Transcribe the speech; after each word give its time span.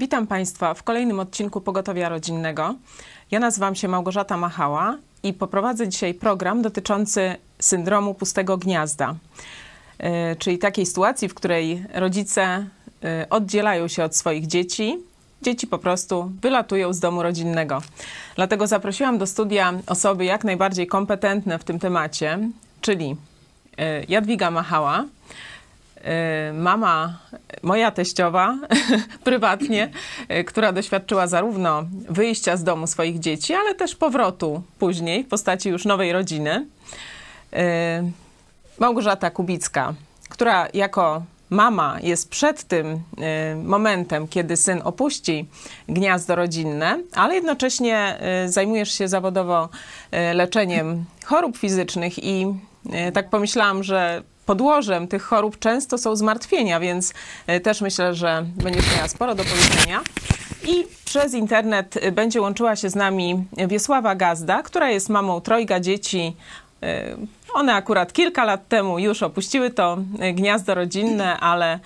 Witam 0.00 0.26
Państwa 0.26 0.74
w 0.74 0.82
kolejnym 0.82 1.20
odcinku 1.20 1.60
Pogotowia 1.60 2.08
Rodzinnego. 2.08 2.74
Ja 3.30 3.40
nazywam 3.40 3.74
się 3.74 3.88
Małgorzata 3.88 4.36
Machała 4.36 4.96
i 5.22 5.32
poprowadzę 5.32 5.88
dzisiaj 5.88 6.14
program 6.14 6.62
dotyczący 6.62 7.36
syndromu 7.58 8.14
pustego 8.14 8.58
gniazda, 8.58 9.14
e, 9.98 10.36
czyli 10.36 10.58
takiej 10.58 10.86
sytuacji, 10.86 11.28
w 11.28 11.34
której 11.34 11.84
rodzice 11.94 12.66
e, 13.04 13.26
oddzielają 13.30 13.88
się 13.88 14.04
od 14.04 14.16
swoich 14.16 14.46
dzieci. 14.46 14.98
Dzieci 15.42 15.66
po 15.66 15.78
prostu 15.78 16.32
wylatują 16.42 16.92
z 16.92 17.00
domu 17.00 17.22
rodzinnego. 17.22 17.82
Dlatego 18.36 18.66
zaprosiłam 18.66 19.18
do 19.18 19.26
studia 19.26 19.72
osoby 19.86 20.24
jak 20.24 20.44
najbardziej 20.44 20.86
kompetentne 20.86 21.58
w 21.58 21.64
tym 21.64 21.78
temacie, 21.78 22.38
czyli 22.80 23.16
e, 23.78 24.04
Jadwiga 24.04 24.50
Machała, 24.50 25.04
mama, 26.52 27.18
moja 27.62 27.90
teściowa, 27.90 28.58
prywatnie, 29.24 29.90
y, 30.30 30.44
która 30.44 30.72
doświadczyła 30.72 31.26
zarówno 31.26 31.84
wyjścia 32.08 32.56
z 32.56 32.64
domu 32.64 32.86
swoich 32.86 33.18
dzieci, 33.18 33.54
ale 33.54 33.74
też 33.74 33.96
powrotu 33.96 34.62
później 34.78 35.24
w 35.24 35.28
postaci 35.28 35.68
już 35.68 35.84
nowej 35.84 36.12
rodziny. 36.12 36.66
Y, 37.52 37.56
Małgorzata 38.78 39.30
Kubicka, 39.30 39.94
która 40.28 40.68
jako 40.74 41.22
mama 41.50 41.98
jest 42.02 42.30
przed 42.30 42.64
tym 42.64 43.02
momentem, 43.64 44.28
kiedy 44.28 44.56
syn 44.56 44.80
opuści 44.84 45.48
gniazdo 45.88 46.36
rodzinne, 46.36 47.02
ale 47.14 47.34
jednocześnie 47.34 48.18
zajmujesz 48.46 48.92
się 48.92 49.08
zawodowo 49.08 49.68
leczeniem 50.34 51.04
chorób 51.24 51.56
fizycznych 51.56 52.24
i 52.24 52.46
tak 53.14 53.30
pomyślałam, 53.30 53.82
że 53.82 54.22
podłożem 54.46 55.08
tych 55.08 55.22
chorób 55.22 55.58
często 55.58 55.98
są 55.98 56.16
zmartwienia, 56.16 56.80
więc 56.80 57.14
e, 57.46 57.60
też 57.60 57.80
myślę, 57.80 58.14
że 58.14 58.46
będziesz 58.56 58.96
miała 58.96 59.08
sporo 59.08 59.34
do 59.34 59.44
powiedzenia. 59.44 60.00
I 60.68 60.86
przez 61.04 61.34
internet 61.34 61.94
będzie 62.12 62.40
łączyła 62.40 62.76
się 62.76 62.90
z 62.90 62.94
nami 62.94 63.44
Wiesława 63.68 64.14
Gazda, 64.14 64.62
która 64.62 64.90
jest 64.90 65.08
mamą 65.08 65.40
trojga 65.40 65.80
dzieci. 65.80 66.36
E, 66.82 67.16
one 67.54 67.74
akurat 67.74 68.12
kilka 68.12 68.44
lat 68.44 68.68
temu 68.68 68.98
już 68.98 69.22
opuściły 69.22 69.70
to 69.70 69.98
e, 70.18 70.32
gniazdo 70.32 70.74
rodzinne, 70.74 71.40
ale 71.40 71.78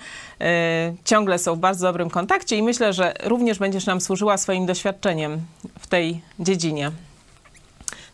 ciągle 1.05 1.39
są 1.39 1.55
w 1.55 1.59
bardzo 1.59 1.87
dobrym 1.87 2.09
kontakcie 2.09 2.57
i 2.57 2.63
myślę, 2.63 2.93
że 2.93 3.13
również 3.23 3.59
będziesz 3.59 3.85
nam 3.85 4.01
służyła 4.01 4.37
swoim 4.37 4.65
doświadczeniem 4.65 5.41
w 5.79 5.87
tej 5.87 6.21
dziedzinie. 6.39 6.91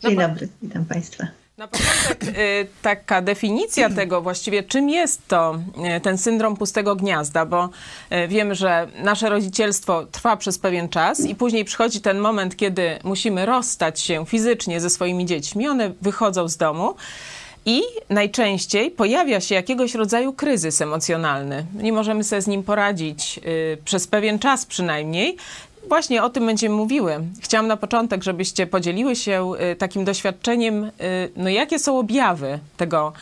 Dzień 0.02 0.16
dobry, 0.16 0.48
witam 0.62 0.84
Państwa. 0.84 1.41
Na 1.58 1.68
początek 1.68 2.24
y, 2.38 2.66
taka 2.82 3.22
definicja 3.22 3.90
tego 3.90 4.22
właściwie, 4.22 4.62
czym 4.62 4.90
jest 4.90 5.28
to 5.28 5.58
y, 5.96 6.00
ten 6.00 6.18
syndrom 6.18 6.56
pustego 6.56 6.96
gniazda, 6.96 7.46
bo 7.46 7.68
y, 8.12 8.28
wiemy, 8.28 8.54
że 8.54 8.88
nasze 8.98 9.28
rodzicielstwo 9.28 10.06
trwa 10.06 10.36
przez 10.36 10.58
pewien 10.58 10.88
czas 10.88 11.20
i 11.20 11.34
później 11.34 11.64
przychodzi 11.64 12.00
ten 12.00 12.18
moment, 12.18 12.56
kiedy 12.56 12.98
musimy 13.04 13.46
rozstać 13.46 14.00
się 14.00 14.26
fizycznie 14.26 14.80
ze 14.80 14.90
swoimi 14.90 15.26
dziećmi. 15.26 15.68
One 15.68 15.92
wychodzą 16.02 16.48
z 16.48 16.56
domu. 16.56 16.94
I 17.66 17.82
najczęściej 18.10 18.90
pojawia 18.90 19.40
się 19.40 19.54
jakiegoś 19.54 19.94
rodzaju 19.94 20.32
kryzys 20.32 20.80
emocjonalny. 20.80 21.66
Nie 21.74 21.92
możemy 21.92 22.24
sobie 22.24 22.42
z 22.42 22.46
nim 22.46 22.62
poradzić 22.62 23.40
przez 23.84 24.06
pewien 24.06 24.38
czas 24.38 24.66
przynajmniej. 24.66 25.36
Właśnie 25.88 26.22
o 26.22 26.30
tym 26.30 26.46
będziemy 26.46 26.74
mówiły. 26.74 27.20
Chciałam 27.40 27.66
na 27.66 27.76
początek, 27.76 28.22
żebyście 28.22 28.66
podzieliły 28.66 29.16
się 29.16 29.52
y, 29.72 29.76
takim 29.76 30.04
doświadczeniem, 30.04 30.84
y, 30.84 30.90
no 31.36 31.48
jakie 31.48 31.78
są 31.78 31.98
objawy 31.98 32.58
tego 32.76 33.12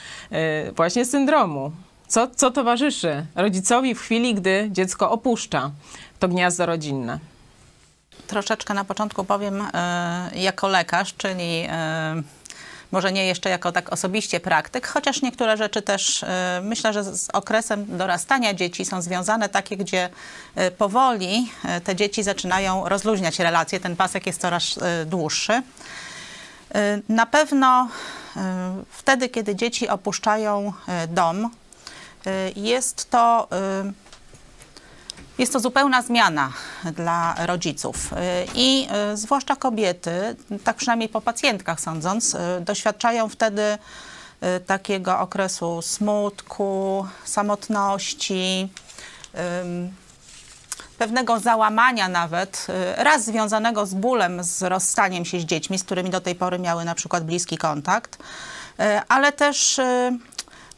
y, 0.68 0.72
właśnie 0.72 1.04
syndromu. 1.04 1.72
Co, 2.08 2.28
co 2.28 2.50
towarzyszy 2.50 3.26
rodzicowi 3.34 3.94
w 3.94 4.00
chwili, 4.00 4.34
gdy 4.34 4.68
dziecko 4.72 5.10
opuszcza 5.10 5.70
to 6.18 6.28
gniazdo 6.28 6.66
rodzinne? 6.66 7.18
Troszeczkę 8.26 8.74
na 8.74 8.84
początku 8.84 9.24
powiem 9.24 9.64
jako 10.34 10.68
lekarz, 10.68 11.14
czyli 11.14 11.66
może 12.92 13.12
nie 13.12 13.26
jeszcze 13.26 13.50
jako 13.50 13.72
tak 13.72 13.92
osobiście 13.92 14.40
praktyk, 14.40 14.86
chociaż 14.86 15.22
niektóre 15.22 15.56
rzeczy 15.56 15.82
też 15.82 16.22
y, 16.22 16.26
myślę, 16.62 16.92
że 16.92 17.04
z 17.04 17.30
okresem 17.32 17.96
dorastania 17.98 18.54
dzieci 18.54 18.84
są 18.84 19.02
związane 19.02 19.48
takie, 19.48 19.76
gdzie 19.76 20.10
y, 20.58 20.70
powoli 20.70 21.50
y, 21.78 21.80
te 21.80 21.96
dzieci 21.96 22.22
zaczynają 22.22 22.88
rozluźniać 22.88 23.38
relacje, 23.38 23.80
ten 23.80 23.96
pasek 23.96 24.26
jest 24.26 24.40
coraz 24.40 24.78
dłuższy. 25.06 25.62
Na 27.08 27.26
pewno 27.26 27.88
wtedy, 28.90 29.28
kiedy 29.28 29.56
dzieci 29.56 29.88
opuszczają 29.88 30.72
dom, 31.08 31.50
jest 32.56 33.10
to 33.10 33.48
jest 35.40 35.52
to 35.52 35.60
zupełna 35.60 36.02
zmiana 36.02 36.52
dla 36.84 37.34
rodziców 37.46 37.96
i 38.54 38.88
y, 39.12 39.16
zwłaszcza 39.16 39.56
kobiety, 39.56 40.36
tak 40.64 40.76
przynajmniej 40.76 41.08
po 41.08 41.20
pacjentkach 41.20 41.80
sądząc, 41.80 42.34
y, 42.34 42.38
doświadczają 42.60 43.28
wtedy 43.28 43.62
y, 43.62 44.60
takiego 44.60 45.18
okresu 45.18 45.82
smutku, 45.82 47.06
samotności, 47.24 48.68
pewnego 50.98 51.40
załamania 51.40 52.08
nawet, 52.08 52.66
raz 52.96 53.24
związanego 53.24 53.86
z 53.86 53.94
bólem, 53.94 54.44
z 54.44 54.62
rozstaniem 54.62 55.24
się 55.24 55.40
z 55.40 55.44
dziećmi, 55.44 55.78
z 55.78 55.84
którymi 55.84 56.10
do 56.10 56.20
tej 56.20 56.34
pory 56.34 56.58
miały 56.58 56.84
na 56.84 56.94
przykład 56.94 57.24
bliski 57.24 57.58
kontakt, 57.58 58.18
ale 59.08 59.32
też 59.32 59.80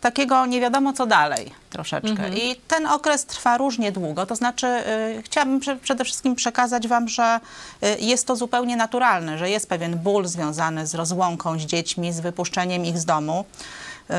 takiego 0.03 0.47
nie 0.47 0.61
wiadomo 0.61 0.93
co 0.93 1.07
dalej 1.07 1.53
troszeczkę. 1.71 2.11
Mhm. 2.11 2.37
I 2.37 2.57
ten 2.69 2.87
okres 2.87 3.27
trwa 3.27 3.59
różnie 3.59 3.93
długo, 3.93 4.27
to 4.27 4.37
znaczy 4.37 4.67
y, 4.67 5.23
chciałabym 5.23 5.61
prze, 5.61 5.77
przede 5.77 6.05
wszystkim 6.05 6.35
przekazać 6.35 6.89
wam, 6.89 7.09
że 7.09 7.41
y, 7.83 7.97
jest 8.01 8.27
to 8.27 8.37
zupełnie 8.37 8.77
naturalne, 8.77 9.39
że 9.39 9.51
jest 9.51 9.69
pewien 9.69 9.99
ból 9.99 10.27
związany 10.27 10.87
z 10.87 10.95
rozłąką 10.95 11.59
z 11.59 11.63
dziećmi, 11.63 12.13
z 12.13 12.21
wypuszczeniem 12.21 12.85
ich 12.85 12.99
z 12.99 13.05
domu. 13.05 13.45
Y, 14.11 14.15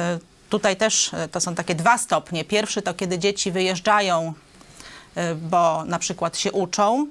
tutaj 0.50 0.76
też 0.76 1.14
y, 1.14 1.28
to 1.32 1.42
są 1.42 1.56
takie 1.56 1.76
dwa 1.76 1.98
stopnie. 1.98 2.46
Pierwszy 2.46 2.82
to 2.82 2.94
kiedy 2.94 3.20
dzieci 3.20 3.52
wyjeżdżają, 3.52 4.34
y, 5.18 5.36
bo 5.36 5.84
na 5.86 6.00
przykład 6.00 6.38
się 6.38 6.52
uczą, 6.52 7.08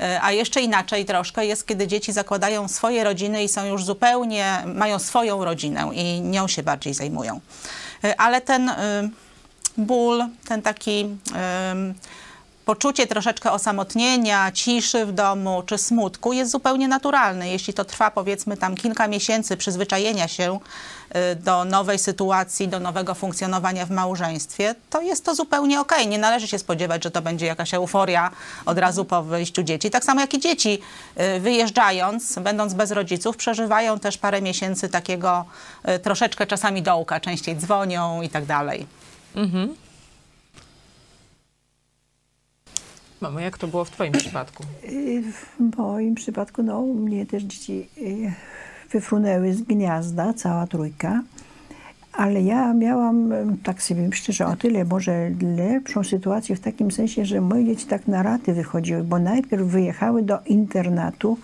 y, 0.00 0.22
a 0.22 0.32
jeszcze 0.32 0.60
inaczej 0.60 1.04
troszkę 1.04 1.46
jest, 1.46 1.66
kiedy 1.66 1.86
dzieci 1.86 2.12
zakładają 2.12 2.68
swoje 2.68 3.04
rodziny 3.04 3.44
i 3.44 3.48
są 3.48 3.64
już 3.64 3.84
zupełnie, 3.84 4.62
mają 4.66 4.98
swoją 4.98 5.44
rodzinę 5.44 5.90
i 5.92 6.20
nią 6.20 6.48
się 6.48 6.62
bardziej 6.62 6.94
zajmują. 6.94 7.40
E, 8.04 8.20
ale 8.20 8.40
ten 8.40 8.68
e, 8.68 9.08
ból, 9.76 10.24
ten 10.48 10.62
taki 10.62 11.16
poczucie 12.64 13.06
troszeczkę 13.06 13.52
osamotnienia, 13.52 14.52
ciszy 14.52 15.06
w 15.06 15.12
domu 15.12 15.62
czy 15.66 15.78
smutku 15.78 16.32
jest 16.32 16.50
zupełnie 16.50 16.88
naturalne. 16.88 17.48
Jeśli 17.48 17.74
to 17.74 17.84
trwa 17.84 18.10
powiedzmy 18.10 18.56
tam 18.56 18.74
kilka 18.74 19.08
miesięcy 19.08 19.56
przyzwyczajenia 19.56 20.28
się 20.28 20.60
do 21.44 21.64
nowej 21.64 21.98
sytuacji, 21.98 22.68
do 22.68 22.80
nowego 22.80 23.14
funkcjonowania 23.14 23.86
w 23.86 23.90
małżeństwie, 23.90 24.74
to 24.90 25.02
jest 25.02 25.24
to 25.24 25.34
zupełnie 25.34 25.80
okej. 25.80 25.98
Okay. 25.98 26.10
Nie 26.10 26.18
należy 26.18 26.48
się 26.48 26.58
spodziewać, 26.58 27.04
że 27.04 27.10
to 27.10 27.22
będzie 27.22 27.46
jakaś 27.46 27.74
euforia 27.74 28.30
od 28.66 28.78
razu 28.78 29.04
po 29.04 29.22
wyjściu 29.22 29.62
dzieci. 29.62 29.90
Tak 29.90 30.04
samo 30.04 30.20
jak 30.20 30.34
i 30.34 30.40
dzieci 30.40 30.78
y, 31.36 31.40
wyjeżdżając, 31.40 32.38
będąc 32.38 32.74
bez 32.74 32.90
rodziców, 32.90 33.36
przeżywają 33.36 33.98
też 33.98 34.18
parę 34.18 34.42
miesięcy 34.42 34.88
takiego 34.88 35.44
y, 35.88 35.98
troszeczkę 35.98 36.46
czasami 36.46 36.82
dołka, 36.82 37.20
częściej 37.20 37.56
dzwonią 37.56 38.22
i 38.22 38.28
tak 38.28 38.44
dalej. 38.44 38.86
Mhm. 39.36 39.74
Mamo, 43.20 43.40
jak 43.40 43.58
to 43.58 43.66
było 43.66 43.84
w 43.84 43.90
Twoim 43.90 44.12
przypadku? 44.12 44.64
Y, 44.84 45.22
w 45.32 45.76
moim 45.76 46.14
przypadku, 46.14 46.62
no, 46.62 46.82
mnie 46.82 47.26
też 47.26 47.42
dzieci 47.42 47.88
y, 47.98 48.32
wyfrunęły 48.92 49.54
z 49.54 49.62
gniazda, 49.62 50.34
cała 50.34 50.66
trójka. 50.66 51.22
Ale 52.12 52.42
ja 52.42 52.74
miałam, 52.74 53.32
tak 53.62 53.82
sobie 53.82 54.08
myślę, 54.08 54.34
że 54.34 54.46
o 54.46 54.56
tyle 54.56 54.84
może 54.84 55.30
lepszą 55.56 56.04
sytuację 56.04 56.56
w 56.56 56.60
takim 56.60 56.90
sensie, 56.90 57.24
że 57.24 57.40
moje 57.40 57.64
dzieci 57.64 57.86
tak 57.86 58.08
na 58.08 58.22
raty 58.22 58.52
wychodziły, 58.52 59.02
bo 59.04 59.18
najpierw 59.18 59.62
wyjechały 59.62 60.22
do 60.22 60.38
internatu, 60.46 61.38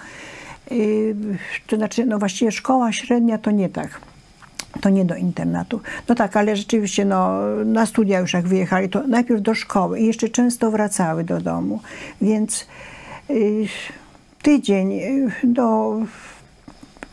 y, 0.73 1.15
to 1.67 1.77
znaczy, 1.77 2.07
no 2.07 2.19
właściwie 2.19 2.53
szkoła 2.53 2.93
średnia 2.93 3.39
to 3.39 3.51
nie 3.51 3.69
tak 3.69 4.01
to 4.81 4.91
nie 4.91 5.05
do 5.05 5.17
internatu. 5.17 5.81
No 6.09 6.15
tak, 6.15 6.37
ale 6.37 6.57
rzeczywiście 6.57 7.05
no, 7.05 7.41
na 7.65 7.87
studia 7.87 8.21
już 8.21 8.33
jak 8.33 8.49
wyjechali, 8.49 8.89
to 8.89 9.07
najpierw 9.07 9.43
do 9.43 9.55
szkoły 9.55 10.01
i 10.01 10.07
jeszcze 10.07 10.29
często 10.29 10.71
wracały 10.71 11.25
do 11.25 11.41
domu. 11.41 11.81
Więc 12.23 12.67
y, 13.31 13.67
tydzień 14.43 14.93
y, 14.93 15.31
do... 15.45 15.99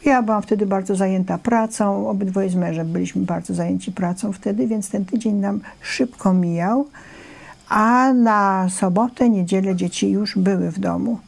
Ja 0.06 0.22
byłam 0.22 0.42
wtedy 0.42 0.66
bardzo 0.66 0.96
zajęta 0.96 1.38
pracą, 1.38 2.10
obydwoje 2.10 2.50
z 2.50 2.56
mężem 2.56 2.88
byliśmy 2.88 3.22
bardzo 3.22 3.54
zajęci 3.54 3.92
pracą 3.92 4.34
wtedy, 4.34 4.68
więc 4.68 4.90
ten 4.90 5.06
tydzień 5.06 5.36
nam 5.36 5.62
szybko 5.82 6.34
mijał, 6.34 6.88
a 7.70 8.14
na 8.14 8.68
sobotę, 8.70 9.30
niedzielę 9.30 9.76
dzieci 9.76 10.12
już 10.12 10.38
były 10.38 10.72
w 10.72 10.80
domu. 10.80 11.20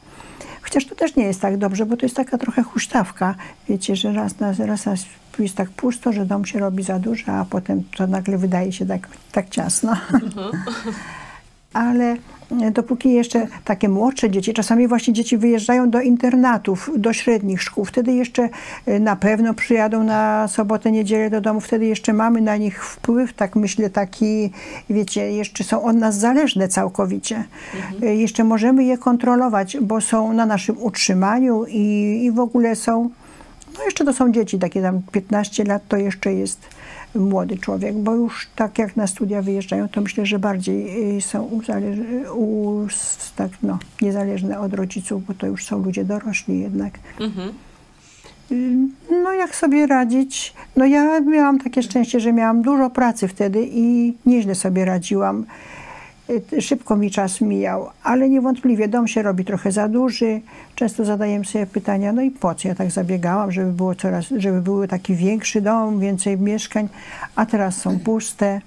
Chociaż 0.61 0.85
to 0.85 0.95
też 0.95 1.15
nie 1.15 1.23
jest 1.23 1.41
tak 1.41 1.57
dobrze, 1.57 1.85
bo 1.85 1.97
to 1.97 2.05
jest 2.05 2.15
taka 2.15 2.37
trochę 2.37 2.63
huśtawka. 2.63 3.35
Wiecie, 3.69 3.95
że 3.95 4.13
raz 4.13 4.39
na 4.39 4.53
raz, 4.65 4.85
jest 5.39 5.55
tak 5.55 5.69
pusto, 5.69 6.13
że 6.13 6.25
dom 6.25 6.45
się 6.45 6.59
robi 6.59 6.83
za 6.83 6.99
duży, 6.99 7.31
a 7.31 7.45
potem 7.45 7.83
to 7.97 8.07
nagle 8.07 8.37
wydaje 8.37 8.71
się 8.71 8.85
tak, 8.85 9.07
tak 9.31 9.49
ciasno. 9.49 9.91
Mhm. 10.13 10.51
Ale 11.73 12.17
dopóki 12.71 13.13
jeszcze 13.13 13.47
takie 13.65 13.89
młodsze 13.89 14.29
dzieci, 14.29 14.53
czasami 14.53 14.88
właśnie 14.88 15.13
dzieci 15.13 15.38
wyjeżdżają 15.38 15.89
do 15.89 16.01
internatów, 16.01 16.89
do 16.97 17.13
średnich 17.13 17.61
szkół, 17.61 17.85
wtedy 17.85 18.13
jeszcze 18.13 18.50
y, 18.88 19.00
na 19.00 19.15
pewno 19.15 19.53
przyjadą 19.53 20.03
na 20.03 20.47
sobotę, 20.47 20.91
niedzielę 20.91 21.29
do 21.29 21.41
domu, 21.41 21.59
wtedy 21.59 21.85
jeszcze 21.85 22.13
mamy 22.13 22.41
na 22.41 22.57
nich 22.57 22.85
wpływ, 22.85 23.33
tak 23.33 23.55
myślę, 23.55 23.89
taki, 23.89 24.51
wiecie, 24.89 25.31
jeszcze 25.31 25.63
są 25.63 25.83
od 25.83 25.95
nas 25.95 26.15
zależne 26.15 26.67
całkowicie. 26.67 27.44
Mhm. 27.75 28.17
Jeszcze 28.17 28.44
możemy 28.44 28.83
je 28.83 28.97
kontrolować, 28.97 29.77
bo 29.81 30.01
są 30.01 30.33
na 30.33 30.45
naszym 30.45 30.83
utrzymaniu 30.83 31.65
i, 31.65 32.19
i 32.23 32.31
w 32.31 32.39
ogóle 32.39 32.75
są, 32.75 33.09
no 33.77 33.83
jeszcze 33.85 34.06
to 34.06 34.13
są 34.13 34.31
dzieci, 34.31 34.59
takie 34.59 34.81
tam 34.81 35.01
15 35.11 35.63
lat 35.63 35.81
to 35.88 35.97
jeszcze 35.97 36.33
jest 36.33 36.59
młody 37.15 37.57
człowiek, 37.57 37.95
bo 37.95 38.15
już 38.15 38.48
tak 38.56 38.80
jak 38.80 38.95
na 38.95 39.07
studia 39.07 39.42
wyjeżdżają, 39.42 39.89
to 39.89 40.01
myślę, 40.01 40.25
że 40.25 40.39
bardziej 40.39 41.18
y, 41.18 41.21
są 41.21 41.44
u, 42.36 42.88
tak, 43.36 43.51
no, 43.63 43.80
niezależne 44.01 44.60
od 44.60 44.74
rodziców, 44.74 45.25
bo 45.25 45.33
to 45.33 45.48
już 45.48 45.65
są 45.65 45.83
ludzie 45.83 46.06
dorośli 46.06 46.60
jednak. 46.60 46.94
Mhm. 47.19 47.50
Y, 48.51 48.77
no 49.24 49.33
jak 49.33 49.56
sobie 49.56 49.88
radzić? 49.88 50.54
No 50.75 50.86
ja 50.86 51.19
miałam 51.19 51.60
takie 51.60 51.83
szczęście, 51.83 52.19
że 52.19 52.33
miałam 52.33 52.62
dużo 52.62 52.89
pracy 52.89 53.27
wtedy 53.27 53.68
i 53.71 54.13
nieźle 54.25 54.56
sobie 54.56 54.86
radziłam. 54.86 55.45
Y, 56.29 56.61
szybko 56.61 56.95
mi 56.95 57.11
czas 57.11 57.41
mijał, 57.41 57.89
ale 58.03 58.29
niewątpliwie 58.29 58.87
dom 58.87 59.07
się 59.07 59.21
robi 59.21 59.45
trochę 59.45 59.71
za 59.71 59.87
duży. 59.87 60.41
Często 60.75 61.05
zadajemy 61.05 61.45
sobie 61.45 61.65
pytania, 61.65 62.13
no 62.13 62.21
i 62.21 62.31
po 62.31 62.55
co 62.55 62.67
ja 62.67 62.75
tak 62.75 62.91
zabiegałam, 62.91 63.51
żeby 63.51 63.71
było 63.71 63.95
coraz, 63.95 64.25
żeby 64.37 64.61
był 64.61 64.87
taki 64.87 65.15
większy 65.15 65.61
dom, 65.61 65.99
więcej 65.99 66.37
mieszkań, 66.37 66.89
a 67.35 67.45
teraz 67.45 67.77
są 67.77 67.99
puste. 67.99 68.61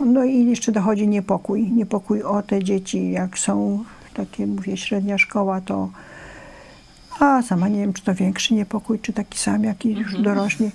No 0.00 0.24
i 0.24 0.46
jeszcze 0.46 0.72
dochodzi 0.72 1.08
niepokój. 1.08 1.62
Niepokój 1.62 2.22
o 2.22 2.42
te 2.42 2.64
dzieci, 2.64 3.10
jak 3.10 3.38
są 3.38 3.84
takie, 4.14 4.46
mówię, 4.46 4.76
średnia 4.76 5.18
szkoła, 5.18 5.60
to 5.60 5.88
a 7.20 7.42
sama 7.42 7.68
nie 7.68 7.80
wiem, 7.80 7.92
czy 7.92 8.02
to 8.02 8.14
większy 8.14 8.54
niepokój, 8.54 8.98
czy 8.98 9.12
taki 9.12 9.38
sam, 9.38 9.64
jak 9.64 9.84
już 9.84 9.98
mhm. 9.98 10.22
dorośli, 10.22 10.70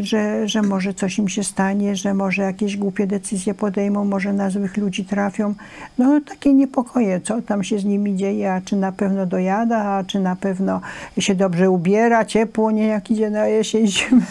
że, 0.00 0.48
że 0.48 0.62
może 0.62 0.94
coś 0.94 1.18
im 1.18 1.28
się 1.28 1.44
stanie, 1.44 1.96
że 1.96 2.14
może 2.14 2.42
jakieś 2.42 2.76
głupie 2.76 3.06
decyzje 3.06 3.54
podejmą, 3.54 4.04
może 4.04 4.32
na 4.32 4.50
złych 4.50 4.76
ludzi 4.76 5.04
trafią. 5.04 5.54
No 5.98 6.20
takie 6.20 6.54
niepokoje, 6.54 7.20
co 7.20 7.42
tam 7.42 7.64
się 7.64 7.78
z 7.78 7.84
nimi 7.84 8.16
dzieje, 8.16 8.52
a 8.52 8.60
czy 8.60 8.76
na 8.76 8.92
pewno 8.92 9.26
dojada, 9.26 9.84
a 9.84 10.04
czy 10.04 10.20
na 10.20 10.36
pewno 10.36 10.80
się 11.18 11.34
dobrze 11.34 11.70
ubiera, 11.70 12.24
ciepło, 12.24 12.70
nie 12.70 12.86
jak 12.86 13.10
idzie 13.10 13.30
na 13.30 13.46
jesień, 13.46 13.86
zimę. 13.92 14.22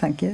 takie 0.00 0.32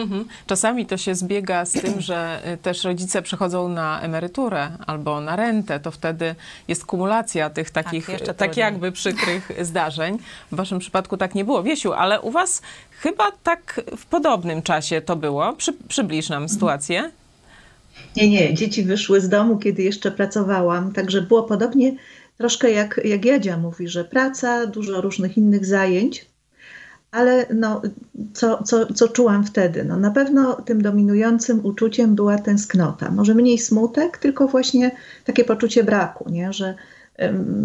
Mhm. 0.00 0.24
Czasami 0.46 0.86
to 0.86 0.96
się 0.96 1.14
zbiega 1.14 1.64
z 1.64 1.72
tym, 1.72 2.00
że 2.00 2.42
y, 2.54 2.56
też 2.56 2.84
rodzice 2.84 3.22
przechodzą 3.22 3.68
na 3.68 4.00
emeryturę 4.00 4.70
albo 4.86 5.20
na 5.20 5.36
rentę, 5.36 5.80
to 5.80 5.90
wtedy 5.90 6.34
jest 6.68 6.86
kumulacja 6.86 7.50
tych 7.50 7.70
tak, 7.70 7.84
takich, 7.84 8.06
tak, 8.26 8.36
tak 8.36 8.56
jakby 8.56 8.92
przykrych 8.92 9.52
zdarzeń. 9.66 10.18
W 10.52 10.56
waszym 10.56 10.78
przypadku 10.78 11.16
tak 11.16 11.34
nie 11.34 11.44
było. 11.44 11.62
Wiesiu, 11.62 11.92
ale 11.92 12.20
u 12.20 12.30
was 12.30 12.62
chyba 12.90 13.32
tak 13.42 13.80
w 13.96 14.06
podobnym 14.06 14.62
czasie 14.62 15.00
to 15.00 15.16
było. 15.16 15.52
Przy, 15.52 15.72
przybliż 15.88 16.28
nam 16.28 16.48
sytuację. 16.48 17.10
Nie, 18.16 18.28
nie. 18.28 18.54
Dzieci 18.54 18.82
wyszły 18.82 19.20
z 19.20 19.28
domu, 19.28 19.58
kiedy 19.58 19.82
jeszcze 19.82 20.10
pracowałam, 20.10 20.92
także 20.92 21.22
było 21.22 21.42
podobnie 21.42 21.96
troszkę 22.38 22.70
jak, 22.70 23.00
jak 23.04 23.24
Jadzia 23.24 23.56
mówi, 23.56 23.88
że 23.88 24.04
praca, 24.04 24.66
dużo 24.66 25.00
różnych 25.00 25.36
innych 25.36 25.66
zajęć 25.66 26.26
ale 27.10 27.46
no, 27.54 27.82
co, 28.32 28.62
co, 28.62 28.92
co 28.92 29.08
czułam 29.08 29.44
wtedy? 29.44 29.84
No, 29.84 29.96
na 29.96 30.10
pewno 30.10 30.54
tym 30.54 30.82
dominującym 30.82 31.66
uczuciem 31.66 32.14
była 32.14 32.38
tęsknota. 32.38 33.10
Może 33.10 33.34
mniej 33.34 33.58
smutek, 33.58 34.18
tylko 34.18 34.48
właśnie 34.48 34.90
takie 35.24 35.44
poczucie 35.44 35.84
braku, 35.84 36.30
nie? 36.30 36.52
że 36.52 36.74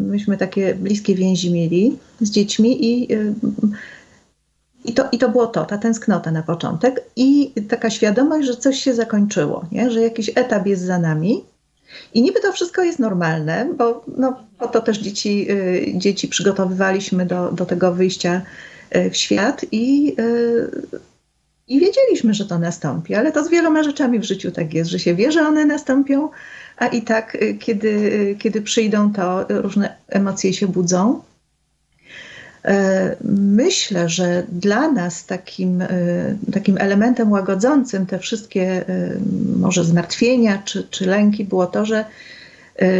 myśmy 0.07 0.37
takie 0.37 0.75
bliskie 0.75 1.15
więzi 1.15 1.53
mieli 1.53 1.97
z 2.21 2.29
dziećmi 2.31 2.85
i, 2.85 3.07
i, 4.85 4.93
to, 4.93 5.03
i 5.11 5.17
to 5.17 5.29
było 5.29 5.47
to, 5.47 5.65
ta 5.65 5.77
tęsknota 5.77 6.31
na 6.31 6.43
początek 6.43 7.03
i 7.15 7.53
taka 7.69 7.89
świadomość, 7.89 8.47
że 8.47 8.55
coś 8.55 8.79
się 8.79 8.93
zakończyło, 8.93 9.65
nie? 9.71 9.91
że 9.91 10.01
jakiś 10.01 10.31
etap 10.35 10.67
jest 10.67 10.83
za 10.83 10.99
nami. 10.99 11.43
I 12.13 12.21
niby 12.21 12.41
to 12.41 12.51
wszystko 12.51 12.83
jest 12.83 12.99
normalne, 12.99 13.69
bo 13.77 14.05
no, 14.17 14.39
po 14.59 14.67
to 14.67 14.81
też 14.81 14.97
dzieci, 14.97 15.47
y, 15.51 15.93
dzieci 15.95 16.27
przygotowywaliśmy 16.27 17.25
do, 17.25 17.51
do 17.51 17.65
tego 17.65 17.93
wyjścia 17.93 18.41
w 19.09 19.17
świat 19.17 19.65
i, 19.71 20.15
e, 20.19 20.23
i 21.67 21.79
wiedzieliśmy, 21.79 22.33
że 22.33 22.45
to 22.45 22.59
nastąpi, 22.59 23.15
ale 23.15 23.31
to 23.31 23.43
z 23.43 23.49
wieloma 23.49 23.83
rzeczami 23.83 24.19
w 24.19 24.23
życiu 24.23 24.51
tak 24.51 24.73
jest, 24.73 24.91
że 24.91 24.99
się 24.99 25.15
wie, 25.15 25.31
że 25.31 25.47
one 25.47 25.65
nastąpią, 25.65 26.29
a 26.77 26.87
i 26.87 27.01
tak, 27.01 27.35
e, 27.35 27.53
kiedy, 27.53 28.35
kiedy 28.39 28.61
przyjdą, 28.61 29.13
to 29.13 29.45
różne 29.49 29.95
emocje 30.09 30.53
się 30.53 30.67
budzą. 30.67 31.21
Myślę, 33.39 34.09
że 34.09 34.43
dla 34.49 34.91
nas 34.91 35.25
takim, 35.25 35.83
takim 36.53 36.77
elementem 36.77 37.31
łagodzącym 37.31 38.05
te 38.05 38.19
wszystkie 38.19 38.85
może 39.59 39.83
zmartwienia 39.83 40.61
czy, 40.65 40.87
czy 40.89 41.05
lęki 41.05 41.45
było 41.45 41.67
to, 41.67 41.85
że 41.85 42.05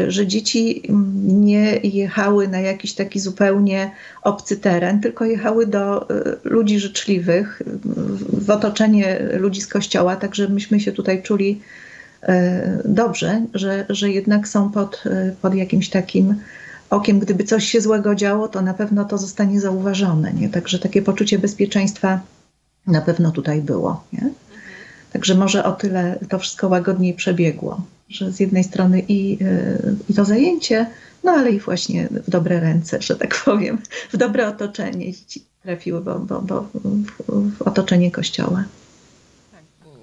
że 0.08 0.28
dzieci 0.28 0.84
nie 1.24 1.80
jechały 1.84 2.48
na 2.48 2.60
jakiś 2.60 2.94
taki 2.94 3.20
zupełnie 3.20 3.92
obcy 4.22 4.58
teren, 4.58 5.02
tylko 5.02 5.26
jechały 5.26 5.68
do 5.68 6.10
y, 6.10 6.38
ludzi 6.44 6.80
życzliwych, 6.80 7.62
w 8.34 8.50
otoczenie 8.50 9.20
ludzi 9.34 9.62
z 9.62 9.68
kościoła, 9.68 10.16
także 10.16 10.50
myśmy 10.50 10.80
się 10.80 10.92
tutaj 10.92 11.24
czuli 11.24 11.62
y, 12.24 12.28
dobrze, 12.86 13.46
że, 13.54 13.86
że 13.90 14.10
jednak 14.10 14.48
są 14.48 14.72
pod, 14.72 15.04
pod 15.42 15.56
jakimś 15.56 15.90
takim 15.90 16.36
okiem. 16.90 17.20
Gdyby 17.20 17.44
coś 17.44 17.66
się 17.66 17.82
złego 17.82 18.16
działo, 18.16 18.48
to 18.48 18.62
na 18.62 18.74
pewno 18.74 19.06
to 19.06 19.18
zostanie 19.18 19.60
zauważone. 19.60 20.34
Nie? 20.34 20.50
Także 20.50 20.80
takie 20.80 21.02
poczucie 21.02 21.40
bezpieczeństwa 21.40 22.20
na 22.88 23.02
pewno 23.02 23.32
tutaj 23.32 23.62
było. 23.62 24.04
Nie? 24.14 24.30
Także 25.14 25.36
może 25.36 25.64
o 25.64 25.72
tyle 25.72 26.20
to 26.30 26.40
wszystko 26.40 26.68
łagodniej 26.68 27.14
przebiegło 27.14 27.82
że 28.10 28.32
z 28.32 28.40
jednej 28.40 28.64
strony 28.64 29.04
i, 29.08 29.38
e, 29.42 29.78
i 30.10 30.14
to 30.14 30.26
zajęcie, 30.26 30.86
no 31.24 31.32
ale 31.32 31.52
i 31.52 31.60
właśnie 31.60 32.08
w 32.28 32.30
dobre 32.30 32.60
ręce, 32.60 33.02
że 33.02 33.16
tak 33.16 33.42
powiem, 33.46 33.78
w 34.12 34.18
dobre 34.18 34.48
otoczenie 34.48 35.12
trafiły, 35.64 36.02
bo, 36.02 36.20
bo, 36.20 36.42
bo 36.42 36.62
w, 36.74 37.58
w 37.58 37.62
otoczenie 37.62 38.12
kościoła 38.12 38.64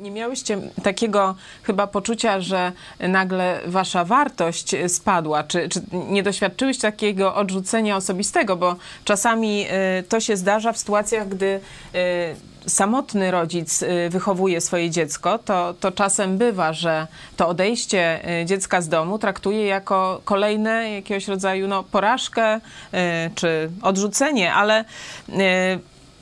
nie 0.02 0.10
miałyście 0.10 0.58
takiego 0.82 1.34
chyba 1.62 1.86
poczucia, 1.86 2.40
że 2.40 2.72
nagle 3.00 3.60
wasza 3.66 4.04
wartość 4.04 4.74
spadła? 4.88 5.44
Czy, 5.44 5.68
czy 5.68 5.80
nie 5.92 6.22
doświadczyłyście 6.22 6.82
takiego 6.82 7.34
odrzucenia 7.34 7.96
osobistego? 7.96 8.56
Bo 8.56 8.76
czasami 9.04 9.66
y, 10.00 10.02
to 10.02 10.20
się 10.20 10.36
zdarza 10.36 10.72
w 10.72 10.78
sytuacjach, 10.78 11.28
gdy 11.28 11.60
y, 12.64 12.70
samotny 12.70 13.30
rodzic 13.30 13.82
y, 13.82 14.08
wychowuje 14.10 14.60
swoje 14.60 14.90
dziecko, 14.90 15.38
to, 15.38 15.74
to 15.80 15.92
czasem 15.92 16.38
bywa, 16.38 16.72
że 16.72 17.06
to 17.36 17.48
odejście 17.48 18.20
dziecka 18.44 18.80
z 18.80 18.88
domu 18.88 19.18
traktuje 19.18 19.66
jako 19.66 20.20
kolejne 20.24 20.90
jakiegoś 20.90 21.28
rodzaju 21.28 21.68
no, 21.68 21.82
porażkę 21.82 22.60
czy 23.34 23.70
odrzucenie, 23.82 24.54
ale 24.54 24.84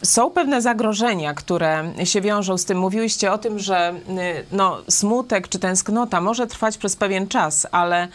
są 0.02 0.30
pewne 0.30 0.62
zagrożenia, 0.62 1.34
które 1.34 1.92
się 2.04 2.20
wiążą 2.20 2.58
z 2.58 2.64
tym. 2.64 2.78
Mówiłyście 2.78 3.32
o 3.32 3.38
tym, 3.38 3.58
że 3.58 3.94
y, 4.08 4.44
no, 4.52 4.78
smutek 4.88 5.48
czy 5.48 5.58
tęsknota 5.58 6.20
może 6.20 6.46
trwać 6.46 6.78
przez 6.78 6.96
pewien 6.96 7.28
czas, 7.28 7.66
ale 7.70 8.04
y, 8.04 8.08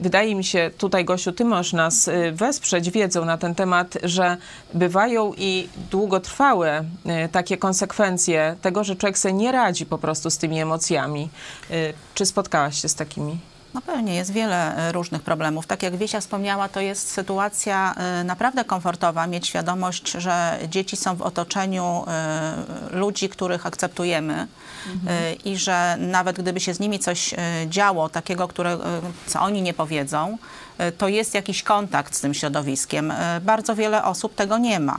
wydaje 0.00 0.34
mi 0.34 0.44
się, 0.44 0.70
tutaj 0.78 1.04
Gosiu, 1.04 1.32
ty 1.32 1.44
możesz 1.44 1.72
nas 1.72 2.08
y, 2.08 2.32
wesprzeć 2.32 2.90
wiedzą 2.90 3.24
na 3.24 3.38
ten 3.38 3.54
temat, 3.54 3.98
że 4.02 4.36
bywają 4.74 5.32
i 5.36 5.68
długotrwałe 5.90 6.84
takie 7.32 7.56
konsekwencje 7.56 8.56
tego, 8.62 8.84
że 8.84 8.96
człowiek 8.96 9.18
sobie 9.18 9.34
nie 9.34 9.52
radzi 9.52 9.86
po 9.86 9.98
prostu 9.98 10.30
z 10.30 10.38
tymi 10.38 10.60
emocjami. 10.60 11.28
Czy 12.14 12.26
spotkałaś 12.26 12.82
się 12.82 12.88
z 12.88 12.94
takimi? 12.94 13.51
No 13.74 13.80
pewnie, 13.80 14.14
jest 14.14 14.32
wiele 14.32 14.76
e, 14.76 14.92
różnych 14.92 15.22
problemów. 15.22 15.66
Tak 15.66 15.82
jak 15.82 15.96
Wiesia 15.96 16.20
wspomniała, 16.20 16.68
to 16.68 16.80
jest 16.80 17.10
sytuacja 17.10 17.94
e, 17.94 18.24
naprawdę 18.24 18.64
komfortowa, 18.64 19.26
mieć 19.26 19.46
świadomość, 19.46 20.10
że 20.10 20.58
dzieci 20.68 20.96
są 20.96 21.16
w 21.16 21.22
otoczeniu 21.22 22.04
e, 22.08 22.54
ludzi, 22.90 23.28
których 23.28 23.66
akceptujemy 23.66 24.46
mhm. 24.94 25.36
i 25.44 25.56
że 25.56 25.96
nawet 25.98 26.36
gdyby 26.36 26.60
się 26.60 26.74
z 26.74 26.80
nimi 26.80 26.98
coś 26.98 27.34
działo, 27.66 28.08
takiego, 28.08 28.48
które, 28.48 28.78
co 29.26 29.40
oni 29.40 29.62
nie 29.62 29.74
powiedzą, 29.74 30.38
to 30.98 31.08
jest 31.08 31.34
jakiś 31.34 31.62
kontakt 31.62 32.14
z 32.14 32.20
tym 32.20 32.34
środowiskiem. 32.34 33.12
Bardzo 33.40 33.74
wiele 33.74 34.04
osób 34.04 34.34
tego 34.34 34.58
nie 34.58 34.80
ma. 34.80 34.98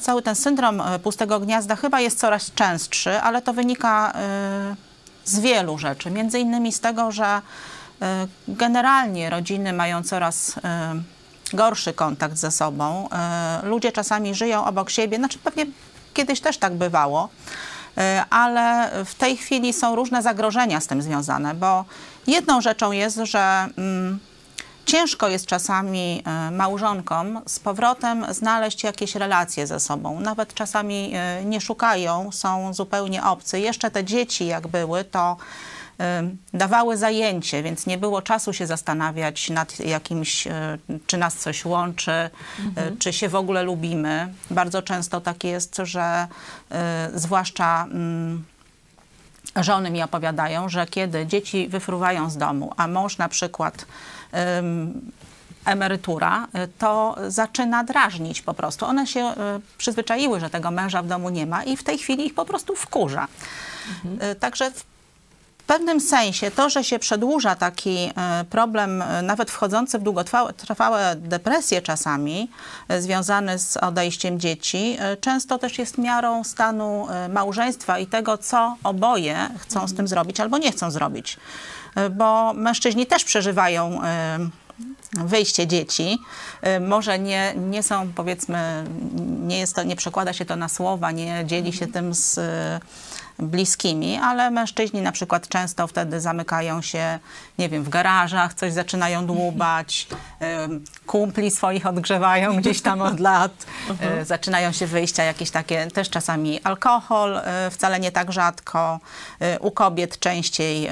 Cały 0.00 0.22
ten 0.22 0.34
syndrom 0.34 0.82
pustego 1.02 1.40
gniazda 1.40 1.76
chyba 1.76 2.00
jest 2.00 2.18
coraz 2.18 2.52
częstszy, 2.54 3.20
ale 3.20 3.42
to 3.42 3.52
wynika 3.52 4.12
z 5.24 5.40
wielu 5.40 5.78
rzeczy. 5.78 6.10
Między 6.10 6.38
innymi 6.38 6.72
z 6.72 6.80
tego, 6.80 7.12
że 7.12 7.42
e, 8.02 8.26
generalnie 8.48 9.30
rodziny 9.30 9.72
mają 9.72 10.02
coraz 10.02 10.54
e, 10.64 10.94
gorszy 11.52 11.92
kontakt 11.92 12.36
ze 12.36 12.50
sobą. 12.50 13.08
E, 13.12 13.60
ludzie 13.62 13.92
czasami 13.92 14.34
żyją 14.34 14.64
obok 14.64 14.90
siebie, 14.90 15.16
znaczy 15.16 15.38
pewnie 15.38 15.66
kiedyś 16.14 16.40
też 16.40 16.58
tak 16.58 16.74
bywało, 16.74 17.28
ale 18.30 18.90
w 19.04 19.14
tej 19.14 19.36
chwili 19.36 19.72
są 19.72 19.96
różne 19.96 20.22
zagrożenia 20.22 20.80
z 20.80 20.86
tym 20.86 21.02
związane, 21.02 21.54
bo 21.54 21.84
jedną 22.26 22.60
rzeczą 22.60 22.92
jest, 22.92 23.16
że 23.16 23.66
mm, 23.78 24.18
ciężko 24.86 25.28
jest 25.28 25.46
czasami 25.46 26.22
e, 26.26 26.50
małżonkom 26.50 27.40
z 27.46 27.58
powrotem 27.58 28.26
znaleźć 28.30 28.84
jakieś 28.84 29.14
relacje 29.14 29.66
ze 29.66 29.80
sobą. 29.80 30.20
Nawet 30.20 30.54
czasami 30.54 31.12
e, 31.14 31.44
nie 31.44 31.60
szukają, 31.60 32.32
są 32.32 32.74
zupełnie 32.74 33.24
obcy. 33.24 33.60
Jeszcze 33.60 33.90
te 33.90 34.04
dzieci, 34.04 34.46
jak 34.46 34.68
były, 34.68 35.04
to 35.04 35.36
e, 36.00 36.22
dawały 36.54 36.96
zajęcie, 36.96 37.62
więc 37.62 37.86
nie 37.86 37.98
było 37.98 38.22
czasu 38.22 38.52
się 38.52 38.66
zastanawiać 38.66 39.50
nad 39.50 39.80
jakimś, 39.80 40.48
czy 41.06 41.16
nas 41.16 41.36
coś 41.36 41.64
łączy, 41.64 42.30
mhm. 42.66 42.98
czy 42.98 43.12
się 43.12 43.28
w 43.28 43.34
ogóle 43.34 43.62
lubimy. 43.62 44.34
Bardzo 44.50 44.82
często 44.82 45.20
tak 45.20 45.44
jest, 45.44 45.76
że 45.84 46.26
zwłaszcza 47.14 47.84
mm, 47.84 48.44
żony 49.56 49.90
mi 49.90 50.02
opowiadają, 50.02 50.68
że 50.68 50.86
kiedy 50.86 51.26
dzieci 51.26 51.68
wyfruwają 51.68 52.30
z 52.30 52.36
domu, 52.36 52.72
a 52.76 52.88
mąż 52.88 53.18
na 53.18 53.28
przykład 53.28 53.86
emerytura, 55.64 56.48
to 56.78 57.16
zaczyna 57.28 57.84
drażnić 57.84 58.42
po 58.42 58.54
prostu. 58.54 58.86
One 58.86 59.06
się 59.06 59.20
e, 59.20 59.34
przyzwyczaiły, 59.78 60.40
że 60.40 60.50
tego 60.50 60.70
męża 60.70 61.02
w 61.02 61.06
domu 61.06 61.30
nie 61.30 61.46
ma 61.46 61.64
i 61.64 61.76
w 61.76 61.82
tej 61.82 61.98
chwili 61.98 62.26
ich 62.26 62.34
po 62.34 62.44
prostu 62.44 62.76
wkurza. 62.76 63.28
Mhm. 64.04 64.36
Także 64.36 64.70
w 64.70 64.84
pewnym 65.66 66.00
sensie 66.00 66.50
to, 66.50 66.70
że 66.70 66.84
się 66.84 66.98
przedłuża 66.98 67.54
taki 67.54 67.96
e, 68.16 68.44
problem, 68.50 69.04
nawet 69.22 69.50
wchodzący 69.50 69.98
w 69.98 70.02
długotrwałe 70.02 71.16
depresje 71.16 71.82
czasami, 71.82 72.50
związany 72.98 73.58
z 73.58 73.76
odejściem 73.76 74.40
dzieci, 74.40 74.96
często 75.20 75.58
też 75.58 75.78
jest 75.78 75.98
miarą 75.98 76.44
stanu 76.44 77.06
małżeństwa 77.28 77.98
i 77.98 78.06
tego, 78.06 78.38
co 78.38 78.76
oboje 78.84 79.48
chcą 79.58 79.80
z 79.80 79.90
tym 79.90 79.90
mhm. 79.90 80.08
zrobić 80.08 80.40
albo 80.40 80.58
nie 80.58 80.72
chcą 80.72 80.90
zrobić 80.90 81.36
bo 82.10 82.52
mężczyźni 82.52 83.06
też 83.06 83.24
przeżywają 83.24 84.00
wyjście 85.12 85.66
dzieci. 85.66 86.18
Może 86.80 87.18
nie, 87.18 87.54
nie 87.56 87.82
są, 87.82 88.12
powiedzmy, 88.12 88.84
nie, 89.40 89.58
jest 89.58 89.74
to, 89.74 89.82
nie 89.82 89.96
przekłada 89.96 90.32
się 90.32 90.44
to 90.44 90.56
na 90.56 90.68
słowa, 90.68 91.10
nie 91.10 91.42
dzieli 91.46 91.72
się 91.72 91.86
tym 91.86 92.14
z 92.14 92.40
bliskimi, 93.38 94.16
ale 94.16 94.50
mężczyźni 94.50 95.02
na 95.02 95.12
przykład 95.12 95.48
często 95.48 95.86
wtedy 95.86 96.20
zamykają 96.20 96.82
się, 96.82 97.18
nie 97.58 97.68
wiem, 97.68 97.84
w 97.84 97.88
garażach, 97.88 98.54
coś 98.54 98.72
zaczynają 98.72 99.26
dłubać, 99.26 100.06
kumpli 101.06 101.50
swoich 101.50 101.86
odgrzewają 101.86 102.56
gdzieś 102.56 102.82
tam 102.82 103.02
od 103.02 103.20
lat, 103.20 103.66
e, 104.00 104.24
zaczynają 104.24 104.72
się 104.72 104.86
wyjścia 104.86 105.22
jakieś 105.22 105.50
takie, 105.50 105.86
też 105.86 106.10
czasami 106.10 106.60
alkohol, 106.62 107.40
wcale 107.70 108.00
nie 108.00 108.12
tak 108.12 108.32
rzadko, 108.32 109.00
u 109.60 109.70
kobiet 109.70 110.18
częściej 110.18 110.88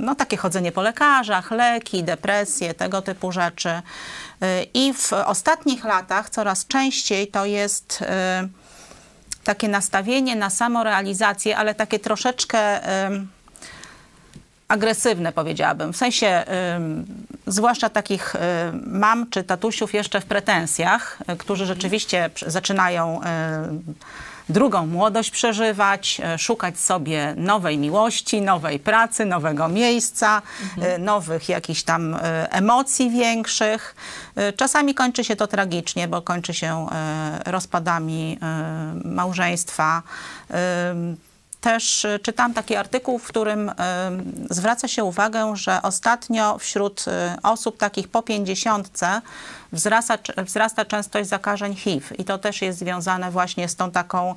no 0.00 0.14
takie 0.14 0.36
chodzenie 0.36 0.72
po 0.72 0.82
lekarzach, 0.82 1.50
leki, 1.50 2.04
depresje, 2.04 2.74
tego 2.74 3.02
typu 3.02 3.32
rzeczy. 3.32 3.41
I 4.74 4.94
w 4.94 5.12
ostatnich 5.12 5.84
latach 5.84 6.30
coraz 6.30 6.66
częściej 6.66 7.28
to 7.28 7.46
jest 7.46 8.04
takie 9.44 9.68
nastawienie 9.68 10.36
na 10.36 10.50
samorealizację, 10.50 11.56
ale 11.56 11.74
takie 11.74 11.98
troszeczkę 11.98 12.80
agresywne, 14.68 15.32
powiedziałabym. 15.32 15.92
W 15.92 15.96
sensie, 15.96 16.44
zwłaszcza 17.46 17.88
takich 17.88 18.34
mam 18.86 19.30
czy 19.30 19.44
tatusiów 19.44 19.94
jeszcze 19.94 20.20
w 20.20 20.24
pretensjach, 20.24 21.18
którzy 21.38 21.66
rzeczywiście 21.66 22.30
zaczynają 22.46 23.20
drugą 24.52 24.86
młodość 24.86 25.30
przeżywać, 25.30 26.20
e, 26.24 26.38
szukać 26.38 26.78
sobie 26.78 27.34
nowej 27.36 27.78
miłości, 27.78 28.42
nowej 28.42 28.78
pracy, 28.78 29.24
nowego 29.24 29.68
miejsca, 29.68 30.42
mhm. 30.76 31.04
Nowych 31.04 31.48
jakichś 31.48 31.82
tam 31.82 32.14
e, 32.14 32.52
emocji 32.52 33.10
większych. 33.10 33.94
Czasami 34.56 34.94
kończy 34.94 35.24
się 35.24 35.36
to 35.36 35.46
tragicznie, 35.46 36.08
bo 36.08 36.22
kończy 36.22 36.54
się 36.54 36.86
rozpadami 37.46 38.38
małżeństwa 39.04 40.02
też 41.62 42.06
czytam 42.22 42.54
taki 42.54 42.76
artykuł, 42.76 43.18
w 43.18 43.24
którym 43.24 43.72
zwraca 44.50 44.88
się 44.88 45.04
uwagę, 45.04 45.56
że 45.56 45.82
ostatnio 45.82 46.58
wśród 46.58 47.04
osób 47.42 47.76
takich 47.76 48.08
po 48.08 48.22
pięćdziesiątce 48.22 49.22
wzrasta, 49.72 50.18
wzrasta 50.44 50.84
częstość 50.84 51.28
zakażeń 51.28 51.74
HIV 51.74 52.14
i 52.18 52.24
to 52.24 52.38
też 52.38 52.62
jest 52.62 52.78
związane 52.78 53.30
właśnie 53.30 53.68
z 53.68 53.76
tą 53.76 53.90
taką 53.90 54.34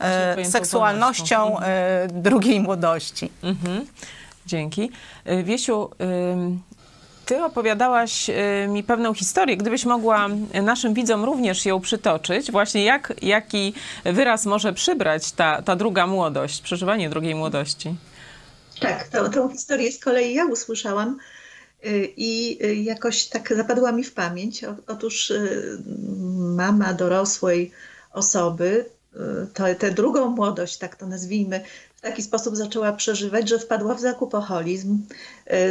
e, 0.00 0.44
seksualnością 0.44 1.60
e, 1.60 2.08
drugiej 2.12 2.60
młodości. 2.60 3.32
Mhm. 3.42 3.86
Dzięki. 4.46 4.90
E, 5.24 5.42
Wiesiu, 5.42 5.90
ty 7.28 7.44
opowiadałaś 7.44 8.30
mi 8.68 8.82
pewną 8.82 9.14
historię. 9.14 9.56
Gdybyś 9.56 9.84
mogła 9.84 10.28
naszym 10.62 10.94
widzom 10.94 11.24
również 11.24 11.66
ją 11.66 11.80
przytoczyć, 11.80 12.50
właśnie 12.50 12.84
jak, 12.84 13.12
jaki 13.22 13.74
wyraz 14.04 14.46
może 14.46 14.72
przybrać 14.72 15.32
ta, 15.32 15.62
ta 15.62 15.76
druga 15.76 16.06
młodość, 16.06 16.60
przeżywanie 16.60 17.10
drugiej 17.10 17.34
młodości. 17.34 17.94
Tak, 18.80 19.08
tą, 19.08 19.30
tą 19.30 19.50
historię 19.50 19.92
z 19.92 19.98
kolei 19.98 20.34
ja 20.34 20.44
usłyszałam 20.44 21.18
Y, 21.86 22.12
I 22.16 22.58
y, 22.64 22.74
jakoś 22.74 23.26
tak 23.26 23.52
zapadła 23.56 23.92
mi 23.92 24.04
w 24.04 24.14
pamięć. 24.14 24.64
Otóż 24.86 25.30
y, 25.30 25.78
mama 26.38 26.94
dorosłej 26.94 27.70
osoby, 28.12 28.84
to, 29.54 29.64
tę 29.78 29.90
drugą 29.90 30.28
młodość, 30.28 30.78
tak 30.78 30.96
to 30.96 31.06
nazwijmy, 31.06 31.60
w 31.98 32.00
taki 32.00 32.22
sposób 32.22 32.56
zaczęła 32.56 32.92
przeżywać, 32.92 33.48
że 33.48 33.58
wpadła 33.58 33.94
w 33.94 34.00
zakupoholizm, 34.00 34.98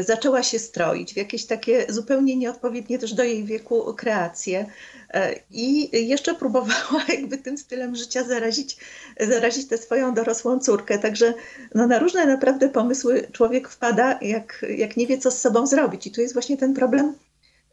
zaczęła 0.02 0.44
się 0.44 0.60
stroić 0.60 1.14
w 1.14 1.18
jakieś 1.18 1.46
takie 1.46 1.86
zupełnie 1.90 2.36
nieodpowiednie 2.36 3.00
też 3.00 3.14
do 3.14 3.24
jej 3.24 3.44
wieku 3.44 3.94
kreacje. 3.94 4.66
E, 5.10 5.36
I 5.52 5.90
jeszcze 6.08 6.36
próbowała 6.36 7.04
jakby 7.18 7.38
tym 7.38 7.58
stylem 7.58 7.96
życia 7.96 8.24
zarazić, 8.24 8.78
zarazić 9.20 9.68
tę 9.68 9.78
swoją 9.78 10.14
dorosłą 10.14 10.60
córkę. 10.60 11.00
Także 11.00 11.34
no, 11.76 11.88
na 11.88 12.00
różne 12.00 12.26
naprawdę 12.26 12.70
pomysły 12.70 13.28
człowiek 13.32 13.70
wpada, 13.70 14.20
jak, 14.22 14.66
jak 14.78 14.98
nie 14.98 15.08
wie, 15.08 15.18
co 15.18 15.32
z 15.32 15.42
sobą 15.42 15.68
zrobić. 15.68 16.08
I 16.08 16.12
tu 16.12 16.22
jest 16.22 16.34
właśnie 16.34 16.58
ten 16.58 16.74
problem, 16.74 17.16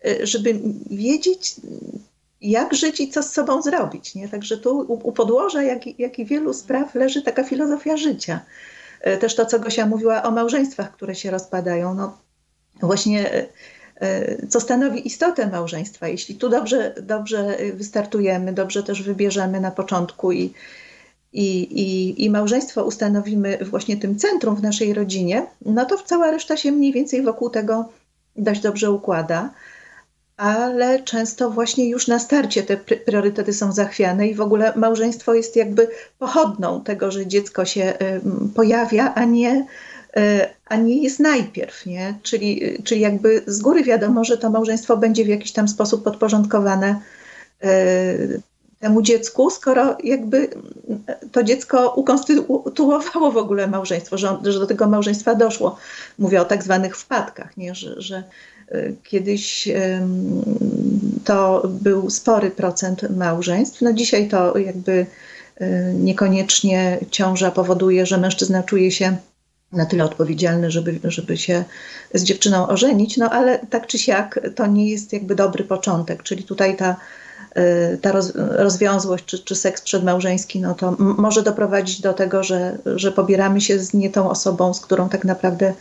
e, 0.05 0.27
żeby 0.27 0.61
wiedzieć, 0.91 1.55
jak 2.51 2.75
żyć 2.75 3.01
i 3.01 3.11
co 3.11 3.23
z 3.23 3.33
sobą 3.33 3.63
zrobić. 3.63 4.15
Nie? 4.15 4.29
Także 4.29 4.59
tu 4.59 4.79
u, 4.79 5.09
u 5.09 5.13
podłoża, 5.13 5.63
jak, 5.63 5.99
jak 5.99 6.19
i 6.19 6.25
wielu 6.25 6.53
spraw, 6.53 6.95
leży 6.95 7.23
taka 7.23 7.45
filozofia 7.45 7.97
życia. 7.97 8.41
E, 9.01 9.17
też 9.17 9.35
to, 9.35 9.47
co 9.47 9.61
Gosia 9.61 9.87
mówiła 9.87 10.23
o 10.23 10.31
małżeństwach, 10.31 10.93
które 10.93 11.15
się 11.15 11.31
rozpadają. 11.31 11.95
No, 11.95 12.19
właśnie 12.81 13.47
E, 14.01 14.47
co 14.47 14.61
stanowi 14.61 15.07
istotę 15.07 15.47
małżeństwa. 15.47 16.09
Jeśli 16.09 16.35
tu 16.35 16.49
dobrze, 16.49 16.95
dobrze 17.03 17.57
wystartujemy, 17.75 18.53
dobrze 18.53 18.83
też 18.83 19.03
wybierzemy 19.03 19.61
na 19.61 19.71
początku 19.71 20.33
i, 20.33 20.53
i, 21.33 21.63
i, 21.63 22.25
i 22.25 22.31
małżeństwo 22.31 22.85
ustanowimy 22.85 23.59
właśnie 23.71 23.97
tym 23.97 24.19
centrum 24.19 24.57
w 24.57 24.63
naszej 24.63 24.95
rodzinie, 24.95 25.47
no 25.67 25.85
to 25.85 25.99
cała 25.99 26.31
reszta 26.31 26.57
się 26.57 26.73
mniej 26.73 26.93
więcej 26.93 27.23
wokół 27.23 27.51
tego 27.51 27.89
dość 28.37 28.61
dobrze 28.61 28.91
układa. 28.91 29.51
Ale 30.37 31.03
często 31.03 31.51
właśnie 31.51 31.89
już 31.89 32.09
na 32.09 32.19
starcie 32.19 32.63
te 32.63 32.77
priorytety 32.77 33.53
są 33.53 33.73
zachwiane 33.73 34.29
i 34.29 34.35
w 34.35 34.41
ogóle 34.41 34.73
małżeństwo 34.77 35.35
jest 35.35 35.57
jakby 35.57 35.89
pochodną 36.19 36.85
tego, 36.85 37.11
że 37.11 37.27
dziecko 37.27 37.65
się 37.65 37.95
pojawia, 38.55 39.15
a 39.15 39.25
nie 39.25 39.67
E, 40.17 40.51
a 40.67 40.77
nie 40.77 41.03
jest 41.03 41.21
najpierw, 41.21 41.87
nie? 41.87 42.15
Czyli, 42.23 42.79
czyli 42.85 43.01
jakby 43.01 43.43
z 43.47 43.61
góry 43.61 43.85
wiadomo, 43.85 44.25
że 44.25 44.39
to 44.39 44.51
małżeństwo 44.51 44.97
będzie 44.97 45.25
w 45.25 45.29
jakiś 45.29 45.53
tam 45.53 45.69
sposób 45.69 46.05
podporządkowane 46.05 47.01
e, 47.63 48.17
temu 48.81 49.03
dziecku, 49.03 49.51
skoro 49.51 49.97
jakby 50.05 50.49
to 51.33 51.43
dziecko 51.43 51.93
ukonstytuowało 51.97 53.33
w 53.33 53.37
ogóle 53.37 53.67
małżeństwo, 53.67 54.19
że, 54.19 54.39
że 54.45 54.59
do 54.59 54.67
tego 54.67 54.89
małżeństwa 54.89 55.35
doszło. 55.35 55.77
Mówię 56.19 56.41
o 56.41 56.45
tak 56.45 56.63
zwanych 56.63 56.97
wpadkach, 56.97 57.57
nie? 57.57 57.75
Że, 57.75 57.95
że 58.03 58.23
kiedyś 59.05 59.69
to 61.25 61.63
był 61.69 62.11
spory 62.11 62.51
procent 62.51 63.17
małżeństw. 63.17 63.83
No 63.83 63.93
dzisiaj 63.93 64.29
to 64.29 64.59
jakby 64.59 65.07
niekoniecznie 65.95 66.99
ciąża 67.11 67.51
powoduje, 67.51 68.07
że 68.07 68.19
mężczyzna 68.19 68.63
czuje 68.63 68.91
się 68.91 69.17
na 69.75 69.87
tyle 69.87 70.05
odpowiedzialny, 70.05 70.71
żeby, 70.71 71.01
żeby 71.05 71.37
się 71.37 71.65
z 72.15 72.23
dziewczyną 72.23 72.69
ożenić, 72.69 73.17
no 73.17 73.31
ale 73.31 73.59
tak 73.59 73.87
czy 73.87 73.99
siak 73.99 74.41
to 74.55 74.67
nie 74.67 74.91
jest 74.91 75.13
jakby 75.13 75.35
dobry 75.35 75.65
początek, 75.65 76.23
czyli 76.23 76.45
tutaj 76.45 76.77
ta, 76.77 76.97
y, 77.59 77.99
ta 77.99 78.13
roz, 78.13 78.33
rozwiązłość 78.37 79.25
czy, 79.25 79.39
czy 79.39 79.55
seks 79.55 79.83
przedmałżeński, 79.83 80.61
no 80.61 80.75
to 80.75 80.97
może 80.99 81.43
doprowadzić 81.43 82.01
do 82.01 82.13
tego, 82.13 82.43
że, 82.43 82.79
że 82.97 83.13
pobieramy 83.13 83.61
się 83.61 83.79
z 83.79 83.95
nie 83.95 84.11
tą 84.11 84.31
osobą, 84.31 84.75
z 84.75 84.81
którą 84.81 85.09
tak 85.09 85.25
naprawdę 85.25 85.75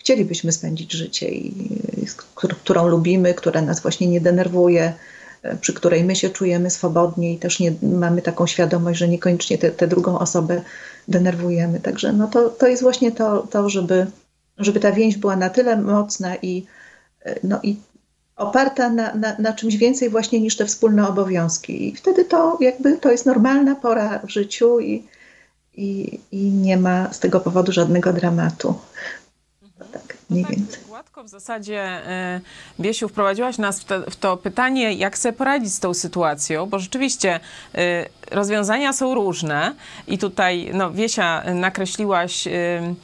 chcielibyśmy 0.00 0.52
spędzić 0.52 0.92
życie 0.92 1.28
i 1.28 1.54
którą 2.64 2.88
lubimy, 2.88 3.34
która 3.34 3.62
nas 3.62 3.80
właśnie 3.80 4.06
nie 4.06 4.20
denerwuje, 4.20 4.92
przy 5.60 5.74
której 5.74 6.04
my 6.04 6.16
się 6.16 6.30
czujemy 6.30 6.70
swobodnie 6.70 7.34
i 7.34 7.38
też 7.38 7.60
nie 7.60 7.72
mamy 7.82 8.22
taką 8.22 8.46
świadomość, 8.46 8.98
że 8.98 9.08
niekoniecznie 9.08 9.58
tę 9.58 9.86
drugą 9.86 10.18
osobę 10.18 10.62
denerwujemy. 11.08 11.80
Także 11.80 12.12
no 12.12 12.28
to, 12.28 12.48
to 12.48 12.66
jest 12.66 12.82
właśnie 12.82 13.12
to, 13.12 13.46
to 13.50 13.68
żeby, 13.68 14.06
żeby 14.58 14.80
ta 14.80 14.92
więź 14.92 15.16
była 15.16 15.36
na 15.36 15.50
tyle 15.50 15.76
mocna 15.76 16.36
i, 16.36 16.66
no 17.44 17.60
i 17.62 17.76
oparta 18.36 18.90
na, 18.90 19.14
na, 19.14 19.36
na 19.38 19.52
czymś 19.52 19.76
więcej 19.76 20.10
właśnie 20.10 20.40
niż 20.40 20.56
te 20.56 20.66
wspólne 20.66 21.08
obowiązki. 21.08 21.88
I 21.88 21.96
wtedy 21.96 22.24
to 22.24 22.58
jakby 22.60 22.98
to 22.98 23.10
jest 23.10 23.26
normalna 23.26 23.74
pora 23.74 24.18
w 24.18 24.28
życiu 24.28 24.80
i, 24.80 25.04
i, 25.74 26.20
i 26.32 26.50
nie 26.50 26.76
ma 26.76 27.12
z 27.12 27.18
tego 27.18 27.40
powodu 27.40 27.72
żadnego 27.72 28.12
dramatu. 28.12 28.74
Nie 30.30 30.42
no 30.42 30.48
tak, 30.48 30.56
więcej. 30.56 30.80
Gładko 30.88 31.24
w 31.24 31.28
zasadzie, 31.28 32.00
y, 32.36 32.82
Biesiu, 32.82 33.08
wprowadziłaś 33.08 33.58
nas 33.58 33.80
w, 33.80 33.84
te, 33.84 34.00
w, 34.10 34.16
to 34.16 34.36
pytanie, 34.36 34.92
jak 34.92 35.18
sobie 35.18 35.32
poradzić 35.32 35.74
z 35.74 35.80
tą 35.80 35.94
sytuacją, 35.94 36.66
bo 36.66 36.78
rzeczywiście 36.78 37.40
y, 37.74 37.78
rozwiązania 38.30 38.92
są 38.92 39.14
różne 39.14 39.74
i 40.06 40.18
tutaj, 40.18 40.70
no, 40.74 40.90
Wiesia, 40.90 41.42
nakreśliłaś 41.54 42.46
y, 42.46 42.94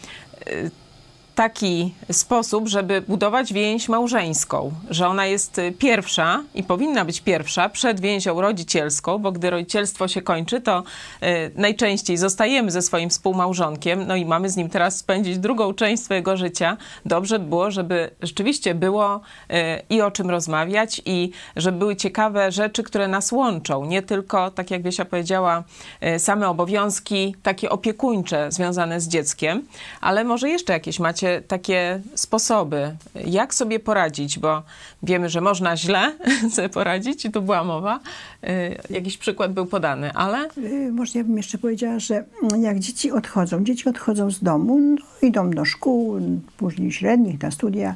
taki 1.37 1.95
sposób, 2.13 2.69
żeby 2.69 3.01
budować 3.01 3.53
więź 3.53 3.89
małżeńską, 3.89 4.73
że 4.91 5.09
ona 5.09 5.27
jest 5.27 5.59
y, 5.59 5.73
pierwsza 5.73 6.43
i 6.55 6.63
powinna 6.63 7.05
być 7.05 7.21
pierwsza 7.21 7.69
przed 7.69 8.01
więzią 8.01 8.41
rodzicielską, 8.41 9.19
bo 9.19 9.33
gdy 9.33 9.51
rodzicielstwo 9.51 10.09
się 10.09 10.23
kończy, 10.23 10.61
to 10.61 10.83
y, 11.23 11.27
najczęściej 11.55 12.17
zostajemy 12.17 12.71
ze 12.71 12.83
swoim 12.83 13.11
współmałżonkiem, 13.11 14.07
no 14.07 14.17
i 14.17 14.25
mamy 14.25 14.51
z 14.51 14.57
nim 14.57 14.69
teraz 14.69 14.99
spędzić 14.99 15.39
drugą 15.39 15.75
część 15.75 16.03
swojego 16.03 16.37
życia. 16.37 16.77
Dobrze 17.05 17.39
by 17.39 17.45
było, 17.49 17.71
żeby 17.71 18.11
rzeczywiście 18.23 18.75
było 18.75 19.17
y, 19.17 19.55
i 19.91 20.03
o 20.03 20.11
czym 20.11 20.31
rozmawiać 20.31 21.03
i 21.05 21.31
żeby 21.57 21.79
były 21.79 21.97
ciekawe 21.97 22.53
rzeczy, 22.53 22.83
które 22.83 23.09
nas 23.09 23.33
łączą. 23.33 23.85
Nie 23.85 24.03
tylko, 24.03 24.51
tak 24.51 24.71
jak 24.71 24.83
Wiesia 24.83 25.05
powiedziała, 25.05 25.65
same 26.19 26.49
obowiązki 26.49 27.35
takie 27.43 27.71
opiekuńcze 27.71 28.53
związane 28.53 29.01
z 29.01 29.09
dzieckiem, 29.09 29.67
ale 30.01 30.25
może 30.25 30.49
jeszcze 30.49 30.73
jakieś 30.73 30.99
macie 30.99 31.26
macie 31.27 31.43
takie 31.49 32.01
sposoby, 32.15 32.97
jak 33.27 33.55
sobie 33.55 33.81
poradzić, 33.81 34.39
bo 34.39 34.63
wiemy, 35.03 35.29
że 35.29 35.41
można 35.41 35.77
źle 35.77 36.13
sobie 36.55 36.69
poradzić 36.69 37.25
i 37.25 37.31
tu 37.31 37.43
była 37.43 37.65
mowa. 37.65 38.01
Y, 38.45 38.49
jakiś 38.91 39.19
przykład 39.19 39.53
był 39.53 39.67
podany, 39.67 40.13
ale... 40.13 40.49
Y, 40.59 40.93
może 40.93 41.19
ja 41.19 41.25
bym 41.25 41.37
jeszcze 41.37 41.59
powiedziała, 41.59 41.99
że 41.99 42.25
jak 42.61 42.79
dzieci 42.79 43.13
odchodzą, 43.13 43.65
dzieci 43.65 43.89
odchodzą 43.89 44.31
z 44.31 44.43
domu, 44.43 44.81
no, 44.81 45.29
idą 45.29 45.51
do 45.51 45.65
szkół, 45.65 46.21
później 46.57 46.93
średnich, 46.93 47.43
na 47.43 47.51
studia, 47.51 47.95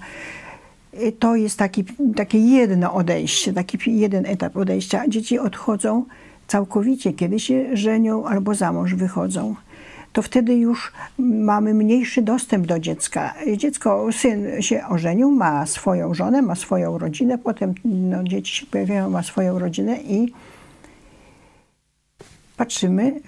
y, 0.94 1.12
to 1.12 1.36
jest 1.36 1.58
taki, 1.58 1.84
takie 2.16 2.38
jedno 2.38 2.94
odejście, 2.94 3.52
taki 3.52 3.98
jeden 3.98 4.26
etap 4.26 4.56
odejścia. 4.56 5.08
Dzieci 5.08 5.38
odchodzą 5.38 6.04
całkowicie, 6.46 7.12
kiedy 7.12 7.40
się 7.40 7.76
żenią 7.76 8.26
albo 8.26 8.54
za 8.54 8.72
mąż 8.72 8.94
wychodzą 8.94 9.54
to 10.12 10.22
wtedy 10.22 10.54
już 10.54 10.92
mamy 11.18 11.74
mniejszy 11.74 12.22
dostęp 12.22 12.66
do 12.66 12.78
dziecka. 12.78 13.34
Dziecko, 13.56 14.12
syn 14.12 14.62
się 14.62 14.86
ożenił, 14.88 15.30
ma 15.30 15.66
swoją 15.66 16.14
żonę, 16.14 16.42
ma 16.42 16.54
swoją 16.54 16.98
rodzinę, 16.98 17.38
potem 17.38 17.74
no, 17.84 18.24
dzieci 18.24 18.56
się 18.56 18.66
pojawiają, 18.66 19.10
ma 19.10 19.22
swoją 19.22 19.58
rodzinę 19.58 19.96
i 19.96 20.32
patrzymy, 22.56 23.20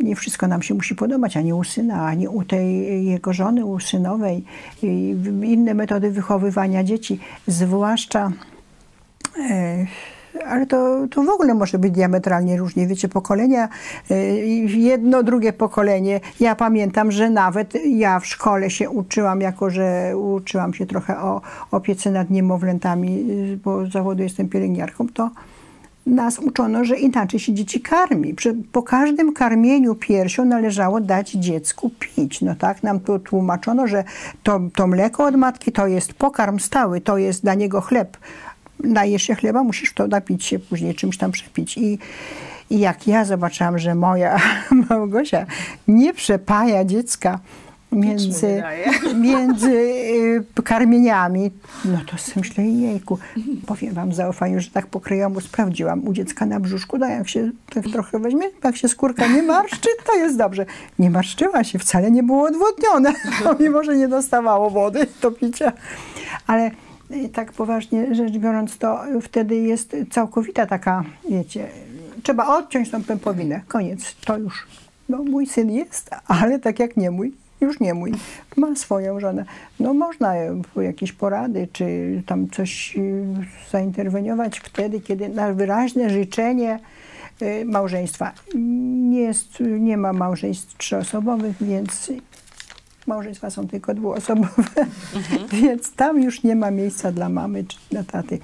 nie 0.00 0.16
wszystko 0.16 0.46
nam 0.46 0.62
się 0.62 0.74
musi 0.74 0.94
podobać, 0.94 1.36
ani 1.36 1.52
u 1.52 1.64
syna, 1.64 2.06
ani 2.06 2.28
u 2.28 2.44
tej 2.44 3.04
jego 3.04 3.32
żony, 3.32 3.64
u 3.64 3.80
synowej. 3.80 4.44
Inne 5.42 5.74
metody 5.74 6.10
wychowywania 6.10 6.84
dzieci, 6.84 7.20
zwłaszcza 7.46 8.32
e, 9.50 9.86
ale 10.46 10.66
to, 10.66 11.06
to 11.10 11.22
w 11.22 11.28
ogóle 11.28 11.54
może 11.54 11.78
być 11.78 11.92
diametralnie 11.92 12.56
różnie. 12.56 12.86
Wiecie, 12.86 13.08
pokolenia, 13.08 13.68
y, 14.10 14.14
jedno, 14.66 15.22
drugie 15.22 15.52
pokolenie. 15.52 16.20
Ja 16.40 16.54
pamiętam, 16.54 17.12
że 17.12 17.30
nawet 17.30 17.74
ja 17.86 18.20
w 18.20 18.26
szkole 18.26 18.70
się 18.70 18.90
uczyłam, 18.90 19.40
jako 19.40 19.70
że 19.70 20.12
uczyłam 20.16 20.74
się 20.74 20.86
trochę 20.86 21.18
o 21.18 21.40
opiece 21.70 22.10
nad 22.10 22.30
niemowlętami, 22.30 23.26
y, 23.30 23.56
bo 23.64 23.86
zawodu 23.86 24.22
jestem 24.22 24.48
pielęgniarką, 24.48 25.08
to 25.08 25.30
nas 26.06 26.38
uczono, 26.38 26.84
że 26.84 26.96
inaczej 26.96 27.40
się 27.40 27.54
dzieci 27.54 27.80
karmi. 27.80 28.34
Po 28.72 28.82
każdym 28.82 29.32
karmieniu 29.32 29.94
piersią 29.94 30.44
należało 30.44 31.00
dać 31.00 31.30
dziecku 31.30 31.90
pić. 31.98 32.42
No 32.42 32.54
tak, 32.54 32.82
nam 32.82 33.00
tu 33.00 33.18
tłumaczono, 33.18 33.86
że 33.86 34.04
to, 34.42 34.60
to 34.74 34.86
mleko 34.86 35.24
od 35.24 35.36
matki 35.36 35.72
to 35.72 35.86
jest 35.86 36.14
pokarm 36.14 36.58
stały, 36.58 37.00
to 37.00 37.18
jest 37.18 37.42
dla 37.42 37.54
niego 37.54 37.80
chleb 37.80 38.16
najesz 38.80 39.22
się 39.22 39.34
chleba, 39.34 39.62
musisz 39.62 39.94
to 39.94 40.06
napić 40.06 40.44
się 40.44 40.58
później, 40.58 40.94
czymś 40.94 41.18
tam 41.18 41.32
przepić. 41.32 41.78
I, 41.78 41.98
i 42.70 42.78
jak 42.78 43.06
ja 43.06 43.24
zobaczyłam, 43.24 43.78
że 43.78 43.94
moja 43.94 44.40
Małgosia 44.88 45.46
nie 45.88 46.14
przepaja 46.14 46.84
dziecka 46.84 47.40
między, 47.94 48.62
między 49.20 49.70
y, 50.58 50.62
karmieniami, 50.64 51.50
no 51.84 51.98
to 52.10 52.18
sobie 52.18 52.34
myślę, 52.36 52.64
jejku, 52.64 53.18
powiem 53.66 53.94
wam 53.94 54.12
zaufaniu, 54.12 54.60
że 54.60 54.70
tak 54.70 54.86
pokryjomu 54.86 55.40
sprawdziłam 55.40 56.08
u 56.08 56.12
dziecka 56.12 56.46
na 56.46 56.60
brzuszku, 56.60 56.98
no 56.98 57.06
jak 57.06 57.28
się 57.28 57.50
tak 57.74 57.84
trochę 57.84 58.18
weźmie, 58.18 58.46
jak 58.64 58.76
się 58.76 58.88
skórka 58.88 59.26
nie 59.26 59.42
marszczy, 59.42 59.88
to 60.06 60.14
jest 60.14 60.38
dobrze. 60.38 60.66
Nie 60.98 61.10
marszczyła 61.10 61.64
się, 61.64 61.78
wcale 61.78 62.10
nie 62.10 62.22
było 62.22 62.48
odwodnione, 62.48 63.12
mimo 63.60 63.84
że 63.84 63.96
nie 63.96 64.08
dostawało 64.08 64.70
wody 64.70 65.06
do 65.22 65.30
picia. 65.30 65.72
Ale 66.46 66.70
tak 67.32 67.52
poważnie 67.52 68.14
rzecz 68.14 68.38
biorąc, 68.38 68.78
to 68.78 69.00
wtedy 69.22 69.56
jest 69.56 69.96
całkowita 70.10 70.66
taka, 70.66 71.04
wiecie, 71.30 71.66
trzeba 72.22 72.46
odciąć 72.46 72.90
tą 72.90 73.04
pępowinę. 73.04 73.60
Koniec, 73.68 74.16
to 74.24 74.38
już, 74.38 74.66
no 75.08 75.24
mój 75.24 75.46
syn 75.46 75.70
jest, 75.70 76.10
ale 76.26 76.58
tak 76.58 76.78
jak 76.78 76.96
nie 76.96 77.10
mój, 77.10 77.32
już 77.60 77.80
nie 77.80 77.94
mój, 77.94 78.12
ma 78.56 78.76
swoją 78.76 79.20
żonę. 79.20 79.44
No 79.80 79.94
można 79.94 80.34
jakieś 80.76 81.12
porady, 81.12 81.68
czy 81.72 82.22
tam 82.26 82.50
coś 82.50 82.96
y, 82.96 83.24
zainterweniować 83.70 84.60
wtedy, 84.60 85.00
kiedy 85.00 85.28
na 85.28 85.52
wyraźne 85.52 86.10
życzenie 86.10 86.78
y, 87.42 87.64
małżeństwa. 87.64 88.32
Nie, 88.54 89.20
jest, 89.20 89.48
nie 89.60 89.96
ma 89.96 90.12
małżeństw 90.12 90.76
trzyosobowych, 90.76 91.56
więc 91.60 92.12
Małżeństwa 93.06 93.50
są 93.50 93.68
tylko 93.68 93.94
dwuosobowe, 93.94 94.62
mhm. 95.14 95.48
więc 95.62 95.92
tam 95.92 96.22
już 96.22 96.42
nie 96.42 96.56
ma 96.56 96.70
miejsca 96.70 97.12
dla 97.12 97.28
mamy 97.28 97.64
czy 97.64 97.78
dla 97.90 98.04
taty. 98.04 98.38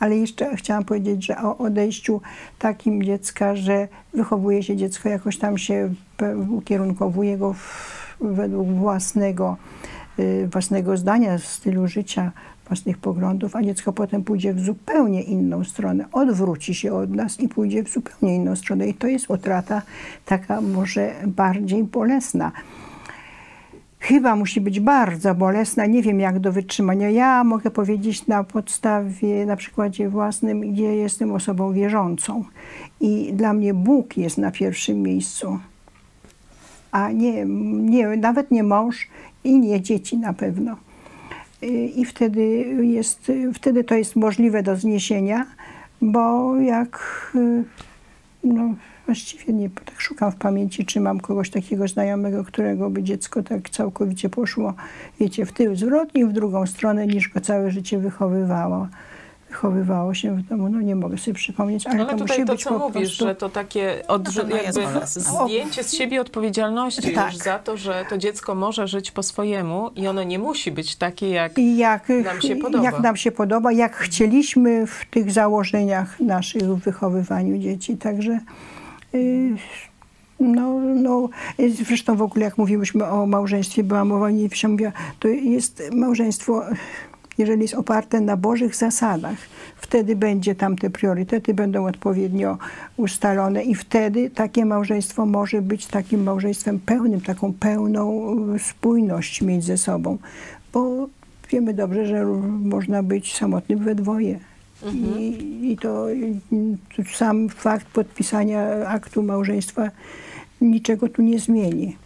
Ale 0.00 0.16
jeszcze 0.16 0.56
chciałam 0.56 0.84
powiedzieć, 0.84 1.26
że 1.26 1.42
o 1.42 1.58
odejściu 1.58 2.20
takim 2.58 3.02
dziecka, 3.02 3.56
że 3.56 3.88
wychowuje 4.14 4.62
się 4.62 4.76
dziecko, 4.76 5.08
jakoś 5.08 5.38
tam 5.38 5.58
się 5.58 5.94
ukierunkowuje 6.50 7.38
go 7.38 7.52
w, 7.52 8.16
według 8.20 8.68
własnego, 8.68 9.56
y, 10.18 10.48
własnego 10.52 10.96
zdania, 10.96 11.38
stylu 11.38 11.88
życia, 11.88 12.32
własnych 12.68 12.98
poglądów, 12.98 13.56
a 13.56 13.62
dziecko 13.62 13.92
potem 13.92 14.24
pójdzie 14.24 14.54
w 14.54 14.60
zupełnie 14.60 15.22
inną 15.22 15.64
stronę, 15.64 16.04
odwróci 16.12 16.74
się 16.74 16.92
od 16.92 17.10
nas 17.10 17.40
i 17.40 17.48
pójdzie 17.48 17.82
w 17.82 17.88
zupełnie 17.88 18.36
inną 18.36 18.56
stronę. 18.56 18.86
I 18.86 18.94
to 18.94 19.06
jest 19.06 19.30
utrata 19.30 19.82
taka 20.24 20.60
może 20.60 21.14
bardziej 21.26 21.84
bolesna 21.84 22.52
chyba 24.06 24.36
musi 24.36 24.60
być 24.60 24.80
bardzo 24.80 25.34
bolesna, 25.34 25.86
nie 25.86 26.02
wiem 26.02 26.20
jak 26.20 26.38
do 26.38 26.52
wytrzymania. 26.52 27.10
Ja 27.10 27.44
mogę 27.44 27.70
powiedzieć 27.70 28.26
na 28.26 28.44
podstawie, 28.44 29.46
na 29.46 29.56
przykładzie 29.56 30.08
własnym, 30.08 30.60
gdzie 30.60 30.96
jestem 30.96 31.32
osobą 31.32 31.72
wierzącą 31.72 32.44
i 33.00 33.32
dla 33.32 33.52
mnie 33.52 33.74
Bóg 33.74 34.16
jest 34.16 34.38
na 34.38 34.50
pierwszym 34.50 35.02
miejscu, 35.02 35.58
a 36.92 37.12
nie, 37.12 37.44
nie 37.90 38.08
nawet 38.16 38.50
nie 38.50 38.62
mąż 38.62 39.08
i 39.44 39.58
nie 39.58 39.80
dzieci 39.80 40.18
na 40.18 40.32
pewno. 40.32 40.76
I 41.96 42.04
wtedy, 42.04 42.46
jest, 42.82 43.32
wtedy 43.54 43.84
to 43.84 43.94
jest 43.94 44.16
możliwe 44.16 44.62
do 44.62 44.76
zniesienia, 44.76 45.46
bo 46.00 46.56
jak 46.56 47.32
no, 48.44 48.74
Właściwie 49.06 49.52
nie, 49.52 49.70
tak 49.70 50.00
szukam 50.00 50.32
w 50.32 50.36
pamięci, 50.36 50.86
czy 50.86 51.00
mam 51.00 51.20
kogoś 51.20 51.50
takiego 51.50 51.88
znajomego, 51.88 52.44
którego 52.44 52.90
by 52.90 53.02
dziecko 53.02 53.42
tak 53.42 53.70
całkowicie 53.70 54.28
poszło, 54.28 54.74
wiecie, 55.20 55.46
w 55.46 55.52
tył 55.52 55.76
zwrotnie, 55.76 56.26
w 56.26 56.32
drugą 56.32 56.66
stronę, 56.66 57.06
niż 57.06 57.28
go 57.28 57.40
całe 57.40 57.70
życie 57.70 57.98
wychowywało 57.98 58.88
wychowywało 59.48 60.14
się 60.14 60.36
w 60.36 60.42
domu, 60.42 60.68
no 60.68 60.80
nie 60.80 60.96
mogę 60.96 61.18
sobie 61.18 61.34
przypomnieć, 61.34 61.86
ale, 61.86 61.94
ale 61.94 62.04
to 62.04 62.18
tutaj 62.18 62.38
musi 62.38 62.46
to, 62.46 62.52
być 62.52 62.64
co 62.64 62.70
po 62.70 62.78
mówisz, 62.78 63.02
prostu... 63.08 63.24
że 63.24 63.34
to 63.34 63.48
takie 63.48 64.02
odrzu- 64.08 64.48
no 64.48 64.56
jakby 64.56 65.06
zdjęcie 65.06 65.84
z 65.84 65.94
siebie 65.94 66.20
odpowiedzialności 66.20 67.12
tak. 67.12 67.32
już 67.32 67.42
za 67.42 67.58
to, 67.58 67.76
że 67.76 68.04
to 68.08 68.18
dziecko 68.18 68.54
może 68.54 68.88
żyć 68.88 69.10
po 69.10 69.22
swojemu 69.22 69.90
i 69.96 70.08
ono 70.08 70.22
nie 70.22 70.38
musi 70.38 70.72
być 70.72 70.96
takie, 70.96 71.30
jak, 71.30 71.58
jak 71.58 72.08
nam 72.08 72.40
się 72.40 72.56
podoba. 72.56 72.84
Jak 72.84 73.00
nam 73.00 73.16
się 73.16 73.32
podoba, 73.32 73.72
jak 73.72 73.96
chcieliśmy 73.96 74.86
w 74.86 75.04
tych 75.10 75.32
założeniach 75.32 76.20
naszych 76.20 76.62
w 76.62 76.76
wychowywaniu 76.76 77.58
dzieci, 77.58 77.96
także 77.96 78.40
no, 80.40 80.80
no, 80.80 81.28
zresztą 81.86 82.16
w 82.16 82.22
ogóle 82.22 82.44
jak 82.44 82.58
mówiłyśmy 82.58 83.06
o 83.06 83.26
małżeństwie, 83.26 83.84
była 83.84 84.04
mowa, 84.04 84.30
nie 84.30 84.50
się 84.50 84.68
mówiła, 84.68 84.92
to 85.20 85.28
jest 85.28 85.82
małżeństwo, 85.92 86.62
jeżeli 87.38 87.62
jest 87.62 87.74
oparte 87.74 88.20
na 88.20 88.36
Bożych 88.36 88.76
zasadach, 88.76 89.36
wtedy 89.76 90.16
będzie 90.16 90.54
tam 90.54 90.76
te 90.76 90.90
priorytety 90.90 91.54
będą 91.54 91.86
odpowiednio 91.86 92.58
ustalone 92.96 93.62
i 93.62 93.74
wtedy 93.74 94.30
takie 94.30 94.64
małżeństwo 94.64 95.26
może 95.26 95.62
być 95.62 95.86
takim 95.86 96.22
małżeństwem 96.22 96.80
pełnym, 96.80 97.20
taką 97.20 97.52
pełną 97.52 98.34
y, 98.54 98.58
spójność 98.58 99.42
mieć 99.42 99.64
ze 99.64 99.76
sobą. 99.76 100.18
Bo 100.72 101.08
wiemy 101.50 101.74
dobrze, 101.74 102.06
że 102.06 102.24
można 102.62 103.02
być 103.02 103.36
samotnym 103.36 103.78
we 103.78 103.94
dwoje. 103.94 104.38
I, 104.94 105.72
I 105.72 105.76
to 105.76 106.06
sam 107.14 107.48
fakt 107.48 107.86
podpisania 107.86 108.88
aktu 108.88 109.22
małżeństwa 109.22 109.90
niczego 110.60 111.08
tu 111.08 111.22
nie 111.22 111.38
zmieni. 111.38 111.96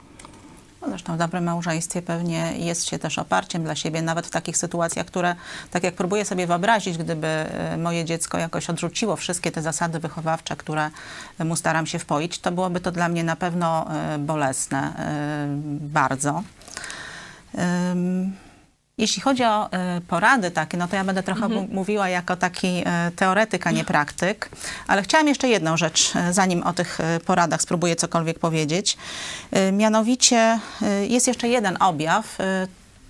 Zresztą 0.88 1.14
w 1.14 1.18
dobrym 1.18 1.44
małżeństwie 1.44 2.02
pewnie 2.02 2.52
jest 2.59 2.88
się 2.88 2.98
też 2.98 3.18
oparciem 3.18 3.64
dla 3.64 3.74
siebie, 3.74 4.02
nawet 4.02 4.26
w 4.26 4.30
takich 4.30 4.56
sytuacjach, 4.56 5.06
które, 5.06 5.35
tak 5.70 5.83
jak 5.83 5.94
próbuję 5.94 6.24
sobie 6.24 6.46
wyobrazić, 6.46 6.98
gdyby 6.98 7.26
e, 7.26 7.76
moje 7.76 8.04
dziecko 8.04 8.38
jakoś 8.38 8.70
odrzuciło 8.70 9.16
wszystkie 9.16 9.52
te 9.52 9.62
zasady 9.62 9.98
wychowawcze, 9.98 10.56
które 10.56 10.90
mu 11.44 11.56
staram 11.56 11.87
się 11.87 11.98
wpoić, 11.98 12.38
to 12.38 12.52
byłoby 12.52 12.80
to 12.80 12.92
dla 12.92 13.09
mnie 13.09 13.24
na 13.24 13.37
pewno 13.37 13.94
e, 13.94 14.18
bolesne 14.18 14.78
e, 14.78 15.46
bardzo. 15.80 16.42
Jeśli 19.01 19.23
chodzi 19.23 19.45
o 19.45 19.73
e, 19.73 20.01
porady 20.09 20.51
takie, 20.51 20.77
no 20.77 20.89
to 20.89 20.97
ja 20.97 21.05
będę 21.05 21.23
trochę 21.23 21.49
mu- 21.49 21.69
mówiła 21.73 22.09
jako 22.09 22.37
taki 22.37 22.83
e, 22.87 23.11
teoretyk, 23.17 23.67
a 23.67 23.71
nie 23.71 23.85
praktyk. 23.85 24.49
Ale 24.87 25.03
chciałam 25.03 25.29
jeszcze 25.29 25.49
jedną 25.49 25.77
rzecz, 25.77 26.17
e, 26.17 26.33
zanim 26.33 26.63
o 26.63 26.73
tych 26.73 26.99
poradach 27.27 27.63
spróbuję 27.63 27.97
cokolwiek 27.97 28.39
powiedzieć. 28.39 28.97
Mianowicie 29.73 30.61
jest 31.09 31.27
jeszcze 31.29 31.49
jeden 31.49 31.77
objaw, 31.81 32.39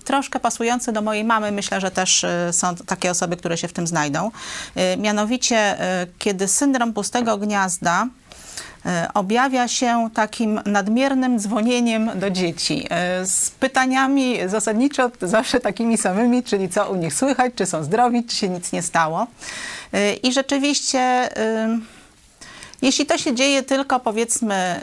troszkę 0.03 0.39
pasujący 0.39 0.91
do 0.91 1.01
mojej 1.01 1.23
mamy. 1.23 1.51
Myślę, 1.51 1.81
że 1.81 1.91
też 1.91 2.25
są 2.51 2.75
takie 2.75 3.11
osoby, 3.11 3.37
które 3.37 3.57
się 3.57 3.67
w 3.67 3.73
tym 3.73 3.87
znajdą. 3.87 4.31
Mianowicie, 4.97 5.77
kiedy 6.19 6.47
syndrom 6.47 6.93
pustego 6.93 7.37
gniazda 7.37 8.07
objawia 9.13 9.67
się 9.67 10.09
takim 10.13 10.61
nadmiernym 10.65 11.39
dzwonieniem 11.39 12.11
do 12.15 12.29
dzieci 12.29 12.87
e, 12.89 13.25
z 13.25 13.49
pytaniami 13.49 14.37
zasadniczo 14.47 15.11
zawsze 15.21 15.59
takimi 15.59 15.97
samymi, 15.97 16.43
czyli 16.43 16.69
co 16.69 16.91
u 16.91 16.95
nich 16.95 17.13
słychać, 17.13 17.53
czy 17.55 17.65
są 17.65 17.83
zdrowi, 17.83 18.23
czy 18.23 18.35
się 18.35 18.49
nic 18.49 18.71
nie 18.71 18.81
stało. 18.81 19.27
E, 19.93 20.13
I 20.13 20.33
rzeczywiście, 20.33 21.29
jeśli 22.81 23.05
to 23.05 23.17
się 23.17 23.35
dzieje 23.35 23.63
tylko 23.63 23.99
powiedzmy 23.99 24.79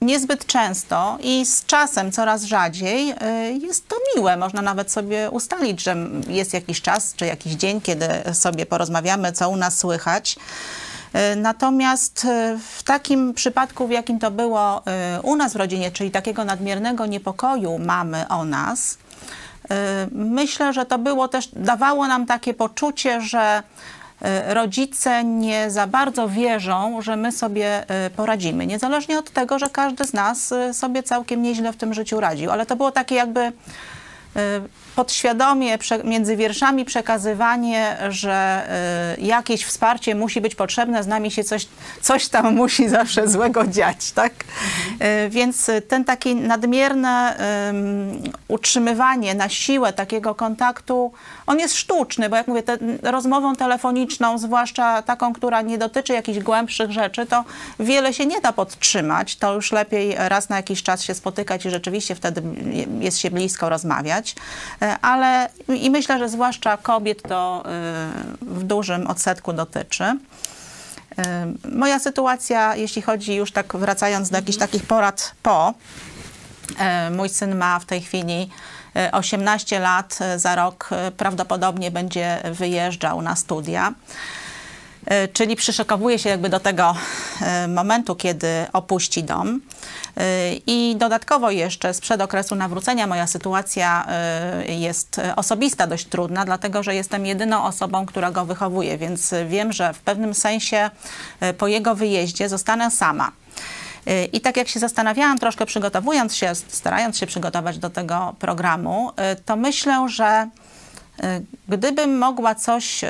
niezbyt 0.00 0.46
często 0.46 1.18
i 1.22 1.46
z 1.46 1.64
czasem 1.64 2.12
coraz 2.12 2.42
rzadziej, 2.42 3.14
jest 3.62 3.88
to 3.88 3.96
miłe. 4.16 4.36
Można 4.36 4.62
nawet 4.62 4.92
sobie 4.92 5.30
ustalić, 5.30 5.82
że 5.82 5.96
jest 6.28 6.54
jakiś 6.54 6.82
czas 6.82 7.14
czy 7.16 7.26
jakiś 7.26 7.52
dzień, 7.52 7.80
kiedy 7.80 8.06
sobie 8.32 8.66
porozmawiamy, 8.66 9.32
co 9.32 9.50
u 9.50 9.56
nas 9.56 9.78
słychać. 9.78 10.36
Y, 11.14 11.36
Natomiast 11.36 12.24
y, 12.24 12.58
w 12.58 12.82
takim 12.82 13.34
przypadku, 13.34 13.86
w 13.86 13.90
jakim 13.90 14.18
to 14.18 14.30
było 14.30 14.82
y, 15.18 15.22
u 15.22 15.36
nas 15.36 15.52
w 15.52 15.56
rodzinie, 15.56 15.90
czyli 15.90 16.10
takiego 16.10 16.44
nadmiernego 16.44 17.06
niepokoju 17.06 17.78
mamy 17.78 18.28
o 18.28 18.44
nas, 18.44 18.98
myślę, 20.12 20.72
że 20.72 20.86
to 20.86 20.98
było 20.98 21.28
też, 21.28 21.48
dawało 21.52 22.06
nam 22.06 22.26
takie 22.26 22.54
poczucie, 22.54 23.20
że 23.20 23.62
rodzice 24.46 25.24
nie 25.24 25.70
za 25.70 25.86
bardzo 25.86 26.28
wierzą, 26.28 27.02
że 27.02 27.16
my 27.16 27.32
sobie 27.32 27.84
poradzimy. 28.16 28.66
Niezależnie 28.66 29.18
od 29.18 29.30
tego, 29.30 29.58
że 29.58 29.70
każdy 29.70 30.04
z 30.04 30.12
nas 30.12 30.54
sobie 30.72 31.02
całkiem 31.02 31.42
nieźle 31.42 31.72
w 31.72 31.76
tym 31.76 31.94
życiu 31.94 32.20
radził. 32.20 32.50
Ale 32.50 32.66
to 32.66 32.76
było 32.76 32.90
takie 32.90 33.14
jakby 33.14 33.52
podświadomie 34.94 35.78
między 36.04 36.36
wierszami 36.36 36.84
przekazywanie, 36.84 37.96
że 38.08 38.68
y, 39.18 39.20
jakieś 39.20 39.64
wsparcie 39.64 40.14
musi 40.14 40.40
być 40.40 40.54
potrzebne, 40.54 41.02
z 41.02 41.06
nami 41.06 41.30
się 41.30 41.44
coś, 41.44 41.66
coś 42.00 42.28
tam 42.28 42.54
musi 42.62 42.88
zawsze 42.88 43.28
złego 43.28 43.66
dziać, 43.66 44.12
tak? 44.12 44.32
Y, 45.24 45.30
więc 45.30 45.70
ten 45.88 46.04
taki 46.04 46.34
nadmierne 46.36 47.36
ym, 47.68 48.22
utrzymywanie 48.48 49.34
na 49.34 49.48
siłę 49.48 49.92
takiego 49.92 50.34
kontaktu, 50.34 51.12
on 51.46 51.58
jest 51.58 51.76
sztuczny, 51.76 52.28
bo 52.28 52.36
jak 52.36 52.48
mówię, 52.48 52.62
te, 52.62 52.78
rozmową 53.02 53.56
telefoniczną, 53.56 54.38
zwłaszcza 54.38 55.02
taką, 55.02 55.32
która 55.32 55.62
nie 55.62 55.78
dotyczy 55.78 56.12
jakichś 56.12 56.38
głębszych 56.38 56.90
rzeczy, 56.90 57.26
to 57.26 57.44
wiele 57.80 58.14
się 58.14 58.26
nie 58.26 58.40
da 58.40 58.52
podtrzymać. 58.52 59.36
To 59.36 59.54
już 59.54 59.72
lepiej 59.72 60.14
raz 60.18 60.48
na 60.48 60.56
jakiś 60.56 60.82
czas 60.82 61.02
się 61.02 61.14
spotykać 61.14 61.66
i 61.66 61.70
rzeczywiście 61.70 62.14
wtedy 62.14 62.42
jest 63.00 63.18
się 63.18 63.30
blisko 63.30 63.68
rozmawiać. 63.68 64.34
E, 64.84 64.98
Ale 65.02 65.48
i 65.68 65.90
myślę, 65.90 66.18
że 66.18 66.28
zwłaszcza 66.28 66.76
kobiet 66.76 67.22
to 67.22 67.62
y, 68.42 68.44
w 68.44 68.62
dużym 68.64 69.06
odsetku 69.06 69.52
dotyczy. 69.52 70.04
Y, 70.04 71.68
Moja 71.76 71.98
sytuacja, 71.98 72.76
jeśli 72.76 73.02
chodzi 73.02 73.34
już 73.34 73.52
tak 73.52 73.76
wracając 73.76 74.30
do 74.30 74.36
jakichś 74.36 74.58
takich 74.58 74.86
porad 74.86 75.34
po, 75.42 75.74
e, 76.78 77.10
mój 77.10 77.28
syn 77.28 77.54
ma 77.54 77.78
w 77.78 77.84
tej 77.84 78.00
chwili 78.00 78.50
e, 78.96 79.12
18 79.12 79.78
lat, 79.78 80.18
e, 80.20 80.38
za 80.38 80.54
rok 80.54 80.88
e, 80.92 81.10
prawdopodobnie 81.10 81.90
będzie 81.90 82.42
wyjeżdżał 82.52 83.22
na 83.22 83.36
studia. 83.36 83.92
E, 85.06 85.28
Czyli 85.28 85.56
przyszykowuje 85.56 86.18
się 86.18 86.28
jakby 86.28 86.48
do 86.48 86.60
tego 86.60 86.96
e, 87.40 87.68
momentu, 87.68 88.14
kiedy 88.14 88.48
opuści 88.72 89.24
dom. 89.24 89.60
E, 90.16 90.54
I 90.66 90.96
dodatkowo 90.98 91.50
jeszcze 91.50 91.94
sprzed 91.94 92.20
okresu 92.20 92.54
nawrócenia 92.54 93.06
moja 93.06 93.26
sytuacja 93.26 94.06
jest 94.68 95.20
osobista, 95.36 95.86
dość 95.86 96.06
trudna, 96.06 96.44
dlatego 96.44 96.82
że 96.82 96.94
jestem 96.94 97.26
jedyną 97.26 97.64
osobą, 97.64 98.06
która 98.06 98.30
go 98.30 98.44
wychowuje, 98.44 98.98
więc 98.98 99.34
wiem, 99.48 99.72
że 99.72 99.92
w 99.92 99.98
pewnym 99.98 100.34
sensie 100.34 100.90
po 101.58 101.66
jego 101.66 101.94
wyjeździe 101.94 102.48
zostanę 102.48 102.90
sama. 102.90 103.32
I 104.32 104.40
tak 104.40 104.56
jak 104.56 104.68
się 104.68 104.80
zastanawiałam, 104.80 105.38
troszkę 105.38 105.66
przygotowując 105.66 106.36
się, 106.36 106.54
starając 106.54 107.18
się 107.18 107.26
przygotować 107.26 107.78
do 107.78 107.90
tego 107.90 108.34
programu, 108.38 109.10
to 109.44 109.56
myślę, 109.56 110.08
że 110.08 110.48
gdybym 111.68 112.18
mogła 112.18 112.54
coś 112.54 113.04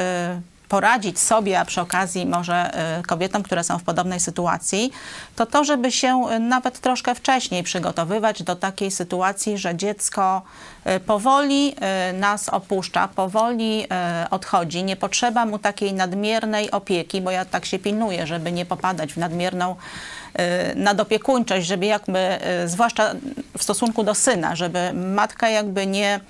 poradzić 0.69 1.19
sobie, 1.19 1.61
a 1.61 1.65
przy 1.65 1.81
okazji 1.81 2.27
może 2.27 2.71
y, 2.99 3.03
kobietom, 3.03 3.43
które 3.43 3.65
są 3.65 3.79
w 3.79 3.83
podobnej 3.83 4.21
sytuacji, 4.21 4.93
to 5.37 5.47
to, 5.47 5.65
żeby 5.65 5.93
się 5.93 6.27
y, 6.37 6.39
nawet 6.39 6.81
troszkę 6.81 7.15
wcześniej 7.15 7.63
przygotowywać 7.63 8.43
do 8.43 8.57
takiej 8.57 8.91
sytuacji, 8.91 9.59
że 9.59 9.77
dziecko 9.77 10.43
y, 10.87 11.01
powoli 11.01 11.77
nas 12.13 12.49
opuszcza, 12.49 13.09
powoli 13.09 13.87
odchodzi. 14.31 14.85
Nie 14.85 14.97
potrzeba 14.97 15.47
mu 15.47 15.59
takiej 15.59 15.95
nadmiernej 15.95 16.71
opieki, 16.71 17.21
bo 17.21 17.31
ja 17.31 17.45
tak 17.45 17.65
się 17.65 17.79
pilnuję, 17.79 18.27
żeby 18.27 18.53
nie 18.53 18.67
popadać 18.67 19.13
w 19.13 19.17
nadmierną 19.17 19.77
nadopiekuńczość, 20.77 21.67
żeby 21.67 21.87
jakby, 21.87 22.39
zwłaszcza 22.67 23.15
w 23.59 23.63
stosunku 23.63 24.05
do 24.05 24.15
syna, 24.15 24.57
żeby 24.57 24.93
matka 24.93 25.49
jakby 25.49 25.87
nie 25.87 26.21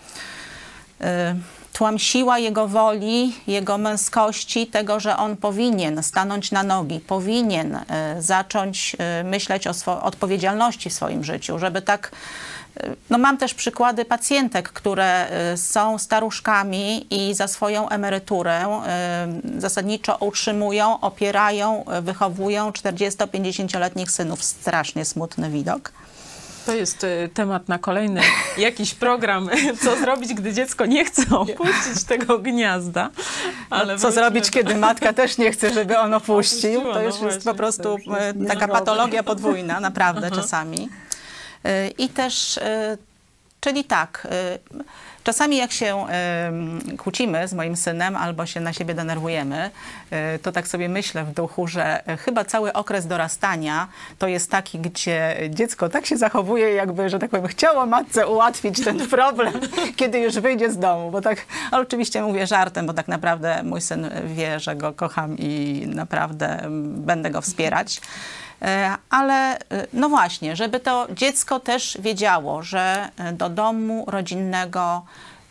tłamsiła 1.74 2.38
jego 2.38 2.68
woli, 2.68 3.34
jego 3.46 3.78
męskości, 3.78 4.66
tego, 4.66 5.00
że 5.00 5.16
on 5.16 5.36
powinien 5.36 6.02
stanąć 6.02 6.50
na 6.52 6.62
nogi, 6.62 7.00
powinien 7.00 7.74
y, 7.74 7.82
zacząć 8.18 8.96
y, 9.20 9.24
myśleć 9.24 9.66
o 9.66 10.02
odpowiedzialności 10.02 10.90
w 10.90 10.92
swoim 10.92 11.24
życiu, 11.24 11.58
żeby 11.58 11.82
tak 11.82 12.10
y, 12.76 12.96
no 13.10 13.18
mam 13.18 13.38
też 13.38 13.54
przykłady 13.54 14.04
pacjentek, 14.04 14.68
które 14.68 15.28
są 15.56 15.98
staruszkami 15.98 17.06
i 17.10 17.34
za 17.34 17.48
swoją 17.48 17.88
emeryturę 17.88 18.82
zasadniczo 19.58 20.16
utrzymują, 20.16 21.00
opierają, 21.00 21.84
wychowują 22.02 22.70
40-50-letnich 22.70 24.10
synów. 24.10 24.44
Strasznie 24.44 25.04
smutny 25.04 25.50
widok. 25.50 25.92
To 26.66 26.74
jest 26.74 27.04
y, 27.04 27.30
temat 27.34 27.68
na 27.68 27.78
kolejny 27.78 28.20
jakiś 28.58 28.94
program, 28.94 29.48
co 29.84 29.96
zrobić, 29.96 30.34
gdy 30.34 30.52
dziecko 30.52 30.86
nie 30.86 31.04
chce 31.04 31.22
opuścić 31.38 32.04
tego 32.08 32.38
gniazda. 32.38 33.10
Ale 33.70 33.92
No, 33.92 33.98
Co 33.98 34.06
wróćmy 34.06 34.22
zrobić, 34.22 34.44
do- 34.44 34.50
kiedy 34.52 34.76
matka 34.76 35.12
też 35.12 35.38
nie 35.38 35.52
chce, 35.52 35.70
żeby 35.74 35.98
on 35.98 36.14
opuścił? 36.14 36.70
Opuściła, 36.80 36.94
To 36.94 36.98
no 37.00 37.02
już 37.02 37.14
jest 37.14 37.20
właśnie, 37.22 37.52
po 37.52 37.54
prostu 37.54 37.96
jest 37.98 38.10
e, 38.40 38.46
taka 38.46 38.68
patologia 38.68 39.22
podwójna, 39.22 39.80
naprawdę 39.80 40.30
czasami. 40.30 40.88
E, 41.64 41.88
I 41.88 42.08
też, 42.08 42.58
e, 42.58 42.98
czyli 43.64 43.84
tak, 43.84 44.26
e, 44.30 44.58
czasami 45.24 45.56
jak 45.56 45.72
się 45.72 46.06
e, 46.08 46.52
kłócimy 46.98 47.48
z 47.48 47.54
moim 47.54 47.76
synem 47.76 48.16
albo 48.16 48.46
się 48.46 48.60
na 48.60 48.72
siebie 48.72 48.94
denerwujemy, 48.94 49.70
e, 50.10 50.38
to 50.38 50.52
tak 50.52 50.68
sobie 50.68 50.88
myślę 50.88 51.24
w 51.24 51.32
duchu, 51.32 51.66
że 51.66 52.02
chyba 52.24 52.44
cały 52.44 52.72
okres 52.72 53.06
dorastania 53.06 53.88
to 54.18 54.28
jest 54.28 54.50
taki, 54.50 54.78
gdzie 54.78 55.36
dziecko 55.50 55.88
tak 55.88 56.06
się 56.06 56.16
zachowuje, 56.16 56.74
jakby, 56.74 57.08
że 57.08 57.18
tak 57.18 57.30
powiem, 57.30 57.46
chciało 57.46 57.86
matce 57.86 58.26
ułatwić 58.26 58.84
ten 58.84 59.08
problem, 59.16 59.52
kiedy 59.96 60.18
już 60.18 60.34
wyjdzie 60.34 60.70
z 60.70 60.78
domu, 60.78 61.10
bo 61.10 61.20
tak, 61.20 61.46
ale 61.70 61.82
oczywiście 61.82 62.22
mówię 62.22 62.46
żartem, 62.46 62.86
bo 62.86 62.94
tak 62.94 63.08
naprawdę 63.08 63.62
mój 63.62 63.80
syn 63.80 64.10
wie, 64.26 64.60
że 64.60 64.76
go 64.76 64.92
kocham 64.92 65.38
i 65.38 65.84
naprawdę 65.88 66.58
mm, 66.58 67.02
będę 67.02 67.30
go 67.30 67.40
wspierać. 67.40 68.00
E, 68.62 68.96
Ale 69.10 69.58
e, 69.58 69.58
no 69.92 70.08
właśnie, 70.08 70.56
żeby 70.56 70.80
to 70.80 71.06
dziecko 71.10 71.60
też 71.60 71.98
wiedziało, 72.00 72.62
że 72.62 73.08
e, 73.16 73.32
do 73.32 73.48
domu 73.48 74.04
rodzinnego 74.08 75.04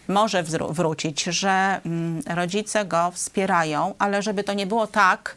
może 0.08 0.44
wrócić, 0.70 1.24
że 1.24 1.82
mm, 1.86 2.22
rodzice 2.28 2.86
go 2.86 3.12
wspierają, 3.12 3.94
ale 4.00 4.22
żeby 4.22 4.44
to 4.44 4.54
nie 4.54 4.68
było 4.68 4.88
tak, 4.88 5.36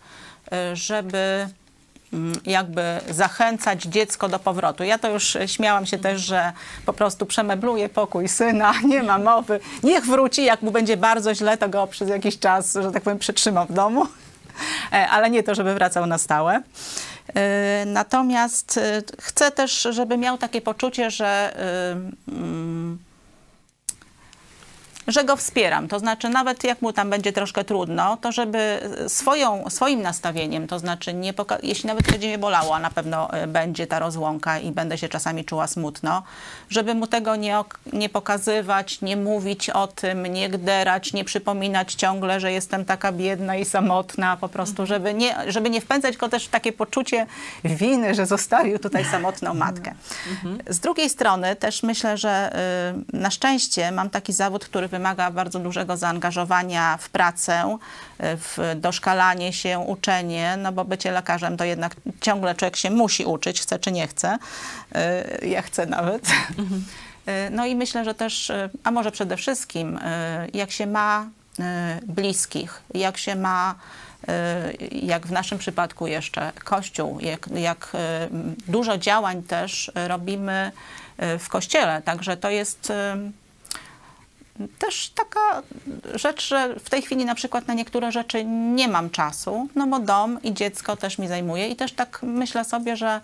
żeby 0.73 1.49
mm, 2.13 2.41
jakby 2.47 3.01
zachęcać 3.11 3.83
dziecko 3.83 4.29
do 4.29 4.39
powrotu. 4.39 4.85
Ja 4.85 4.99
to 4.99 5.11
już 5.11 5.37
śmiałam 5.47 5.87
się 5.87 5.99
też, 5.99 6.23
że 6.23 6.53
po 6.87 6.93
prostu 6.93 7.27
przemebluję 7.27 7.89
pokój 7.89 8.29
syna, 8.29 8.73
nie 8.93 9.03
ma 9.03 9.19
mowy. 9.19 9.61
Niech 9.83 10.07
wróci, 10.07 10.45
jak 10.45 10.63
mu 10.63 10.71
będzie 10.71 10.97
bardzo 10.97 11.35
źle, 11.35 11.57
to 11.57 11.69
go 11.69 11.87
przez 11.87 12.09
jakiś 12.09 12.39
czas, 12.39 12.75
że 12.75 12.93
tak 12.93 13.03
powiem, 13.03 13.19
przytrzymam 13.19 13.67
w 13.67 13.73
domu. 13.73 14.07
Ale 15.11 15.31
nie 15.31 15.43
to, 15.43 15.55
żeby 15.55 15.75
wracał 15.75 16.07
na 16.07 16.19
stałe. 16.19 16.63
E, 17.35 17.85
Natomiast 17.87 18.79
e, 18.79 19.03
chcę 19.21 19.51
też, 19.51 19.89
żeby 19.91 20.17
miał 20.17 20.39
takie 20.39 20.61
poczucie, 20.61 21.11
że 21.11 21.57
y, 22.29 22.33
mm, 22.33 22.99
że 25.09 25.25
go 25.25 25.37
wspieram. 25.37 25.89
To 25.89 25.99
znaczy, 25.99 26.29
nawet 26.29 26.65
jak 26.65 26.83
mu 26.83 26.93
tam 26.93 27.11
będzie 27.11 27.33
troszkę 27.33 27.65
trudno, 27.65 28.17
to 28.17 28.33
żeby 28.33 28.81
swoją, 29.09 29.71
swoim 29.71 30.03
nastawieniem, 30.03 30.67
to 30.67 30.79
znaczy, 30.79 31.15
nie 31.15 31.35
jeśli 31.63 31.87
nawet 31.87 32.11
będzie 32.11 32.29
mnie 32.29 32.39
bolało, 32.39 32.77
a 32.77 32.79
na 32.79 32.91
pewno 32.91 33.43
y, 33.43 33.47
będzie 33.47 33.87
ta 33.87 33.99
rozłąka 33.99 34.59
i 34.59 34.73
będę 34.73 34.99
się 34.99 35.09
czasami 35.09 35.45
czuła 35.45 35.67
smutno, 35.67 36.23
żeby 36.71 36.95
mu 36.95 37.07
tego 37.07 37.37
nie, 37.37 37.57
nie 37.93 38.09
pokazywać, 38.09 39.01
nie 39.01 39.17
mówić 39.17 39.71
o 39.71 39.87
tym, 39.87 40.27
nie 40.27 40.49
gderać, 40.49 41.13
nie 41.13 41.25
przypominać 41.25 41.95
ciągle, 41.95 42.41
że 42.41 42.53
jestem 42.53 42.85
taka 42.85 43.13
biedna 43.13 43.57
i 43.57 43.65
samotna, 43.65 44.37
po 44.37 44.49
prostu, 44.49 44.87
żeby 44.87 45.15
nie, 45.15 45.37
żeby 45.49 45.71
nie 45.71 45.81
wpędzać 45.81 46.17
go 46.17 46.29
też 46.29 46.47
w 46.47 46.51
takie 46.51 46.73
poczucie 46.73 47.27
winy, 47.65 48.15
że 48.15 48.27
zostawił 48.27 48.79
tutaj 48.79 49.05
samotną 49.05 49.55
matkę. 49.55 49.95
Z 50.69 50.81
drugiej 50.81 51.11
strony 51.11 51.57
też 51.57 51.83
myślę, 51.83 52.17
że 52.19 52.57
y, 53.13 53.17
na 53.17 53.31
szczęście 53.31 53.93
mam 53.93 54.11
taki 54.11 54.33
zawód, 54.33 54.65
który 54.65 54.89
wymaga 54.97 55.31
bardzo 55.31 55.59
dużego 55.59 55.97
zaangażowania 55.97 56.97
w 56.97 57.09
pracę, 57.09 57.79
y, 58.21 58.23
w 58.37 58.59
doszkalanie 58.77 59.53
się, 59.53 59.79
uczenie, 59.79 60.57
no 60.57 60.73
bo 60.73 60.85
bycie 60.85 61.11
lekarzem 61.13 61.57
to 61.57 61.65
jednak 61.65 61.95
ciągle 62.21 62.55
człowiek 62.55 62.77
się 62.77 62.91
musi 62.91 63.25
uczyć, 63.25 63.61
chce 63.61 63.79
czy 63.79 63.93
nie 63.93 64.07
chce. 64.07 64.39
Y, 65.43 65.49
Ja 65.49 65.63
chcę 65.63 65.87
nawet. 65.87 66.29
Y, 66.29 67.51
No 67.51 67.67
i 67.67 67.75
myślę, 67.77 68.05
że 68.05 68.15
też, 68.15 68.53
a 68.85 68.91
może 68.91 69.13
przede 69.13 69.37
wszystkim, 69.37 69.99
jak 70.55 70.71
się 70.71 70.87
ma 70.87 71.27
bliskich, 72.07 72.83
jak 72.95 73.19
się 73.19 73.37
ma, 73.37 73.75
jak 74.93 75.27
w 75.27 75.33
naszym 75.33 75.59
przypadku 75.59 76.07
jeszcze 76.07 76.53
Kościół, 76.65 77.21
jak, 77.21 77.49
jak 77.55 77.93
dużo 78.69 78.99
działań 78.99 79.43
też 79.43 79.93
robimy 79.95 80.73
w 81.39 81.49
Kościele. 81.49 82.03
Także 82.03 82.37
to 82.37 82.51
jest 82.51 82.93
też 84.79 85.11
taka 85.15 85.63
rzecz, 86.15 86.49
że 86.49 86.75
w 86.81 86.91
tej 86.91 87.03
chwili 87.03 87.25
na 87.25 87.35
przykład 87.35 87.67
na 87.67 87.75
niektóre 87.75 88.13
rzeczy 88.13 88.45
nie 88.45 88.89
mam 88.89 89.11
czasu, 89.11 89.69
no 89.75 89.87
bo 89.87 89.99
dom 89.99 90.43
i 90.43 90.55
dziecko 90.55 90.97
też 90.97 91.19
mi 91.19 91.29
zajmuje 91.29 91.69
i 91.69 91.77
też 91.77 91.93
tak 91.93 92.21
myślę 92.23 92.65
sobie, 92.65 92.97
że 92.97 93.21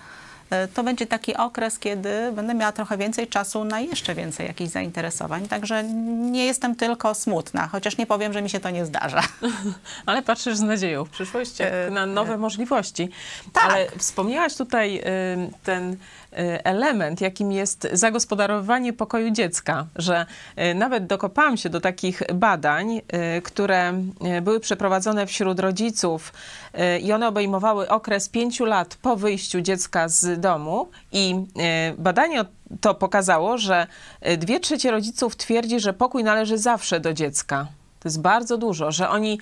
y, 0.52 0.68
to 0.68 0.82
będzie 0.84 1.06
taki 1.06 1.36
okres, 1.36 1.78
kiedy 1.78 2.32
będę 2.32 2.54
miała 2.54 2.72
trochę 2.72 2.96
więcej 2.96 3.26
czasu 3.28 3.64
na 3.64 3.80
jeszcze 3.80 4.14
więcej 4.14 4.46
jakichś 4.46 4.70
zainteresowań. 4.70 5.48
Także 5.48 5.84
nie 6.30 6.44
jestem 6.46 6.76
tylko 6.76 7.14
smutna, 7.14 7.68
chociaż 7.68 7.96
nie 7.98 8.06
powiem, 8.06 8.32
że 8.32 8.42
mi 8.42 8.50
się 8.50 8.60
to 8.60 8.70
nie 8.70 8.86
zdarza. 8.86 9.22
Ale 10.06 10.22
patrzysz 10.22 10.56
z 10.56 10.60
nadzieją 10.60 11.04
w 11.04 11.10
przyszłość 11.10 11.60
E, 11.60 11.90
na 11.90 12.06
nowe 12.06 12.38
możliwości. 12.38 13.08
tak. 13.52 13.64
Ale 13.64 13.86
wspomniałaś 13.98 14.56
tutaj 14.56 14.98
y, 14.98 15.02
ten 15.64 15.96
element, 16.64 17.20
jakim 17.20 17.52
jest 17.52 17.88
zagospodarowanie 17.92 18.92
pokoju 18.92 19.30
dziecka, 19.30 19.86
że 19.96 20.26
y, 20.58 20.74
nawet 20.74 21.06
dokopałam 21.06 21.56
się 21.56 21.68
do 21.70 21.80
takich 21.80 22.22
badań, 22.34 22.96
y, 23.38 23.42
które 23.42 23.92
y, 24.38 24.40
były 24.42 24.60
przeprowadzone 24.60 25.26
wśród 25.26 25.60
rodziców 25.60 26.32
y, 26.74 26.98
i 26.98 27.12
one 27.12 27.28
obejmowały 27.28 27.88
okres 27.88 28.28
pięciu 28.28 28.64
lat 28.64 28.96
po 29.02 29.16
wyjściu 29.16 29.60
dziecka 29.60 30.08
z 30.08 30.40
domu 30.40 30.88
i 31.12 31.34
y, 31.92 31.94
badanie 31.98 32.44
to 32.80 32.94
pokazało, 32.94 33.58
że 33.58 33.86
y, 34.28 34.36
dwie 34.36 34.60
trzecie 34.60 34.90
rodziców 34.90 35.36
twierdzi, 35.36 35.80
że 35.80 35.92
pokój 35.92 36.24
należy 36.24 36.58
zawsze 36.58 37.00
do 37.00 37.14
dziecka. 37.14 37.66
To 38.02 38.08
jest 38.08 38.20
bardzo 38.20 38.58
dużo, 38.58 38.92
że 38.92 39.08
oni 39.08 39.38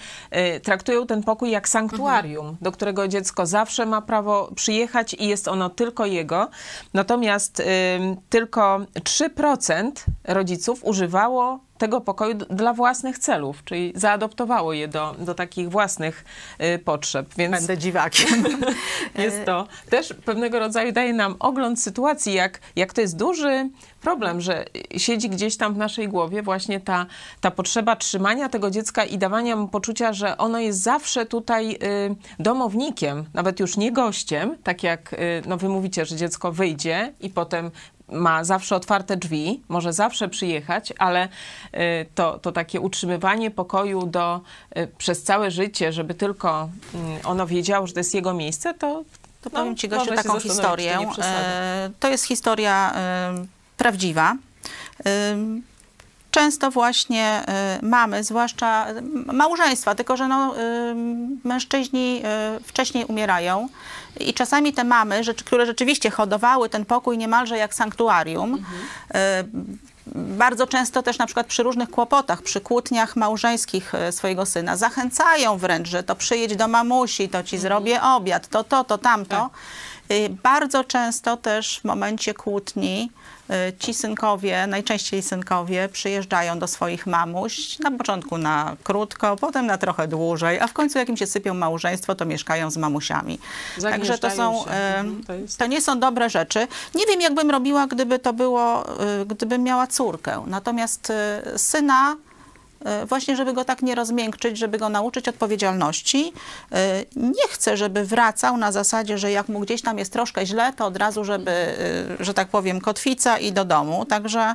y, 0.57 0.61
traktują 0.61 1.07
ten 1.07 1.23
pokój 1.23 1.51
jak 1.51 1.69
sanktuarium, 1.69 2.57
do 2.61 2.73
którego 2.73 3.09
dziecko 3.09 3.47
zawsze 3.47 3.87
ma 3.87 4.03
prawo 4.03 4.51
przyjechać 4.55 5.15
i 5.15 5.27
jest 5.29 5.49
ono 5.49 5.71
tylko 5.71 6.07
jego. 6.07 6.49
Natomiast 6.95 7.61
y, 7.61 7.65
tylko 8.29 8.81
3% 8.95 9.91
rodziców 10.25 10.85
używało 10.85 11.61
tego 11.81 12.01
pokoju 12.01 12.35
dla 12.35 12.73
własnych 12.73 13.19
celów, 13.19 13.65
czyli 13.65 13.93
zaadoptowało 13.95 14.73
je 14.73 14.89
do, 14.89 15.15
do 15.19 15.35
takich 15.35 15.71
własnych 15.71 16.25
y, 16.75 16.79
potrzeb. 16.79 17.35
Więc 17.37 17.53
Będę 17.53 17.79
dziwakiem. 17.79 18.45
jest 19.25 19.45
to 19.45 19.67
też 19.91 20.15
pewnego 20.25 20.59
rodzaju 20.59 20.93
daje 20.93 21.13
nam 21.13 21.37
ogląd 21.39 21.81
sytuacji, 21.81 22.35
jak, 22.35 22.61
jak 22.77 22.93
to 22.93 23.01
jest 23.01 23.17
duży 23.17 23.71
problem, 24.01 24.41
że 24.41 24.65
siedzi 24.97 25.31
gdzieś 25.31 25.57
tam 25.57 25.75
w 25.75 25.77
naszej 25.77 26.09
głowie 26.09 26.43
właśnie 26.43 26.81
ta, 26.81 27.07
ta 27.41 27.51
potrzeba 27.51 27.97
trzymania 27.97 28.49
tego 28.49 28.71
dziecka 28.71 29.05
i 29.05 29.19
dawania 29.19 29.57
mu 29.57 29.69
poczucia, 29.69 30.13
że 30.13 30.37
ono 30.37 30.59
jest 30.59 30.83
zawsze 30.83 31.27
tutaj 31.27 31.73
y, 31.73 31.79
domownikiem, 32.39 33.25
nawet 33.35 33.61
już 33.61 33.77
nie 33.77 33.93
gościem, 33.93 34.57
tak 34.63 34.83
jak 34.83 35.13
y, 35.13 35.43
no 35.47 35.57
wy 35.57 35.69
mówicie, 35.69 36.05
że 36.05 36.17
dziecko 36.17 36.53
wyjdzie 36.53 37.13
i 37.21 37.31
potem 37.31 37.71
ma 38.13 38.45
zawsze 38.45 38.77
otwarte 38.77 39.17
drzwi, 39.17 39.63
może 39.69 39.93
zawsze 39.93 40.29
przyjechać, 40.29 40.93
ale 40.99 41.29
y, 41.75 41.79
to, 42.15 42.39
to 42.39 42.53
takie 42.53 42.81
utrzymywanie 42.81 43.51
pokoju 43.51 44.07
do, 44.07 44.41
y, 44.79 44.89
przez 44.99 45.23
całe 45.23 45.51
życie, 45.51 45.93
żeby 45.93 46.15
tylko 46.15 46.69
y, 47.21 47.27
ono 47.27 47.47
wiedziało, 47.47 47.87
że 47.87 47.93
to 47.93 48.01
jest 48.01 48.15
jego 48.15 48.35
miejsce, 48.35 48.75
to 48.75 49.05
To 49.43 49.51
no, 49.53 49.61
powiem 49.61 49.77
Ci, 49.77 49.89
Gosiu, 49.89 50.15
taką 50.15 50.41
historię. 50.41 50.99
przesadzam. 51.13 51.43
E, 51.45 51.91
To 52.01 52.09
jest 52.09 52.25
historia 52.25 52.93
e, 52.95 53.35
prawdziwa. 53.77 54.37
E, 55.07 55.37
Często 56.31 56.71
właśnie 56.71 57.43
mamy, 57.83 58.25
zwłaszcza 58.25 58.87
małżeństwa, 59.33 59.95
tylko 59.95 60.17
że 60.17 60.29
no, 60.29 60.55
mężczyźni 61.45 62.23
wcześniej 62.65 63.05
umierają 63.05 63.69
i 64.21 64.35
czasami 64.35 64.73
te 64.73 64.85
mamy, 64.85 65.25
rzecz- 65.25 65.45
które 65.45 65.67
rzeczywiście 65.67 66.11
hodowały 66.11 66.69
ten 66.69 66.85
pokój 66.85 67.19
niemalże 67.19 67.59
jak 67.59 67.75
sanktuarium, 67.75 68.65
e, 69.15 69.45
bardzo 70.15 70.67
często 70.67 71.03
też 71.03 71.19
na 71.19 71.27
przykład 71.27 71.47
przy 71.47 71.63
różnych 71.63 71.91
kłopotach, 71.91 72.43
przy 72.43 72.61
kłótniach 72.61 73.17
małżeńskich 73.17 73.95
e, 73.95 74.13
swojego 74.13 74.47
syna 74.47 74.77
zachęcają 74.77 75.59
wręcz, 75.59 75.89
że 75.89 76.03
to 76.03 76.17
przyjedź 76.17 76.57
do 76.57 76.69
mamusi, 76.69 77.29
to 77.29 77.43
ci 77.43 77.59
zrobię 77.59 78.03
obiad, 78.03 78.49
to 78.49 78.65
to, 78.65 78.85
to 78.85 78.99
tamto. 78.99 79.51
Y, 80.11 80.29
Bardzo 80.43 80.85
często 80.85 81.37
też 81.37 81.81
w 81.81 81.85
momencie 81.85 82.35
kłótni 82.35 83.11
ci 83.79 83.95
synkowie, 83.95 84.67
najczęściej 84.67 85.23
synkowie, 85.23 85.89
przyjeżdżają 85.89 86.59
do 86.59 86.67
swoich 86.67 87.07
mamuś, 87.07 87.79
na 87.79 87.91
początku 87.91 88.39
na 88.39 88.77
krótko, 88.85 89.37
potem 89.37 89.67
na 89.67 89.79
trochę 89.79 90.09
dłużej, 90.09 90.61
a 90.61 90.67
w 90.67 90.73
końcu 90.73 90.99
jak 90.99 91.09
im 91.09 91.17
się 91.17 91.27
sypią 91.27 91.55
małżeństwo, 91.55 92.15
to 92.15 92.25
mieszkają 92.25 92.71
z 92.71 92.77
mamusiami. 92.77 93.39
Także 93.91 94.19
to 94.19 94.31
są, 94.37 94.65
y, 94.67 94.71
Mhm, 94.71 95.25
to 95.25 95.33
jest- 95.33 95.59
to 95.59 95.67
nie 95.67 95.81
są 95.81 96.01
dobre 96.01 96.31
rzeczy. 96.31 96.67
Nie 96.95 97.07
wiem, 97.07 97.21
jakbym 97.21 97.51
robiła, 97.51 97.87
gdyby 97.87 98.19
to 98.19 98.33
było, 98.33 98.85
y, 99.23 99.27
gdybym 99.27 99.63
miała 99.63 99.87
córkę. 99.87 100.43
Natomiast 100.47 101.13
syna, 101.57 102.17
właśnie 103.07 103.37
żeby 103.37 103.53
go 103.53 103.65
tak 103.65 103.83
nie 103.83 103.95
rozmiękczyć, 103.95 104.59
żeby 104.59 104.79
go 104.79 104.89
nauczyć 104.89 105.29
odpowiedzialności, 105.29 106.33
y, 106.73 106.77
nie 107.17 107.49
chcę, 107.51 107.77
żeby 107.77 108.05
wracał 108.05 108.57
na 108.57 108.73
zasadzie, 108.73 109.19
że 109.19 109.31
jak 109.31 109.49
mu 109.49 109.61
gdzieś 109.61 109.83
tam 109.83 109.99
jest 109.99 110.13
troszkę 110.13 110.47
źle, 110.47 110.73
to 110.77 110.87
od 110.87 110.97
razu, 110.97 111.25
żeby, 111.25 111.51
y, 112.21 112.25
że 112.25 112.35
tak 112.35 112.49
powiem, 112.49 112.81
kotwica 112.81 113.39
i 113.39 113.53
do 113.53 113.65
domu. 113.65 114.05
Także 114.05 114.55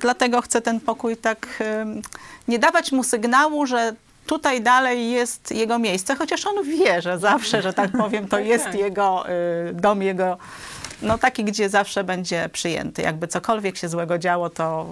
dlatego 0.00 0.42
chcę 0.42 0.60
ten 0.60 0.80
pokój 0.80 1.16
tak, 1.16 1.62
nie 2.48 2.58
dawać 2.58 2.92
mu 2.92 3.04
sygnału, 3.04 3.66
że 3.66 3.94
tutaj 4.26 4.62
dalej 4.62 5.10
jest 5.10 5.52
jego 5.52 5.78
miejsce, 5.78 6.16
chociaż 6.16 6.46
on 6.46 6.64
wie, 6.64 7.02
że 7.02 7.18
zawsze, 7.18 7.62
że 7.62 7.72
tak 7.72 7.90
powiem, 7.92 8.28
to 8.28 8.38
jest 8.52 8.64
tak. 8.64 8.74
jego 8.74 9.24
dom, 9.72 10.02
jego, 10.02 10.38
no 11.02 11.18
taki, 11.18 11.44
gdzie 11.44 11.68
zawsze 11.68 12.04
będzie 12.04 12.48
przyjęty. 12.52 13.02
Jakby 13.02 13.28
cokolwiek 13.28 13.76
się 13.76 13.88
złego 13.88 14.18
działo, 14.18 14.50
to, 14.50 14.86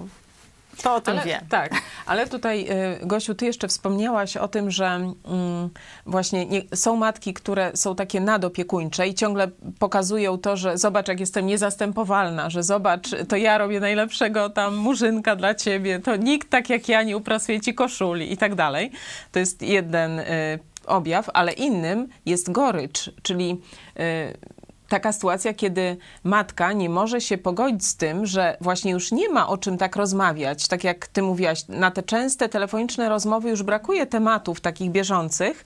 to 0.83 0.95
o 0.95 1.01
tym 1.01 1.13
ale, 1.13 1.25
wie. 1.25 1.41
Tak, 1.49 1.71
ale 2.05 2.27
tutaj, 2.27 2.67
y, 3.01 3.07
Gosiu, 3.07 3.35
ty 3.35 3.45
jeszcze 3.45 3.67
wspomniałaś 3.67 4.37
o 4.37 4.47
tym, 4.47 4.71
że 4.71 4.85
mm, 4.85 5.69
właśnie 6.05 6.45
nie, 6.45 6.61
są 6.75 6.95
matki, 6.95 7.33
które 7.33 7.71
są 7.75 7.95
takie 7.95 8.19
nadopiekuńcze 8.19 9.07
i 9.07 9.13
ciągle 9.13 9.47
pokazują 9.79 10.37
to, 10.37 10.57
że 10.57 10.77
zobacz, 10.77 11.07
jak 11.07 11.19
jestem 11.19 11.45
niezastępowalna, 11.45 12.49
że 12.49 12.63
zobacz, 12.63 13.09
to 13.27 13.35
ja 13.35 13.57
robię 13.57 13.79
najlepszego 13.79 14.49
tam 14.49 14.75
murzynka 14.75 15.35
dla 15.35 15.55
ciebie, 15.55 15.99
to 15.99 16.15
nikt 16.15 16.49
tak 16.49 16.69
jak 16.69 16.89
ja 16.89 17.03
nie 17.03 17.17
uprasuje 17.17 17.61
ci 17.61 17.73
koszuli 17.73 18.33
i 18.33 18.37
tak 18.37 18.55
dalej. 18.55 18.91
To 19.31 19.39
jest 19.39 19.61
jeden 19.61 20.19
y, 20.19 20.59
objaw, 20.85 21.29
ale 21.33 21.51
innym 21.51 22.07
jest 22.25 22.51
gorycz, 22.51 23.11
czyli 23.21 23.61
y, 23.99 24.58
taka 24.89 25.11
sytuacja, 25.11 25.53
kiedy 25.53 25.97
matka 26.23 26.73
nie 26.73 26.89
może 26.89 27.21
się 27.21 27.37
pogodzić 27.37 27.85
z 27.85 27.95
tym, 27.95 28.25
że 28.25 28.57
właśnie 28.61 28.91
już 28.91 29.11
nie 29.11 29.29
ma 29.29 29.47
o 29.47 29.57
czym 29.57 29.77
tak 29.77 29.95
rozmawiać. 29.95 30.67
Tak 30.67 30.83
jak 30.83 31.07
ty 31.07 31.21
mówiłaś, 31.21 31.67
na 31.67 31.91
te 31.91 32.03
częste 32.03 32.49
telefoniczne 32.49 33.09
rozmowy 33.09 33.49
już 33.49 33.63
brakuje 33.63 34.05
tematów 34.05 34.61
takich 34.61 34.91
bieżących. 34.91 35.65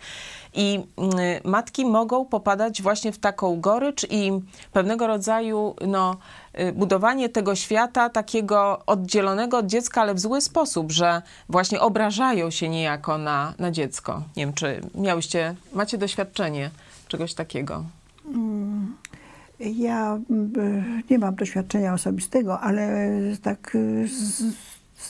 I 0.53 0.79
y, 1.43 1.47
matki 1.47 1.85
mogą 1.85 2.25
popadać 2.25 2.81
właśnie 2.81 3.11
w 3.11 3.19
taką 3.19 3.61
gorycz 3.61 4.05
i 4.09 4.31
pewnego 4.71 5.07
rodzaju 5.07 5.75
no, 5.87 6.17
y, 6.59 6.71
budowanie 6.71 7.29
tego 7.29 7.55
świata 7.55 8.09
takiego 8.09 8.81
oddzielonego 8.85 9.57
od 9.57 9.65
dziecka, 9.65 10.01
ale 10.01 10.13
w 10.13 10.19
zły 10.19 10.41
sposób, 10.41 10.91
że 10.91 11.21
właśnie 11.49 11.81
obrażają 11.81 12.51
się 12.51 12.69
niejako 12.69 13.17
na, 13.17 13.53
na 13.59 13.71
dziecko. 13.71 14.21
Nie 14.35 14.45
wiem, 14.45 14.53
czy 14.53 14.81
miałyście, 14.95 15.55
macie 15.73 15.97
doświadczenie 15.97 16.69
czegoś 17.07 17.33
takiego? 17.33 17.83
Ja 19.71 20.19
y, 20.57 21.03
nie 21.09 21.19
mam 21.19 21.35
doświadczenia 21.35 21.93
osobistego, 21.93 22.59
ale 22.59 23.09
tak 23.41 23.75
y, 23.75 24.07
z, 24.07 24.43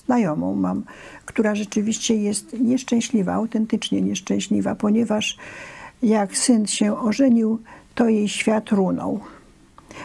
znajomą 0.05 0.55
mam, 0.55 0.83
która 1.25 1.55
rzeczywiście 1.55 2.15
jest 2.15 2.59
nieszczęśliwa, 2.59 3.33
autentycznie 3.33 4.01
nieszczęśliwa, 4.01 4.75
ponieważ 4.75 5.37
jak 6.03 6.37
syn 6.37 6.67
się 6.67 6.99
ożenił, 6.99 7.59
to 7.95 8.09
jej 8.09 8.29
świat 8.29 8.69
runął. 8.69 9.19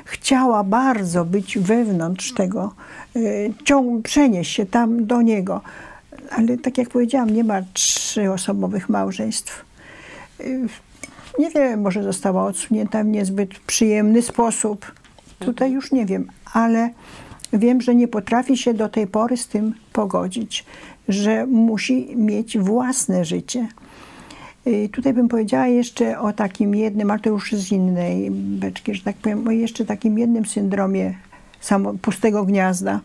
Chciała 0.05 0.65
bardzo 0.65 1.25
być 1.25 1.59
wewnątrz 1.59 2.33
tego, 2.33 2.75
y, 3.17 3.53
ciąg, 3.65 4.05
przenieść 4.05 4.53
się 4.55 4.67
tam 4.67 5.07
do 5.07 5.23
niego, 5.23 5.61
ale 6.31 6.59
tak 6.59 6.79
jak 6.79 6.89
powiedziałam, 6.89 7.31
nie 7.31 7.45
ma 7.45 7.63
trzyosobowych 7.73 8.89
małżeństw. 8.89 9.65
Nie 11.39 11.51
wiem, 11.51 11.81
może 11.81 12.03
została 12.03 12.45
odsunięta 12.45 13.05
w 13.05 13.07
niezbyt 13.07 13.59
przyjemny 13.59 14.23
sposób. 14.23 14.93
Tutaj 15.39 15.73
już 15.73 15.93
nie 15.93 16.07
wiem, 16.07 16.27
ale 16.53 16.91
wiem, 17.53 17.81
że 17.81 17.95
nie 17.95 18.09
potrafi 18.09 18.57
się 18.57 18.75
do 18.75 18.89
tej 18.89 19.07
pory 19.07 19.37
z 19.37 19.49
tym 19.49 19.75
pogodzić, 19.93 20.65
że 21.09 21.47
musi 21.47 22.17
mieć 22.17 22.59
własne 22.59 23.25
życie. 23.25 23.69
Y, 24.67 24.89
Tutaj 24.93 25.13
bym 25.13 25.29
powiedziała 25.29 25.67
jeszcze 25.67 26.21
o 26.21 26.33
takim 26.33 26.75
jednym, 26.75 27.11
ale 27.11 27.21
to 27.21 27.31
już 27.31 27.53
z 27.53 27.73
innej 27.73 28.31
beczki, 28.31 28.95
że 28.95 29.03
tak 29.03 29.17
powiem, 29.17 29.49
o 29.49 29.51
jeszcze 29.51 29.85
takim 29.85 30.19
jednym 30.19 30.47
syndromie 30.47 31.15
samo, 31.61 31.95
pustego 31.95 32.45
gniazda. 32.45 33.01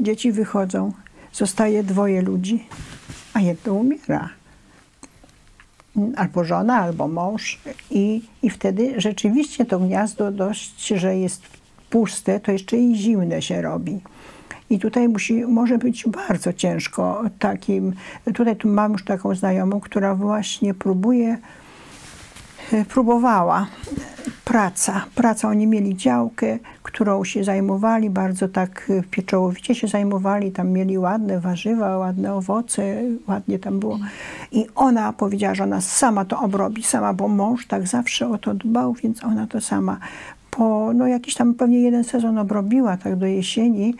Dzieci 0.00 0.32
wychodzą, 0.32 0.92
zostaje 1.32 1.82
dwoje 1.82 2.22
ludzi, 2.22 2.66
a 3.34 3.40
jedno 3.40 3.72
umiera. 3.72 4.43
Albo 6.16 6.44
żona, 6.44 6.76
albo 6.76 7.08
mąż. 7.08 7.60
I, 7.90 8.22
I 8.42 8.50
wtedy 8.50 9.00
rzeczywiście 9.00 9.64
to 9.64 9.78
gniazdo 9.78 10.32
dość, 10.32 10.86
że 10.86 11.16
jest 11.16 11.42
puste, 11.90 12.40
to 12.40 12.52
jeszcze 12.52 12.76
i 12.76 12.96
zimne 12.96 13.42
się 13.42 13.62
robi. 13.62 14.00
I 14.70 14.78
tutaj 14.78 15.08
musi, 15.08 15.34
może 15.46 15.78
być 15.78 16.04
bardzo 16.08 16.52
ciężko 16.52 17.22
takim. 17.38 17.92
Tutaj 18.34 18.56
tu 18.56 18.68
mam 18.68 18.92
już 18.92 19.04
taką 19.04 19.34
znajomą, 19.34 19.80
która 19.80 20.14
właśnie 20.14 20.74
próbuje, 20.74 21.38
próbowała. 22.88 23.66
Praca, 24.44 25.04
praca. 25.14 25.48
Oni 25.48 25.66
mieli 25.66 25.96
działkę, 25.96 26.58
którą 26.82 27.24
się 27.24 27.44
zajmowali, 27.44 28.10
bardzo 28.10 28.48
tak 28.48 28.90
e, 28.90 29.02
pieczołowicie 29.10 29.74
się 29.74 29.88
zajmowali. 29.88 30.52
Tam 30.52 30.70
mieli 30.70 30.98
ładne 30.98 31.40
warzywa, 31.40 31.98
ładne 31.98 32.34
owoce, 32.34 33.02
ładnie 33.28 33.58
tam 33.58 33.80
było. 33.80 33.98
I 34.52 34.66
ona 34.74 35.12
powiedziała, 35.12 35.54
że 35.54 35.64
ona 35.64 35.80
sama 35.80 36.24
to 36.24 36.40
obrobi, 36.40 36.82
sama, 36.82 37.12
bo 37.12 37.28
mąż 37.28 37.66
tak 37.66 37.86
zawsze 37.86 38.28
o 38.28 38.38
to 38.38 38.54
dbał, 38.54 38.92
więc 38.92 39.24
ona 39.24 39.46
to 39.46 39.60
sama 39.60 39.98
po 40.56 40.92
no, 40.94 41.06
jakiś 41.06 41.34
tam 41.34 41.54
pewnie 41.54 41.80
jeden 41.80 42.04
sezon 42.04 42.38
obrobiła, 42.38 42.96
tak 42.96 43.16
do 43.16 43.26
jesieni. 43.26 43.94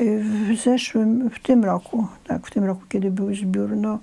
Y, 0.00 0.24
W 0.24 0.60
zeszłym, 0.60 1.30
w 1.30 1.38
tym 1.38 1.64
roku, 1.64 2.06
tak, 2.26 2.46
w 2.46 2.50
tym 2.50 2.64
roku, 2.64 2.82
kiedy 2.88 3.10
był 3.10 3.34
zbiór, 3.34 3.76
no, 3.76 3.98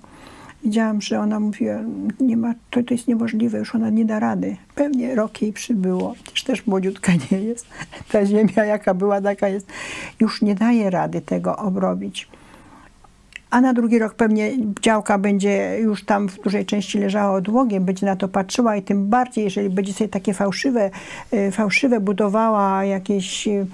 widziałam, 0.64 1.00
że 1.00 1.20
ona 1.20 1.40
mówiła, 1.40 1.78
nie 2.20 2.36
ma, 2.36 2.54
to, 2.70 2.82
to 2.82 2.94
jest 2.94 3.08
niemożliwe, 3.08 3.58
już 3.58 3.74
ona 3.74 3.90
nie 3.90 4.04
da 4.04 4.18
rady. 4.18 4.56
Pewnie 4.74 5.14
rok 5.14 5.42
jej 5.42 5.52
przybyło, 5.52 6.14
przecież 6.24 6.44
też 6.44 6.66
młodziutka 6.66 7.12
nie 7.30 7.38
jest. 7.38 7.66
Ta 8.12 8.26
ziemia, 8.26 8.64
jaka 8.64 8.94
była, 8.94 9.20
taka 9.20 9.48
jest. 9.48 9.66
Już 10.20 10.42
nie 10.42 10.54
daje 10.54 10.90
rady 10.90 11.20
tego 11.20 11.56
obrobić. 11.56 12.28
A 13.50 13.60
na 13.60 13.74
drugi 13.74 13.98
rok 13.98 14.14
pewnie 14.14 14.52
działka 14.82 15.18
będzie 15.18 15.78
już 15.80 16.04
tam 16.04 16.28
w 16.28 16.40
dużej 16.40 16.66
części 16.66 16.98
leżała 16.98 17.32
odłogiem, 17.32 17.84
będzie 17.84 18.06
na 18.06 18.16
to 18.16 18.28
patrzyła 18.28 18.76
i 18.76 18.82
tym 18.82 19.08
bardziej, 19.08 19.44
jeżeli 19.44 19.70
będzie 19.70 19.92
sobie 19.92 20.08
takie 20.08 20.34
fałszywe, 20.34 20.90
e, 21.30 21.50
fałszywe 21.50 22.00
budowała 22.00 22.84
jakieś 22.84 23.48
e, 23.48 23.66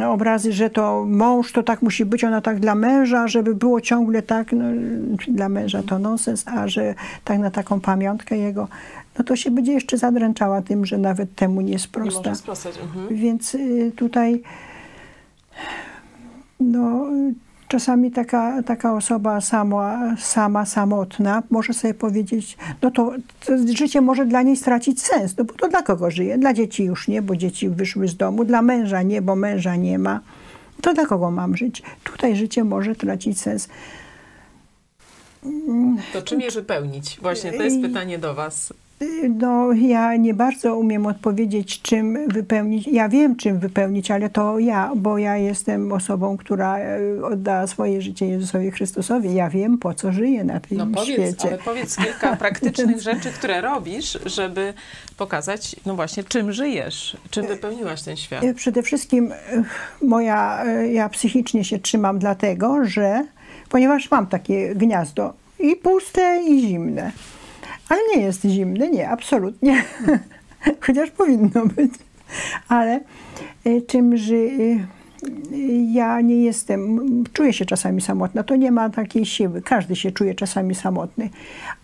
obrazy, 0.00 0.52
że 0.52 0.70
to 0.70 1.04
mąż 1.08 1.52
to 1.52 1.62
tak 1.62 1.82
musi 1.82 2.04
być, 2.04 2.24
ona 2.24 2.40
tak 2.40 2.60
dla 2.60 2.74
męża, 2.74 3.28
żeby 3.28 3.54
było 3.54 3.80
ciągle 3.80 4.22
tak, 4.22 4.52
no, 4.52 4.64
dla 5.28 5.48
męża 5.48 5.82
to 5.82 5.98
nonsens, 5.98 6.48
a 6.48 6.68
że 6.68 6.94
tak 7.24 7.38
na 7.38 7.50
taką 7.50 7.80
pamiątkę 7.80 8.36
jego, 8.38 8.68
no 9.18 9.24
to 9.24 9.36
się 9.36 9.50
będzie 9.50 9.72
jeszcze 9.72 9.98
zadręczała 9.98 10.62
tym, 10.62 10.86
że 10.86 10.98
nawet 10.98 11.34
temu 11.34 11.60
nie 11.60 11.72
Nie 11.72 11.78
sprosta. 11.78 12.20
może 12.30 12.34
sprostać. 12.34 12.78
Mhm. 12.78 13.16
Więc 13.16 13.54
y, 13.54 13.92
tutaj 13.96 14.42
no, 16.60 17.06
czasami 17.72 18.10
taka, 18.10 18.62
taka 18.62 18.94
osoba 18.94 19.40
sama, 19.40 20.16
sama, 20.18 20.66
samotna 20.66 21.42
może 21.50 21.72
sobie 21.72 21.94
powiedzieć, 21.94 22.56
no 22.82 22.90
to, 22.90 23.12
to 23.46 23.52
życie 23.76 24.00
może 24.00 24.26
dla 24.26 24.42
niej 24.42 24.56
stracić 24.56 25.02
sens, 25.02 25.36
no 25.36 25.44
bo 25.44 25.54
to 25.54 25.68
dla 25.68 25.82
kogo 25.82 26.10
żyje? 26.10 26.38
Dla 26.38 26.54
dzieci 26.54 26.84
już 26.84 27.08
nie, 27.08 27.22
bo 27.22 27.36
dzieci 27.36 27.68
wyszły 27.68 28.08
z 28.08 28.16
domu, 28.16 28.44
dla 28.44 28.62
męża 28.62 29.02
nie, 29.02 29.22
bo 29.22 29.36
męża 29.36 29.76
nie 29.76 29.98
ma. 29.98 30.20
To 30.80 30.94
dla 30.94 31.06
kogo 31.06 31.30
mam 31.30 31.56
żyć? 31.56 31.82
Tutaj 32.04 32.36
życie 32.36 32.64
może 32.64 32.94
tracić 32.94 33.40
sens. 33.40 33.68
To 36.12 36.22
czym 36.22 36.40
je 36.40 36.50
wypełnić? 36.50 37.18
Właśnie 37.22 37.52
to 37.52 37.62
jest 37.62 37.80
pytanie 37.82 38.18
do 38.18 38.34
Was. 38.34 38.72
No, 39.38 39.72
ja 39.72 40.16
nie 40.16 40.34
bardzo 40.34 40.76
umiem 40.78 41.06
odpowiedzieć, 41.06 41.82
czym 41.82 42.28
wypełnić. 42.28 42.86
Ja 42.86 43.08
wiem, 43.08 43.36
czym 43.36 43.58
wypełnić, 43.58 44.10
ale 44.10 44.30
to 44.30 44.58
ja, 44.58 44.90
bo 44.96 45.18
ja 45.18 45.36
jestem 45.36 45.92
osobą, 45.92 46.36
która 46.36 46.78
e, 46.78 46.98
oddała 47.24 47.66
swoje 47.66 48.02
życie 48.02 48.26
Jezusowi 48.26 48.70
Chrystusowi. 48.70 49.34
Ja 49.34 49.50
wiem, 49.50 49.78
po 49.78 49.94
co 49.94 50.12
żyję 50.12 50.44
na 50.44 50.60
tym 50.60 50.78
No 50.78 50.86
powiedz, 50.86 51.08
świecie. 51.08 51.48
ale 51.48 51.58
powiedz 51.58 51.96
kilka 51.96 52.36
praktycznych 52.36 53.00
rzeczy, 53.10 53.30
które 53.30 53.60
robisz, 53.60 54.18
żeby 54.26 54.74
pokazać, 55.16 55.76
no 55.86 55.94
właśnie, 55.96 56.24
czym 56.24 56.52
żyjesz, 56.52 57.16
czym 57.30 57.46
wypełniłaś 57.46 58.02
ten 58.02 58.16
świat. 58.16 58.44
E, 58.44 58.54
Przede 58.54 58.82
wszystkim 58.82 59.32
e, 59.32 59.64
moja, 60.02 60.64
ja 60.92 61.08
psychicznie 61.08 61.64
się 61.64 61.78
trzymam 61.78 62.18
dlatego, 62.18 62.84
że 62.84 63.24
ponieważ 63.68 64.10
mam 64.10 64.26
takie 64.26 64.74
gniazdo 64.74 65.32
i 65.58 65.76
puste 65.76 66.40
i 66.48 66.68
zimne. 66.68 67.12
Ale 67.92 68.00
nie 68.16 68.22
jest 68.22 68.44
zimne, 68.44 68.90
nie, 68.90 69.08
absolutnie. 69.08 69.84
Chociaż 70.86 71.10
powinno 71.10 71.66
być. 71.76 71.92
Ale 72.68 73.00
e, 73.64 73.80
czym, 73.80 74.16
że 74.16 74.34
e, 74.34 74.48
ja 75.92 76.20
nie 76.20 76.42
jestem, 76.42 77.00
czuję 77.32 77.52
się 77.52 77.64
czasami 77.64 78.00
samotna, 78.00 78.42
to 78.42 78.56
nie 78.56 78.70
ma 78.70 78.90
takiej 78.90 79.26
siły. 79.26 79.62
Każdy 79.62 79.96
się 79.96 80.12
czuje 80.12 80.34
czasami 80.34 80.74
samotny, 80.74 81.30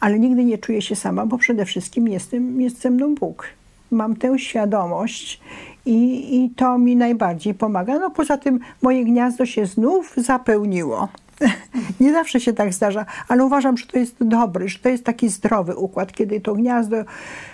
ale 0.00 0.18
nigdy 0.18 0.44
nie 0.44 0.58
czuję 0.58 0.82
się 0.82 0.96
sama, 0.96 1.26
bo 1.26 1.38
przede 1.38 1.64
wszystkim 1.64 2.08
jestem, 2.08 2.60
jest 2.60 2.80
ze 2.80 2.90
mną 2.90 3.14
Bóg. 3.14 3.48
Mam 3.90 4.16
tę 4.16 4.38
świadomość 4.38 5.40
i, 5.86 6.28
i 6.36 6.50
to 6.50 6.78
mi 6.78 6.96
najbardziej 6.96 7.54
pomaga. 7.54 7.98
No 7.98 8.10
poza 8.10 8.36
tym 8.36 8.60
moje 8.82 9.04
gniazdo 9.04 9.46
się 9.46 9.66
znów 9.66 10.14
zapełniło. 10.16 11.08
Nie 12.00 12.12
zawsze 12.12 12.40
się 12.40 12.52
tak 12.52 12.74
zdarza, 12.74 13.06
ale 13.28 13.44
uważam, 13.44 13.76
że 13.76 13.86
to 13.86 13.98
jest 13.98 14.14
dobry, 14.20 14.68
że 14.68 14.78
to 14.78 14.88
jest 14.88 15.04
taki 15.04 15.28
zdrowy 15.28 15.76
układ, 15.76 16.12
kiedy 16.12 16.40
to 16.40 16.54
gniazdo 16.54 16.96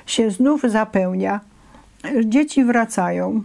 się 0.07 0.31
znów 0.31 0.63
zapełnia. 0.63 1.41
Dzieci 2.25 2.65
wracają. 2.65 3.43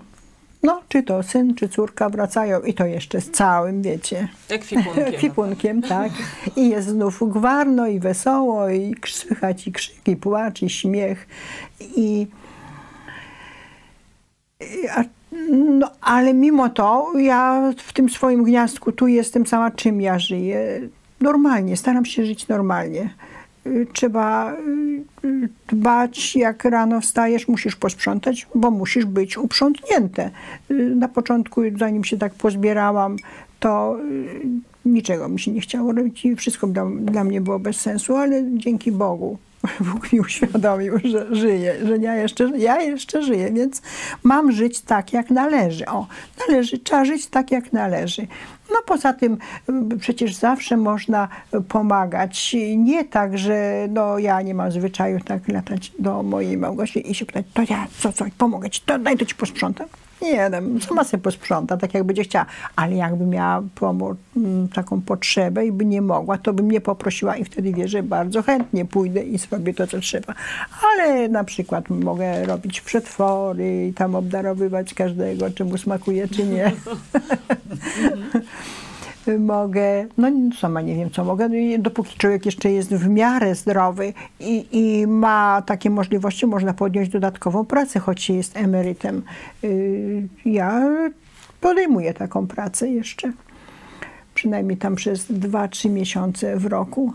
No, 0.63 0.81
czy 0.89 1.03
to 1.03 1.23
syn, 1.23 1.55
czy 1.55 1.69
córka 1.69 2.09
wracają 2.09 2.61
i 2.61 2.73
to 2.73 2.85
jeszcze 2.85 3.21
z 3.21 3.31
całym, 3.31 3.81
wiecie, 3.81 4.27
Ekwipunkiem. 4.49 5.05
ekwipunkiem, 5.05 5.81
tak. 5.95 6.11
I 6.55 6.69
jest 6.69 6.87
znów 6.87 7.23
gwarno 7.33 7.87
i 7.87 7.99
wesoło 7.99 8.69
i 8.69 8.95
słychać 9.07 9.67
i 9.67 9.71
krzyk, 9.71 10.07
i 10.07 10.15
płacz, 10.15 10.61
i 10.61 10.69
śmiech. 10.69 11.27
I- 11.95 12.27
a, 14.95 15.03
no, 15.51 15.91
ale 16.01 16.33
mimo 16.33 16.69
to 16.69 17.13
ja 17.17 17.73
w 17.77 17.93
tym 17.93 18.09
swoim 18.09 18.43
gniazdku 18.43 18.91
tu 18.91 19.07
jestem 19.07 19.47
sama, 19.47 19.71
czym 19.71 20.01
ja 20.01 20.19
żyję. 20.19 20.81
Normalnie, 21.21 21.77
staram 21.77 22.05
się 22.05 22.25
żyć 22.25 22.47
normalnie. 22.47 23.09
Y, 23.67 23.87
Trzeba 23.93 24.53
y, 25.23 25.49
dbać, 25.67 26.35
jak 26.35 26.65
rano 26.65 27.01
wstajesz, 27.01 27.47
musisz 27.47 27.75
posprzątać, 27.75 28.47
bo 28.55 28.71
musisz 28.71 29.05
być 29.05 29.37
uprzątnięte. 29.37 30.31
Y, 30.71 30.95
Na 30.95 31.07
początku, 31.07 31.61
zanim 31.79 32.03
się 32.03 32.17
tak 32.17 32.33
pozbierałam, 32.33 33.17
to 33.59 33.97
niczego 34.85 35.29
mi 35.29 35.39
się 35.39 35.51
nie 35.51 35.61
chciało 35.61 35.91
robić 35.91 36.25
i 36.25 36.35
wszystko 36.35 36.67
dla, 36.67 36.85
dla 37.01 37.23
mnie 37.23 37.41
było 37.41 37.59
bez 37.59 37.79
sensu, 37.79 38.15
ale 38.15 38.43
dzięki 38.53 38.91
Bogu 38.91 39.37
Bóg 39.93 40.13
mi 40.13 40.19
uświadomił, 40.19 40.93
że 41.03 41.35
żyję, 41.35 41.75
że 41.85 41.97
ja 41.97 42.15
jeszcze, 42.15 42.51
ja 42.57 42.81
jeszcze 42.81 43.23
żyję, 43.23 43.51
więc 43.51 43.81
mam 44.23 44.51
żyć 44.51 44.81
tak, 44.81 45.13
jak 45.13 45.29
należy. 45.29 45.85
O, 45.85 46.07
należy, 46.47 46.79
trzeba 46.79 47.05
żyć 47.05 47.27
tak, 47.27 47.51
jak 47.51 47.73
należy. 47.73 48.27
No 48.71 48.77
poza 48.85 49.13
tym 49.13 49.37
y, 49.93 49.97
przecież 49.99 50.35
zawsze 50.35 50.77
można 50.77 51.27
pomagać. 51.67 52.55
Nie 52.77 53.03
tak, 53.05 53.37
że 53.37 53.87
no 53.89 54.19
ja 54.19 54.41
nie 54.41 54.53
mam 54.53 54.71
zwyczaju 54.71 55.19
tak 55.19 55.47
latać 55.47 55.91
do 55.99 56.23
mojej 56.23 56.57
Małgosi 56.57 57.11
i 57.11 57.15
się 57.15 57.25
pytać, 57.25 57.45
to 57.53 57.61
ja 57.69 57.87
co, 57.99 58.13
co, 58.13 58.25
pomogę 58.37 58.69
ci, 58.69 58.81
to 58.85 58.99
daj 58.99 59.17
to 59.17 59.25
ci 59.25 59.35
posprzątam. 59.35 59.87
Nie, 60.21 60.49
no, 60.49 60.57
sama 60.79 61.03
sobie 61.03 61.23
posprząta, 61.23 61.77
tak 61.77 61.93
jak 61.93 62.03
będzie 62.03 62.23
chciała. 62.23 62.45
Ale 62.75 62.95
jakby 62.95 63.25
miała 63.25 63.63
mm, 64.37 64.67
taką 64.67 65.01
potrzebę 65.01 65.65
i 65.65 65.71
by 65.71 65.85
nie 65.85 66.01
mogła, 66.01 66.37
to 66.37 66.53
by 66.53 66.63
mnie 66.63 66.81
poprosiła 66.81 67.37
i 67.37 67.45
wtedy 67.45 67.73
wie, 67.73 67.87
że 67.87 68.03
bardzo 68.03 68.41
chętnie 68.41 68.85
pójdę 68.85 69.23
i 69.23 69.37
zrobię 69.37 69.73
to, 69.73 69.87
co 69.87 69.99
trzeba. 69.99 70.33
Ale 70.83 71.29
na 71.29 71.43
przykład 71.43 71.89
mogę 71.89 72.45
robić 72.45 72.81
przetwory 72.81 73.87
i 73.87 73.93
tam 73.93 74.15
obdarowywać 74.15 74.93
każdego, 74.93 75.51
czy 75.51 75.65
mu 75.65 75.77
smakuje, 75.77 76.27
czy 76.27 76.45
nie. 76.45 76.71
mogę, 79.39 80.07
no 80.17 80.27
sama 80.59 80.81
nie 80.81 80.95
wiem 80.95 81.09
co 81.09 81.25
mogę, 81.25 81.49
dopóki 81.79 82.17
człowiek 82.17 82.45
jeszcze 82.45 82.71
jest 82.71 82.93
w 82.93 83.09
miarę 83.09 83.55
zdrowy 83.55 84.13
i, 84.39 84.65
i 84.71 85.07
ma 85.07 85.61
takie 85.65 85.89
możliwości, 85.89 86.47
można 86.47 86.73
podjąć 86.73 87.09
dodatkową 87.09 87.65
pracę, 87.65 87.99
choć 87.99 88.29
jest 88.29 88.57
emerytem. 88.57 89.23
Y, 89.63 90.27
ja 90.45 90.89
podejmuję 91.61 92.13
taką 92.13 92.47
pracę 92.47 92.89
jeszcze, 92.89 93.31
przynajmniej 94.33 94.77
tam 94.77 94.95
przez 94.95 95.31
2-3 95.31 95.89
miesiące 95.89 96.57
w 96.57 96.65
roku 96.65 97.13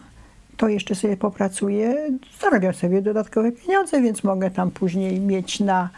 to 0.57 0.69
jeszcze 0.69 0.95
sobie 0.95 1.17
popracuję, 1.17 1.97
zarabiam 2.41 2.75
sobie 2.75 3.03
dodatkowe 3.03 3.53
pieniądze, 3.53 4.03
więc 4.03 4.25
mogę 4.25 4.51
tam 4.51 4.71
później 4.71 5.21
mieć 5.21 5.61
na. 5.61 5.89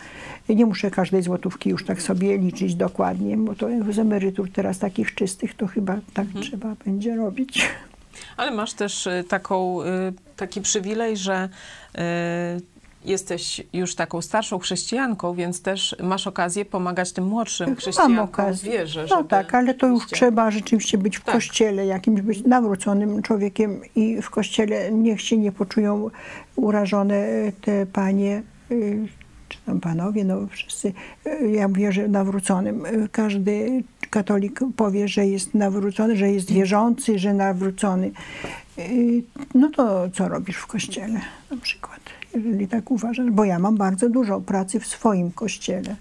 Nie 0.49 0.66
muszę 0.66 0.90
każdej 0.90 1.22
złotówki 1.22 1.70
już 1.70 1.84
tak 1.84 2.03
sobie 2.03 2.38
liczyć 2.38 2.74
dokładnie, 2.74 3.36
bo 3.36 3.55
to 3.55 3.68
z 3.90 3.99
emerytur 3.99 4.51
teraz 4.53 4.78
takich 4.78 5.14
czystych 5.14 5.55
to 5.55 5.66
chyba 5.66 5.97
tak 6.14 6.26
mhm. 6.26 6.44
trzeba 6.44 6.76
będzie 6.84 7.16
robić. 7.16 7.68
Ale 8.36 8.51
masz 8.51 8.72
też 8.72 9.07
y, 9.07 9.24
taką, 9.28 9.82
y, 9.82 9.86
taki 10.36 10.61
przywilej, 10.61 11.16
że 11.16 11.49
y, 11.94 12.01
jesteś 13.05 13.62
już 13.72 13.94
taką 13.94 14.22
starszą 14.22 14.59
chrześcijanką, 14.59 15.34
więc 15.34 15.62
też 15.62 15.97
masz 16.03 16.26
okazję 16.26 16.64
pomagać 16.64 17.12
tym 17.12 17.26
młodszym 17.26 17.76
chrześcijankom 17.76 18.16
Mam 18.16 18.24
okazję. 18.24 18.72
wierze. 18.72 19.07
No 19.11 19.24
tak, 19.24 19.55
ale 19.55 19.74
to 19.74 19.86
już 19.86 20.07
trzeba 20.07 20.51
rzeczywiście 20.51 20.99
być 20.99 21.18
w 21.18 21.24
tak. 21.24 21.34
kościele, 21.34 21.86
jakimś 21.86 22.20
być 22.20 22.44
nawróconym 22.44 23.22
człowiekiem 23.22 23.80
i 23.94 24.22
w 24.22 24.30
kościele 24.30 24.92
niech 24.92 25.20
się 25.20 25.36
nie 25.36 25.53
poczują 25.53 26.11
urażone 26.57 27.26
te 27.61 27.86
panie 27.86 28.42
panowie, 29.81 30.25
no 30.25 30.47
wszyscy, 30.47 30.93
y, 31.27 31.51
ja 31.51 31.69
mówię, 31.69 31.93
że 31.93 32.09
nawróconym. 32.09 32.87
Y, 32.87 33.09
każdy 33.12 33.83
katolik 34.11 34.61
powie, 34.77 35.09
że 35.09 35.27
jest 35.27 35.55
nawrócony, 35.55 36.17
że 36.17 36.33
jest 36.33 36.53
wierzący, 36.53 37.19
że 37.19 37.35
nawrócony. 37.35 38.11
No 39.55 39.71
to 39.71 40.11
co 40.11 40.29
robisz 40.29 40.57
w 40.57 40.67
kościele 40.67 41.21
na 41.51 41.57
przykład? 41.57 42.01
jeżeli 42.37 42.69
tak 42.69 42.91
uważasz, 42.91 43.31
bo 43.31 43.45
ja 43.45 43.59
mam 43.59 43.77
bardzo 43.77 44.09
dużo 44.09 44.41
pracy 44.41 44.81
w 44.81 44.87
swoim 44.87 45.31
kościele. 45.31 45.97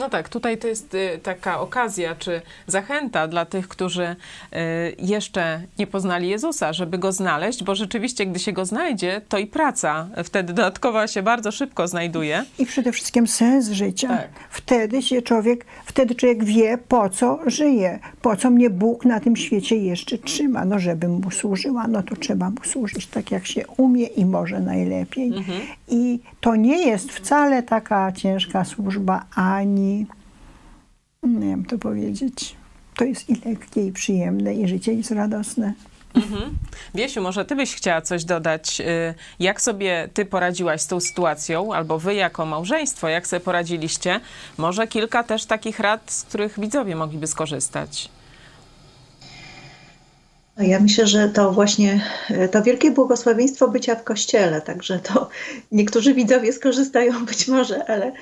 No 0.00 0.08
tak, 0.08 0.28
tutaj 0.28 0.58
to 0.58 0.68
jest 0.68 0.94
y, 0.94 1.20
taka 1.22 1.60
okazja 1.60 2.14
czy 2.14 2.42
zachęta 2.66 3.28
dla 3.28 3.44
tych, 3.44 3.68
którzy 3.68 4.02
y, 4.02 4.56
jeszcze 4.98 5.62
nie 5.78 5.86
poznali 5.86 6.28
Jezusa, 6.28 6.72
żeby 6.72 6.98
go 6.98 7.12
znaleźć, 7.12 7.64
bo 7.64 7.74
rzeczywiście, 7.74 8.26
gdy 8.26 8.38
się 8.38 8.52
go 8.52 8.64
znajdzie, 8.64 9.20
to 9.28 9.38
i 9.38 9.46
praca 9.46 10.08
wtedy 10.24 10.52
dodatkowa 10.52 11.06
się 11.06 11.22
bardzo 11.22 11.52
szybko 11.52 11.88
znajduje. 11.88 12.44
I 12.58 12.66
przede 12.66 12.92
wszystkim 12.92 13.26
sens 13.26 13.68
życia. 13.68 14.08
Tak. 14.08 14.28
Wtedy 14.50 15.02
się 15.02 15.22
człowiek, 15.22 15.66
wtedy 15.84 16.14
człowiek 16.14 16.44
wie, 16.44 16.78
po 16.88 17.08
co 17.08 17.38
żyje, 17.46 17.98
po 18.22 18.36
co 18.36 18.50
mnie 18.50 18.70
Bóg 18.70 19.04
na 19.04 19.20
tym 19.20 19.36
świecie 19.36 19.76
jeszcze 19.76 20.18
trzyma. 20.18 20.64
No, 20.64 20.78
żebym 20.78 21.12
mu 21.12 21.30
służyła, 21.30 21.86
no 21.88 22.02
to 22.02 22.16
trzeba 22.16 22.50
mu 22.50 22.64
służyć 22.64 23.06
tak, 23.06 23.30
jak 23.30 23.46
się 23.46 23.66
umie 23.66 24.06
i 24.06 24.24
może 24.24 24.60
najlepiej. 24.60 25.28
Mhm. 25.28 25.60
I 25.88 26.20
to 26.40 26.56
nie 26.56 26.86
jest 26.86 27.12
wcale 27.12 27.62
taka 27.62 28.12
ciężka 28.12 28.64
służba, 28.64 29.24
ani 29.34 30.06
nie 31.22 31.46
wiem 31.46 31.64
to 31.64 31.78
powiedzieć. 31.78 32.56
To 32.96 33.04
jest 33.04 33.30
i 33.30 33.48
lekkie, 33.48 33.86
i 33.86 33.92
przyjemne, 33.92 34.54
i 34.54 34.68
życie 34.68 34.92
jest 34.92 35.10
radosne. 35.10 35.72
Mhm. 36.14 36.58
Wiesiu, 36.94 37.22
może 37.22 37.44
ty 37.44 37.56
byś 37.56 37.74
chciała 37.74 38.00
coś 38.00 38.24
dodać. 38.24 38.80
Y, 38.80 39.14
jak 39.40 39.60
sobie 39.60 40.08
ty 40.14 40.24
poradziłaś 40.24 40.80
z 40.80 40.86
tą 40.86 41.00
sytuacją, 41.00 41.74
albo 41.74 41.98
wy 41.98 42.14
jako 42.14 42.46
małżeństwo, 42.46 43.08
jak 43.08 43.26
sobie 43.26 43.40
poradziliście? 43.40 44.20
Może 44.58 44.86
kilka 44.86 45.22
też 45.22 45.44
takich 45.44 45.80
rad, 45.80 46.12
z 46.12 46.22
których 46.22 46.60
widzowie 46.60 46.96
mogliby 46.96 47.26
skorzystać. 47.26 48.08
Ja 50.60 50.80
myślę, 50.80 51.06
że 51.06 51.28
to 51.28 51.52
właśnie 51.52 52.04
y, 52.30 52.48
to 52.48 52.62
wielkie 52.62 52.90
błogosławieństwo 52.90 53.68
bycia 53.68 53.94
w 53.94 54.04
kościele, 54.04 54.60
także 54.60 54.98
to 54.98 55.28
niektórzy 55.72 56.14
widzowie 56.14 56.52
skorzystają 56.52 57.24
być 57.26 57.48
może, 57.48 57.84
ale 57.84 58.12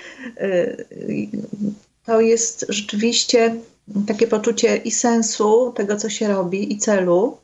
y, 0.40 1.28
to 2.04 2.20
jest 2.20 2.66
rzeczywiście 2.68 3.54
takie 4.06 4.26
poczucie 4.26 4.76
i 4.76 4.90
sensu 4.90 5.72
tego, 5.76 5.96
co 5.96 6.10
się 6.10 6.28
robi, 6.28 6.72
i 6.72 6.78
celu, 6.78 7.38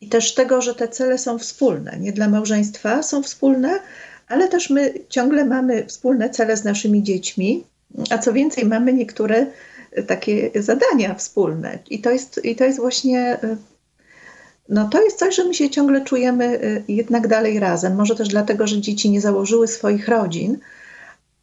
i 0.00 0.08
też 0.08 0.34
tego, 0.34 0.62
że 0.62 0.74
te 0.74 0.88
cele 0.88 1.18
są 1.18 1.38
wspólne. 1.38 1.96
Nie 2.00 2.12
dla 2.12 2.28
małżeństwa 2.28 3.02
są 3.02 3.22
wspólne, 3.22 3.80
ale 4.28 4.48
też 4.48 4.70
my 4.70 4.94
ciągle 5.08 5.44
mamy 5.44 5.86
wspólne 5.86 6.30
cele 6.30 6.56
z 6.56 6.64
naszymi 6.64 7.02
dziećmi, 7.02 7.64
a 8.10 8.18
co 8.18 8.32
więcej, 8.32 8.64
mamy 8.64 8.92
niektóre 8.92 9.46
takie 10.06 10.50
zadania 10.54 11.14
wspólne. 11.14 11.78
I 11.90 11.98
to 11.98 12.10
jest, 12.10 12.40
i 12.44 12.56
to 12.56 12.64
jest 12.64 12.78
właśnie. 12.78 13.38
No 14.68 14.88
to 14.88 15.02
jest 15.02 15.18
coś, 15.18 15.36
że 15.36 15.44
my 15.44 15.54
się 15.54 15.70
ciągle 15.70 16.04
czujemy 16.04 16.60
jednak 16.88 17.28
dalej 17.28 17.60
razem. 17.60 17.94
Może 17.94 18.14
też 18.14 18.28
dlatego, 18.28 18.66
że 18.66 18.80
dzieci 18.80 19.10
nie 19.10 19.20
założyły 19.20 19.68
swoich 19.68 20.08
rodzin, 20.08 20.58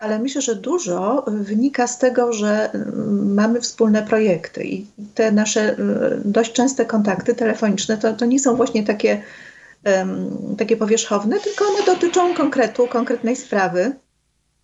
ale 0.01 0.19
myślę, 0.19 0.41
że 0.41 0.55
dużo 0.55 1.26
wynika 1.28 1.88
z 1.88 1.97
tego, 1.97 2.34
że 2.34 2.72
mm, 2.74 3.34
mamy 3.34 3.61
wspólne 3.61 4.03
projekty 4.03 4.63
i 4.63 4.86
te 5.15 5.32
nasze 5.32 5.74
y, 5.74 5.78
dość 6.26 6.51
częste 6.51 6.86
kontakty 6.86 7.36
telefoniczne 7.36 7.97
to, 7.97 8.13
to 8.13 8.26
nie 8.26 8.39
są 8.39 8.55
właśnie 8.55 8.84
takie, 8.84 9.22
um, 9.86 10.55
takie 10.57 10.78
powierzchowne, 10.78 11.39
tylko 11.39 11.65
one 11.65 11.86
dotyczą 11.86 12.34
konkretu, 12.34 12.88
konkretnej 12.88 13.36
sprawy. 13.36 13.91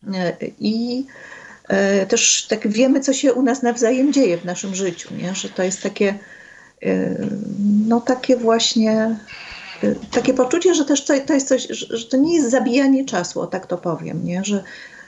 Y, 0.04 0.52
I 0.60 1.06
y, 2.04 2.06
też 2.06 2.48
tak 2.50 2.68
wiemy, 2.68 3.00
co 3.00 3.14
się 3.14 3.34
u 3.34 3.42
nas 3.42 3.62
nawzajem 3.62 4.14
dzieje 4.14 4.38
w 4.38 4.46
naszym 4.46 4.76
życiu, 4.76 5.10
nie? 5.16 5.36
że 5.36 5.50
to 5.50 5.64
jest 5.64 5.84
takie, 5.84 6.20
no 7.88 8.02
takie 8.02 8.38
właśnie 8.38 9.18
takie 10.12 10.34
poczucie, 10.34 10.76
że 10.76 10.86
też 10.86 11.06
to, 11.06 11.14
to 11.26 11.34
jest 11.34 11.48
coś, 11.48 11.68
że 11.70 12.06
to 12.06 12.18
nie 12.18 12.36
jest 12.36 12.52
zabijanie 12.52 13.06
czasu, 13.06 13.42
o 13.42 13.48
tak 13.48 13.68
to 13.68 13.78
powiem, 13.78 14.26
nie? 14.26 14.44
Że, 14.44 14.64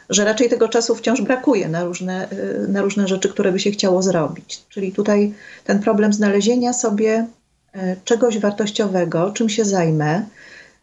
że 0.10 0.26
raczej 0.26 0.50
tego 0.50 0.68
czasu 0.68 0.96
wciąż 0.96 1.22
brakuje 1.22 1.70
na 1.70 1.84
różne, 1.84 2.28
y, 2.32 2.68
na 2.68 2.82
różne 2.82 3.08
rzeczy, 3.08 3.30
które 3.30 3.52
by 3.52 3.60
się 3.60 3.72
chciało 3.72 4.02
zrobić. 4.02 4.64
Czyli 4.70 4.92
tutaj 4.92 5.34
ten 5.64 5.80
problem 5.80 6.14
znalezienia 6.14 6.74
sobie 6.74 7.28
y, 7.76 7.80
czegoś 8.06 8.40
wartościowego, 8.40 9.32
czym 9.32 9.50
się 9.50 9.66
zajmę. 9.66 10.26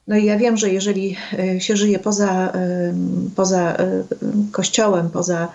No 0.08 0.16
i 0.16 0.24
ja 0.24 0.38
wiem, 0.38 0.56
że 0.56 0.70
jeżeli 0.70 1.16
y, 1.56 1.60
się 1.60 1.76
żyje 1.76 1.98
poza, 1.98 2.52
poza 3.36 3.76
kościołem, 4.52 5.10
poza 5.10 5.48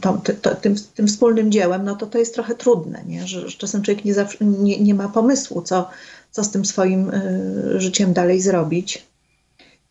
to, 0.00 0.22
to, 0.42 0.54
tym, 0.54 0.74
tym 0.94 1.08
wspólnym 1.08 1.52
dziełem, 1.52 1.84
no 1.84 1.96
to 1.96 2.06
to 2.06 2.18
jest 2.18 2.34
trochę 2.34 2.54
trudne, 2.54 3.02
nie? 3.06 3.26
Że, 3.26 3.48
że 3.48 3.58
czasem 3.58 3.82
człowiek 3.82 4.04
nie, 4.04 4.14
zawsze, 4.14 4.44
nie, 4.44 4.80
nie 4.80 4.94
ma 4.94 5.08
pomysłu, 5.08 5.62
co, 5.62 5.88
co 6.30 6.44
z 6.44 6.50
tym 6.50 6.64
swoim 6.64 7.12
życiem 7.76 8.12
dalej 8.12 8.40
zrobić. 8.40 9.06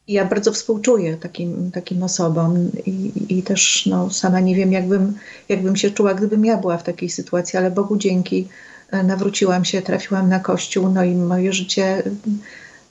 I 0.07 0.13
ja 0.13 0.26
bardzo 0.26 0.51
współczuję 0.51 1.18
takim, 1.18 1.72
takim 1.72 2.03
osobom 2.03 2.72
i, 2.86 3.11
i 3.30 3.43
też 3.43 3.86
no, 3.86 4.09
sama 4.09 4.39
nie 4.39 4.55
wiem, 4.55 4.72
jakbym, 4.72 5.13
jakbym 5.49 5.76
się 5.76 5.91
czuła, 5.91 6.13
gdybym 6.13 6.45
ja 6.45 6.57
była 6.57 6.78
w 6.78 6.84
takiej 6.84 7.09
sytuacji, 7.09 7.59
ale 7.59 7.72
Bogu 7.72 7.97
dzięki 7.97 8.47
e, 8.91 9.03
nawróciłam 9.03 9.66
się, 9.66 9.82
trafiłam 9.82 10.30
na 10.30 10.39
kościół, 10.39 10.89
no 10.89 11.03
i 11.03 11.16
moje 11.16 11.53
życie 11.53 12.03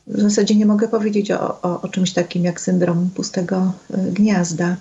w 0.07 0.21
zasadzie 0.21 0.55
nie 0.55 0.67
mogę 0.67 0.89
powiedzieć 0.89 1.31
o, 1.31 1.63
o, 1.63 1.81
o 1.81 1.89
czymś 1.89 2.13
takim 2.13 2.45
jak 2.45 2.61
syndrom 2.61 3.11
pustego 3.15 3.73
e, 3.91 3.97
gniazda. 3.99 4.77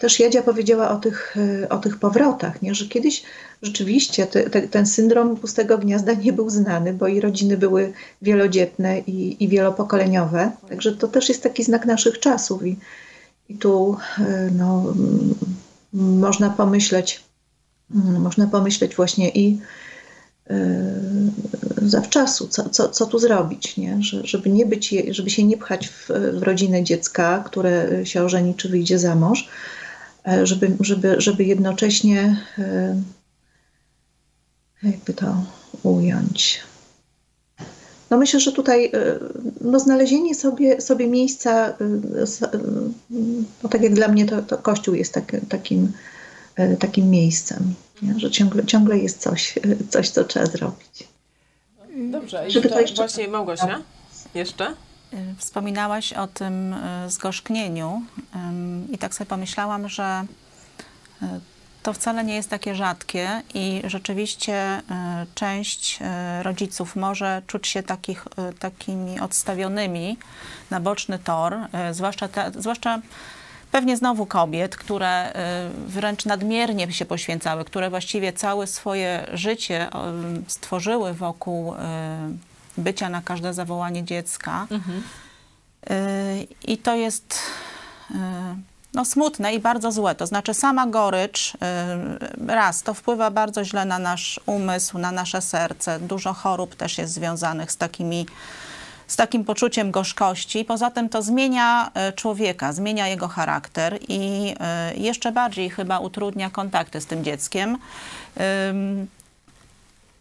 Też 0.00 0.20
Jadzia 0.20 0.42
powiedziała 0.42 0.90
o 0.90 0.96
tych, 0.96 1.36
e, 1.62 1.68
o 1.68 1.78
tych 1.78 1.98
powrotach, 1.98 2.62
nie? 2.62 2.74
że 2.74 2.86
kiedyś 2.86 3.22
rzeczywiście 3.62 4.26
te, 4.26 4.50
te, 4.50 4.62
ten 4.62 4.86
syndrom 4.86 5.36
pustego 5.36 5.78
gniazda 5.78 6.12
nie 6.12 6.32
był 6.32 6.50
znany, 6.50 6.92
bo 6.92 7.08
i 7.08 7.20
rodziny 7.20 7.56
były 7.56 7.92
wielodzietne 8.22 8.98
i, 8.98 9.44
i 9.44 9.48
wielopokoleniowe. 9.48 10.50
Także 10.68 10.92
to 10.92 11.08
też 11.08 11.28
jest 11.28 11.42
taki 11.42 11.64
znak 11.64 11.86
naszych 11.86 12.20
czasów. 12.20 12.66
I, 12.66 12.76
i 13.48 13.54
tu 13.54 13.96
e, 14.18 14.50
no, 14.58 14.94
można 15.92 16.50
pomyśleć, 16.50 17.24
można 18.18 18.46
pomyśleć 18.46 18.96
właśnie 18.96 19.30
i 19.30 19.58
zawczasu, 21.82 22.48
co, 22.48 22.68
co, 22.68 22.88
co 22.88 23.06
tu 23.06 23.18
zrobić, 23.18 23.76
nie? 23.76 24.02
Że, 24.02 24.26
żeby, 24.26 24.50
nie 24.50 24.66
być, 24.66 24.94
żeby 25.10 25.30
się 25.30 25.44
nie 25.44 25.56
pchać 25.56 25.88
w, 25.88 26.08
w 26.32 26.42
rodzinę 26.42 26.84
dziecka, 26.84 27.44
które 27.46 28.06
się 28.06 28.22
ożeni 28.22 28.54
czy 28.54 28.68
wyjdzie 28.68 28.98
za 28.98 29.14
mąż, 29.14 29.48
żeby, 30.42 30.76
żeby, 30.80 31.14
żeby 31.18 31.44
jednocześnie 31.44 32.36
jakby 34.82 35.14
to 35.14 35.44
ująć. 35.82 36.60
No 38.10 38.18
myślę, 38.18 38.40
że 38.40 38.52
tutaj 38.52 38.92
no 39.60 39.80
znalezienie 39.80 40.34
sobie, 40.34 40.80
sobie 40.80 41.06
miejsca, 41.06 41.74
no 43.62 43.68
tak 43.68 43.82
jak 43.82 43.94
dla 43.94 44.08
mnie 44.08 44.26
to, 44.26 44.42
to 44.42 44.58
Kościół 44.58 44.94
jest 44.94 45.14
tak, 45.14 45.36
takim, 45.48 45.92
takim 46.78 47.10
miejscem, 47.10 47.74
nie? 48.02 48.18
że 48.18 48.30
ciągle, 48.30 48.66
ciągle 48.66 48.98
jest 48.98 49.18
coś, 49.18 49.54
coś, 49.90 50.10
co 50.10 50.24
trzeba 50.24 50.46
zrobić. 50.46 51.08
Dobrze, 52.10 52.48
i 52.48 52.52
to 52.52 52.80
jeszcze... 52.80 52.96
właśnie 52.96 53.28
Małgosia, 53.28 53.82
jeszcze? 54.34 54.74
Y, 55.14 55.34
wspominałaś 55.38 56.12
o 56.12 56.26
tym 56.26 56.72
y, 56.72 57.10
zgorzknieniu 57.10 58.02
i 58.92 58.98
tak 58.98 59.14
sobie 59.14 59.28
pomyślałam, 59.28 59.88
że 59.88 60.24
y, 61.22 61.26
to 61.82 61.92
wcale 61.92 62.24
nie 62.24 62.34
jest 62.34 62.50
takie 62.50 62.74
rzadkie 62.74 63.42
i 63.54 63.82
rzeczywiście 63.84 64.82
część 65.34 65.98
rodziców 66.42 66.96
może 66.96 67.42
czuć 67.46 67.66
się 67.68 67.82
takich, 67.82 68.24
takimi 68.58 69.20
odstawionymi 69.20 70.18
na 70.70 70.80
boczny 70.80 71.18
tor, 71.18 71.56
zwłaszcza, 71.92 72.28
ta, 72.28 72.50
zwłaszcza 72.50 73.00
pewnie 73.72 73.96
znowu 73.96 74.26
kobiet, 74.26 74.76
które 74.76 75.32
wręcz 75.86 76.24
nadmiernie 76.24 76.92
się 76.92 77.04
poświęcały, 77.04 77.64
które 77.64 77.90
właściwie 77.90 78.32
całe 78.32 78.66
swoje 78.66 79.26
życie 79.32 79.88
stworzyły 80.46 81.14
wokół 81.14 81.74
bycia 82.78 83.08
na 83.08 83.22
każde 83.22 83.54
zawołanie 83.54 84.04
dziecka. 84.04 84.66
Mhm. 84.70 85.02
I 86.66 86.78
to 86.78 86.94
jest 86.94 87.38
y, 88.10 88.14
no, 88.94 89.04
smutne 89.04 89.54
i 89.54 89.60
bardzo 89.60 89.92
złe. 89.92 90.14
To 90.14 90.26
znaczy 90.26 90.54
sama 90.54 90.86
gorycz, 90.86 91.54
y, 91.54 91.58
raz, 92.46 92.82
to 92.82 92.94
wpływa 92.94 93.30
bardzo 93.30 93.64
źle 93.64 93.84
na 93.84 93.98
nasz 93.98 94.40
umysł, 94.46 94.98
na 94.98 95.12
nasze 95.12 95.42
serce. 95.42 96.00
Dużo 96.00 96.32
chorób 96.32 96.74
też 96.74 96.98
jest 96.98 97.12
związanych 97.12 97.72
z 97.72 97.76
takimi 97.76 98.26
z 99.06 99.16
takim 99.16 99.44
poczuciem 99.44 99.90
gorzkości. 99.90 100.64
Poza 100.64 100.90
tym 100.90 101.08
to 101.08 101.22
zmienia 101.22 101.90
człowieka, 102.16 102.72
zmienia 102.72 103.08
jego 103.08 103.28
charakter 103.28 103.98
i 104.08 104.54
jeszcze 104.94 105.32
bardziej 105.32 105.70
chyba 105.70 105.98
utrudnia 105.98 106.50
kontakty 106.50 107.00
z 107.00 107.06
tym 107.06 107.24
dzieckiem. 107.24 107.78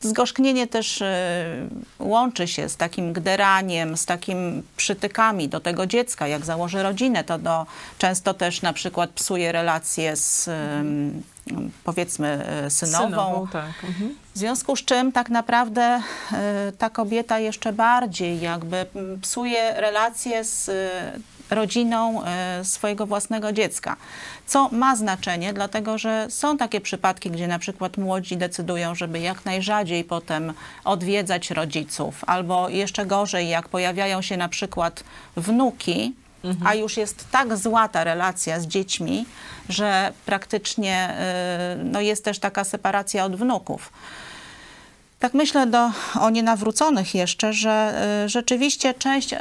Zgorzknienie 0.01 0.67
też 0.67 1.01
e, 1.01 1.67
łączy 1.99 2.47
się 2.47 2.69
z 2.69 2.77
takim 2.77 3.13
gderaniem, 3.13 3.97
z 3.97 4.05
takim 4.05 4.63
przytykami 4.77 5.49
do 5.49 5.59
tego 5.59 5.85
dziecka. 5.85 6.27
Jak 6.27 6.45
założy 6.45 6.83
rodzinę, 6.83 7.23
to 7.23 7.37
do, 7.37 7.65
często 7.97 8.33
też 8.33 8.61
na 8.61 8.73
przykład 8.73 9.09
psuje 9.09 9.51
relacje 9.51 10.15
z 10.15 10.49
powiedzmy 11.83 12.45
e, 12.45 12.69
synową. 12.69 13.05
synową 13.05 13.47
tak. 13.47 13.83
mhm. 13.83 14.15
W 14.35 14.37
związku 14.37 14.75
z 14.75 14.85
czym 14.85 15.11
tak 15.11 15.29
naprawdę 15.29 16.01
e, 16.33 16.71
ta 16.77 16.89
kobieta 16.89 17.39
jeszcze 17.39 17.73
bardziej 17.73 18.41
jakby 18.41 18.85
psuje 19.21 19.73
relacje 19.73 20.43
z 20.43 20.71
rodziną 21.51 22.23
e, 22.25 22.65
swojego 22.65 23.05
własnego 23.05 23.51
dziecka. 23.51 23.95
Co 24.47 24.69
ma 24.71 24.95
znaczenie, 24.95 25.53
dlatego 25.53 25.97
że 25.97 26.27
są 26.29 26.57
takie 26.57 26.81
przypadki, 26.81 27.31
gdzie 27.31 27.47
na 27.47 27.59
przykład 27.59 27.97
młodzi 27.97 28.37
decydują, 28.37 28.95
żeby 28.95 29.19
jak 29.19 29.45
najrzadziej 29.45 30.03
potem 30.03 30.53
odwiedzać 30.83 31.51
rodziców, 31.51 32.23
albo 32.27 32.69
jeszcze 32.69 33.05
gorzej, 33.05 33.49
jak 33.49 33.69
pojawiają 33.69 34.21
się 34.21 34.37
na 34.37 34.49
przykład 34.49 35.03
wnuki, 35.35 36.13
Mhm. 36.43 36.67
a 36.67 36.75
już 36.75 36.97
jest 36.97 37.31
tak 37.31 37.57
zła 37.57 37.87
ta 37.87 38.03
relacja 38.03 38.59
z 38.59 38.67
dziećmi, 38.67 39.25
że 39.69 40.13
praktycznie 40.25 40.95
e, 40.95 41.77
no, 41.83 42.01
jest 42.01 42.25
też 42.25 42.39
taka 42.39 42.63
separacja 42.63 43.25
od 43.25 43.35
wnuków. 43.35 43.91
Tak 45.19 45.33
myślę 45.33 45.67
do, 45.67 45.91
o 46.19 46.29
nienawróconych 46.29 47.15
jeszcze, 47.15 47.53
że 47.53 48.03
y, 48.25 48.29
rzeczywiście 48.29 48.93
część 48.93 49.35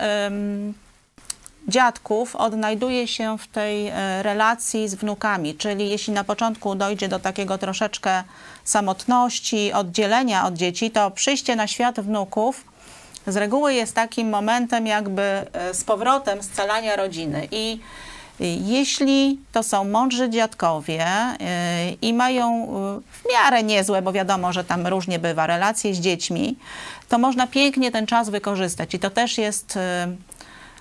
dziadków 1.69 2.37
odnajduje 2.37 3.09
się 3.09 3.39
w 3.39 3.47
tej 3.47 3.89
e, 3.89 4.23
relacji 4.23 4.89
z 4.89 4.95
wnukami, 4.95 5.55
czyli 5.55 5.91
jeśli 5.91 6.13
na 6.13 6.25
początku 6.25 6.75
dojdzie 6.75 7.09
do 7.09 7.19
takiego 7.19 7.59
troszeczkę 7.59 8.23
samotności, 8.65 9.73
oddzielenia 9.73 10.47
od 10.47 10.55
dzieci, 10.55 10.91
to 10.91 11.11
przyjście 11.11 11.57
na 11.57 11.67
świat 11.67 12.01
wnuków 12.01 12.65
z 13.27 13.37
reguły 13.37 13.75
jest 13.75 13.95
takim 13.95 14.29
momentem 14.29 14.87
jakby 14.87 15.23
e, 15.23 15.75
z 15.75 15.85
powrotem 15.85 16.43
scalania 16.43 16.97
rodziny 16.97 17.49
i 17.51 17.81
jeśli 18.67 19.39
to 19.53 19.63
są 19.63 19.85
mądrzy 19.85 20.31
dziadkowie 20.31 21.05
e, 21.07 21.37
i 22.03 22.13
mają 22.13 22.67
w 23.13 23.33
miarę 23.33 23.63
niezłe, 23.63 24.03
bo 24.03 24.13
wiadomo, 24.13 24.53
że 24.53 24.65
tam 24.65 24.87
różnie 24.87 25.19
bywa, 25.19 25.47
relacje 25.47 25.95
z 25.95 26.01
dziećmi, 26.01 26.57
to 27.09 27.19
można 27.19 27.47
pięknie 27.47 27.91
ten 27.91 28.07
czas 28.07 28.31
wykorzystać. 28.31 28.95
I 28.95 28.99
to 28.99 29.11
też 29.11 29.39
jest 29.39 29.79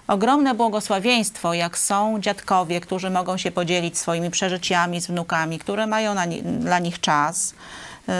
ogromne 0.08 0.53
błogosławieństwo, 0.55 1.53
jak 1.53 1.78
są 1.78 2.20
dziadkowie, 2.20 2.82
którzy 2.82 3.10
mogą 3.10 3.38
się 3.38 3.51
podzielić 3.51 3.97
swoimi 3.97 4.32
przeżyciami 4.32 5.01
z 5.01 5.08
wnukami, 5.08 5.60
które 5.60 5.88
mają 5.88 6.26
ni 6.26 6.41
dla 6.43 6.80
nich 6.80 6.99
czas, 6.99 7.53
y, 8.10 8.14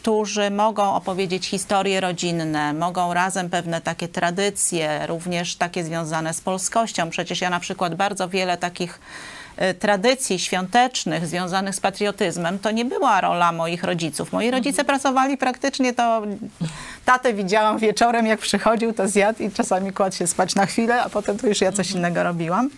którzy 0.00 0.50
mogą 0.50 0.94
opowiedzieć 0.94 1.46
historie 1.46 2.00
rodzinne, 2.00 2.72
mogą 2.72 3.14
razem 3.14 3.50
pewne 3.50 3.80
takie 3.80 4.08
tradycje, 4.08 5.06
również 5.06 5.56
takie 5.56 5.84
związane 5.84 6.34
z 6.34 6.40
polskością. 6.40 7.10
Przecież 7.10 7.40
ja 7.40 7.50
na 7.50 7.60
przykład 7.60 7.94
bardzo 7.94 8.28
wiele 8.28 8.56
takich 8.56 9.00
tradycji 9.78 10.38
świątecznych 10.38 11.26
związanych 11.26 11.74
z 11.74 11.80
patriotyzmem, 11.80 12.58
to 12.58 12.70
nie 12.70 12.84
była 12.84 13.20
rola 13.20 13.52
moich 13.52 13.84
rodziców. 13.84 14.32
Moi 14.32 14.50
rodzice 14.50 14.84
pracowali 14.84 15.36
praktycznie 15.36 15.94
to 15.94 16.22
Tatę 17.04 17.34
widziałam 17.34 17.78
wieczorem, 17.78 18.26
jak 18.26 18.40
przychodził, 18.40 18.92
to 18.92 19.08
zjadł 19.08 19.42
i 19.42 19.50
czasami 19.50 19.92
kładł 19.92 20.16
się 20.16 20.26
spać 20.26 20.54
na 20.54 20.66
chwilę, 20.66 21.02
a 21.02 21.08
potem 21.08 21.38
to 21.38 21.46
już 21.46 21.60
ja 21.60 21.72
coś 21.72 21.90
innego 21.90 22.22
robiłam. 22.22 22.70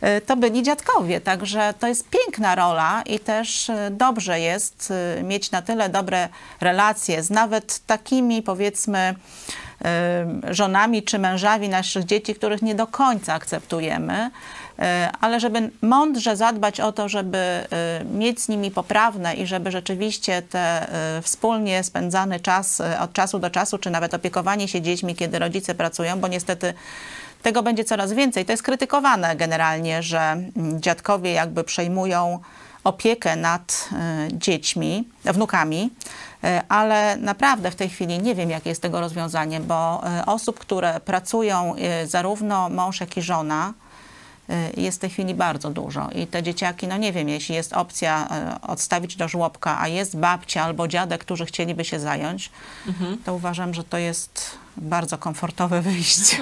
E, 0.00 0.20
to 0.20 0.36
byli 0.36 0.62
dziadkowie, 0.62 1.20
także 1.20 1.74
to 1.78 1.86
jest 1.86 2.08
piękna 2.08 2.54
rola 2.54 3.02
i 3.02 3.18
też 3.18 3.70
e, 3.70 3.90
dobrze 3.90 4.40
jest 4.40 4.92
e, 5.18 5.22
mieć 5.22 5.50
na 5.50 5.62
tyle 5.62 5.88
dobre 5.88 6.28
relacje 6.60 7.22
z 7.22 7.30
nawet 7.30 7.86
takimi, 7.86 8.42
powiedzmy, 8.42 9.14
żonami 10.50 11.02
czy 11.02 11.18
mężami 11.18 11.68
naszych 11.68 12.04
dzieci, 12.04 12.34
których 12.34 12.62
nie 12.62 12.74
do 12.74 12.86
końca 12.86 13.34
akceptujemy, 13.34 14.30
E, 14.59 14.59
ale 15.20 15.40
żeby 15.40 15.70
mądrze 15.82 16.36
zadbać 16.36 16.80
o 16.80 16.92
to, 16.92 17.08
żeby 17.08 17.38
e, 17.38 17.66
mieć 18.04 18.40
z 18.40 18.48
nimi 18.48 18.70
poprawne 18.70 19.34
i 19.34 19.46
żeby 19.46 19.70
rzeczywiście 19.70 20.42
te 20.42 20.92
e, 21.18 21.22
wspólnie 21.22 21.84
spędzany 21.84 22.40
czas 22.40 22.82
od 23.00 23.12
czasu 23.12 23.38
do 23.38 23.50
czasu, 23.50 23.78
czy 23.78 23.90
nawet 23.90 24.14
opiekowanie 24.14 24.68
się 24.68 24.82
dziećmi, 24.82 25.14
kiedy 25.14 25.38
rodzice 25.38 25.74
pracują, 25.74 26.20
bo 26.20 26.28
niestety 26.28 26.74
tego 27.42 27.62
będzie 27.62 27.84
coraz 27.84 28.12
więcej. 28.12 28.44
To 28.44 28.52
jest 28.52 28.62
krytykowane 28.62 29.36
generalnie, 29.36 30.02
że 30.02 30.20
mm, 30.20 30.52
dziadkowie 30.82 31.32
jakby 31.32 31.64
przejmują 31.64 32.38
opiekę 32.84 33.36
nad 33.36 33.88
dziećmi, 34.32 35.08
wnukami, 35.24 35.90
ale 36.68 37.16
naprawdę 37.16 37.70
w 37.70 37.76
tej 37.76 37.88
chwili 37.88 38.18
nie 38.18 38.34
wiem, 38.34 38.50
jakie 38.50 38.68
jest 38.68 38.82
tego 38.82 39.00
rozwiązanie, 39.00 39.60
bo 39.60 40.02
osób, 40.26 40.58
które 40.58 41.00
pracują, 41.00 41.74
zarówno 42.04 42.68
mąż, 42.68 43.00
jak 43.00 43.16
i 43.16 43.22
żona, 43.22 43.72
jest 44.76 44.98
w 44.98 45.00
tej 45.00 45.10
chwili 45.10 45.34
bardzo 45.34 45.70
dużo. 45.70 46.10
I 46.14 46.26
te 46.26 46.42
dzieciaki, 46.42 46.86
no 46.86 46.96
nie 46.96 47.12
wiem, 47.12 47.28
jeśli 47.28 47.54
jest 47.54 47.72
opcja 47.72 48.28
y, 48.64 48.66
odstawić 48.66 49.16
do 49.16 49.28
żłobka, 49.28 49.80
a 49.80 49.88
jest 49.88 50.16
babcia 50.16 50.64
albo 50.64 50.88
dziadek, 50.88 51.20
którzy 51.20 51.46
chcieliby 51.46 51.84
się 51.84 52.00
zająć, 52.00 52.50
mhm. 52.86 53.18
to 53.24 53.34
uważam, 53.34 53.74
że 53.74 53.84
to 53.84 53.98
jest 53.98 54.58
bardzo 54.80 55.18
komfortowe 55.18 55.82
wyjście. 55.90 56.36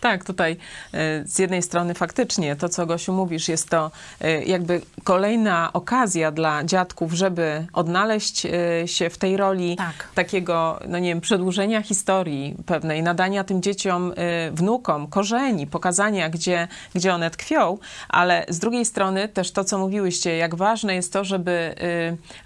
tak, 0.00 0.24
tutaj 0.24 0.56
e, 0.92 1.26
z 1.26 1.38
jednej 1.38 1.62
strony 1.62 1.94
faktycznie 1.94 2.56
to, 2.56 2.68
co 2.68 2.86
Gosiu 2.86 3.12
mówisz, 3.12 3.48
jest 3.48 3.68
to 3.68 3.90
e, 4.20 4.44
jakby 4.44 4.80
kolejna 5.04 5.72
okazja 5.72 6.30
dla 6.30 6.64
dziadków, 6.64 7.12
żeby 7.12 7.66
odnaleźć 7.72 8.46
e, 8.46 8.88
się 8.88 9.10
w 9.10 9.18
tej 9.18 9.36
roli 9.36 9.76
tak. 9.76 10.08
takiego, 10.14 10.80
no 10.88 10.98
nie 10.98 11.08
wiem, 11.08 11.20
przedłużenia 11.20 11.82
historii 11.82 12.56
pewnej, 12.66 13.02
nadania 13.02 13.44
tym 13.44 13.62
dzieciom, 13.62 14.12
wnukom 14.52 15.06
korzeni, 15.06 15.66
pokazania, 15.66 16.28
gdzie, 16.28 16.68
gdzie 16.94 17.14
one 17.14 17.30
tkwią, 17.30 17.78
ale 18.08 18.44
z 18.48 18.58
drugiej 18.58 18.84
strony 18.84 19.28
też 19.28 19.52
to, 19.52 19.64
co 19.64 19.78
mówiłyście, 19.78 20.36
jak 20.36 20.54
ważne 20.54 20.94
jest 20.94 21.12
to, 21.12 21.24
żeby 21.24 21.74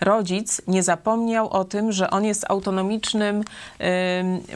rodzic 0.01 0.63
nie 0.67 0.83
zapomniał 0.83 1.49
o 1.49 1.65
tym, 1.65 1.93
że 1.93 2.11
on 2.11 2.25
jest 2.25 2.45
autonomicznym 2.49 3.45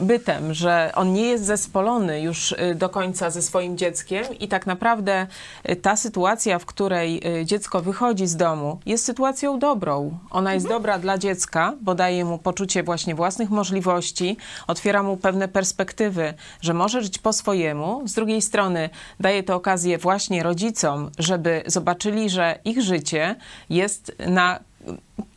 bytem, 0.01 0.53
że 0.53 0.80
że 0.81 0.95
on 0.95 1.13
nie 1.13 1.27
jest 1.27 1.45
zespolony 1.45 2.21
już 2.21 2.51
y, 2.51 2.75
do 2.75 2.89
końca 2.89 3.29
ze 3.29 3.41
swoim 3.41 3.77
dzieckiem 3.77 4.25
i 4.39 4.47
tak 4.47 4.67
naprawdę 4.67 5.27
y, 5.69 5.75
ta 5.75 5.95
sytuacja, 5.95 6.59
w 6.59 6.65
której 6.65 7.21
y, 7.41 7.45
dziecko 7.45 7.81
wychodzi 7.81 8.27
z 8.27 8.35
domu, 8.35 8.79
jest 8.85 9.05
sytuacją 9.05 9.59
dobrą. 9.59 10.17
Ona 10.29 10.53
jest 10.53 10.67
dobra 10.67 10.99
dla 10.99 11.17
dziecka, 11.17 11.73
bo 11.81 11.95
daje 11.95 12.25
mu 12.25 12.37
poczucie 12.37 12.83
właśnie 12.83 13.15
własnych 13.15 13.49
możliwości, 13.49 14.37
otwiera 14.67 15.03
mu 15.03 15.17
pewne 15.17 15.47
perspektywy, 15.47 16.33
że 16.61 16.73
może 16.73 17.01
żyć 17.01 17.17
po 17.17 17.33
swojemu. 17.33 18.07
Z 18.07 18.13
drugiej 18.13 18.41
strony 18.41 18.89
daje 19.19 19.43
to 19.43 19.55
okazję 19.55 19.97
właśnie 19.97 20.43
rodzicom, 20.43 21.11
żeby 21.19 21.63
zobaczyli, 21.65 22.29
że 22.29 22.59
ich 22.65 22.81
życie 22.81 23.35
jest 23.69 24.11
na 24.27 24.59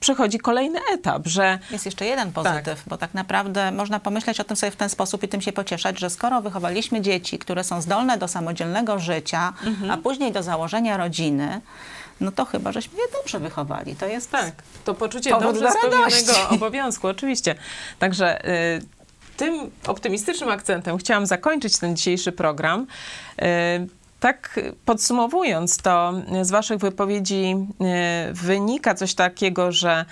przechodzi 0.01 0.39
kolejny 0.39 0.79
etap, 0.93 1.27
że 1.27 1.59
Jest 1.71 1.87
jeszcze 1.87 2.07
jeden 2.07 2.33
pozytyw, 2.33 2.83
bo 2.87 2.97
tak 2.97 3.15
naprawdę 3.15 3.73
można 3.73 4.01
pomyśleć 4.01 4.41
o 4.41 4.45
tym 4.45 4.57
sobie 4.57 4.71
w 4.71 4.77
ten 4.77 4.89
sposób 4.89 5.23
i 5.23 5.29
tym 5.29 5.41
się 5.41 5.53
pocieszać, 5.53 6.01
że 6.01 6.11
skoro 6.11 6.41
wychowaliśmy 6.43 7.01
dzieci, 7.01 7.39
które 7.39 7.65
są 7.65 7.81
zdolne 7.81 8.19
do 8.19 8.29
samodzielnego 8.29 8.99
życia, 8.99 9.53
Mhm. 9.67 9.91
a 9.91 9.97
później 9.97 10.33
do 10.33 10.43
założenia 10.43 10.97
rodziny, 10.97 11.61
no 12.21 12.33
to 12.33 12.45
chyba 12.45 12.73
żeśmy 12.73 12.99
je 12.99 13.05
dobrze 13.19 13.39
wychowali. 13.41 13.97
To 13.97 14.07
jest 14.07 14.31
Tak, 14.31 14.53
to 14.85 14.95
poczucie 14.95 15.31
dobrze 15.31 15.61
do 15.61 15.71
spełnionego 15.71 16.49
obowiązku, 16.57 17.09
oczywiście. 17.09 17.55
Także 17.99 18.49
y, 18.49 18.83
tym 19.37 19.71
optymistycznym 19.87 20.51
akcentem 20.51 20.99
chciałam 20.99 21.27
zakończyć 21.27 21.79
ten 21.79 21.97
dzisiejszy 21.97 22.33
program. 22.33 22.87
Y, 23.43 24.04
tak 24.25 24.61
podsumowując, 24.85 25.77
to 25.77 26.15
z 26.43 26.51
Waszych 26.51 26.79
wypowiedzi 26.79 27.57
y, 28.31 28.35
wynika 28.35 28.95
coś 28.95 29.15
takiego, 29.15 29.73
że 29.73 30.05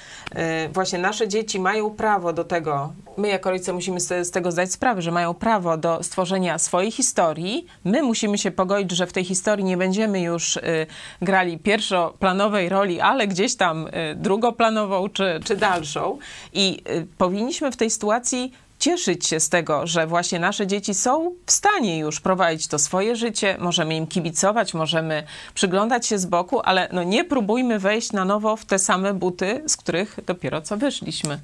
y, 0.66 0.68
właśnie 0.72 0.98
nasze 0.98 1.28
dzieci 1.28 1.60
mają 1.60 1.90
prawo 1.90 2.32
do 2.32 2.44
tego, 2.44 2.92
my 3.16 3.28
jako 3.28 3.50
rodzice 3.50 3.72
musimy 3.72 4.00
z 4.00 4.30
tego 4.30 4.52
zdać 4.52 4.72
sprawę, 4.72 5.02
że 5.02 5.10
mają 5.10 5.34
prawo 5.34 5.76
do 5.76 6.02
stworzenia 6.02 6.58
swojej 6.58 6.90
historii. 6.90 7.66
My 7.84 8.02
musimy 8.02 8.38
się 8.38 8.50
pogodzić, 8.50 8.90
że 8.90 9.06
w 9.06 9.12
tej 9.12 9.24
historii 9.24 9.64
nie 9.64 9.76
będziemy 9.76 10.20
już 10.20 10.56
y, 10.56 10.86
grali 11.22 11.58
pierwszoplanowej 11.58 12.68
roli, 12.68 13.00
ale 13.00 13.26
gdzieś 13.26 13.56
tam 13.56 13.88
drugoplanową 14.16 15.08
czy, 15.08 15.40
czy 15.44 15.56
dalszą. 15.56 16.18
I 16.52 16.82
powinniśmy 17.18 17.72
w 17.72 17.76
tej 17.76 17.90
sytuacji 17.90 18.52
cieszyć 18.82 19.26
się 19.26 19.40
z 19.40 19.48
tego, 19.48 19.86
że 19.86 20.06
właśnie 20.06 20.38
nasze 20.38 20.66
dzieci 20.66 20.94
są 20.94 21.34
w 21.46 21.52
stanie 21.52 21.98
już 21.98 22.20
prowadzić 22.20 22.66
to 22.66 22.78
swoje 22.78 23.16
życie, 23.16 23.56
możemy 23.60 23.96
im 23.96 24.06
kibicować, 24.06 24.74
możemy 24.74 25.22
przyglądać 25.54 26.06
się 26.06 26.18
z 26.18 26.26
boku, 26.26 26.60
ale 26.64 26.88
no 26.92 27.02
nie 27.02 27.24
próbujmy 27.24 27.78
wejść 27.78 28.12
na 28.12 28.24
nowo 28.24 28.56
w 28.56 28.64
te 28.64 28.78
same 28.78 29.14
buty, 29.14 29.62
z 29.66 29.76
których 29.76 30.18
dopiero 30.26 30.62
co 30.62 30.76
wyszliśmy. 30.76 31.38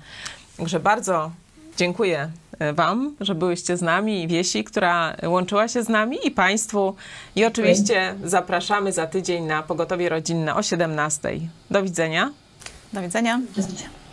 Także 0.57 0.81
bardzo 0.81 1.31
dziękuję 1.77 2.31
e, 2.59 2.73
Wam, 2.73 3.17
że 3.21 3.35
byłyście 3.35 3.77
z 3.77 3.83
nami 3.83 4.23
i 4.23 4.29
Wiesi, 4.29 4.65
która 4.65 5.17
łączyła 5.27 5.69
się 5.69 5.83
z 5.83 5.89
nami 5.89 6.19
i 6.25 6.31
Państwu. 6.31 6.95
I 7.37 7.45
oczywiście 7.45 8.15
zapraszamy 8.25 8.93
za 8.93 9.07
tydzień 9.07 9.45
na 9.45 9.63
Pogotowie 9.63 10.09
Rodzinne 10.09 10.55
o 10.55 10.63
17. 10.63 11.31
Do 11.71 11.83
widzenia. 11.83 12.33
Do 12.93 13.03
widzenia. 13.03 13.41
Do 13.57 13.63
widzenia. 13.63 14.08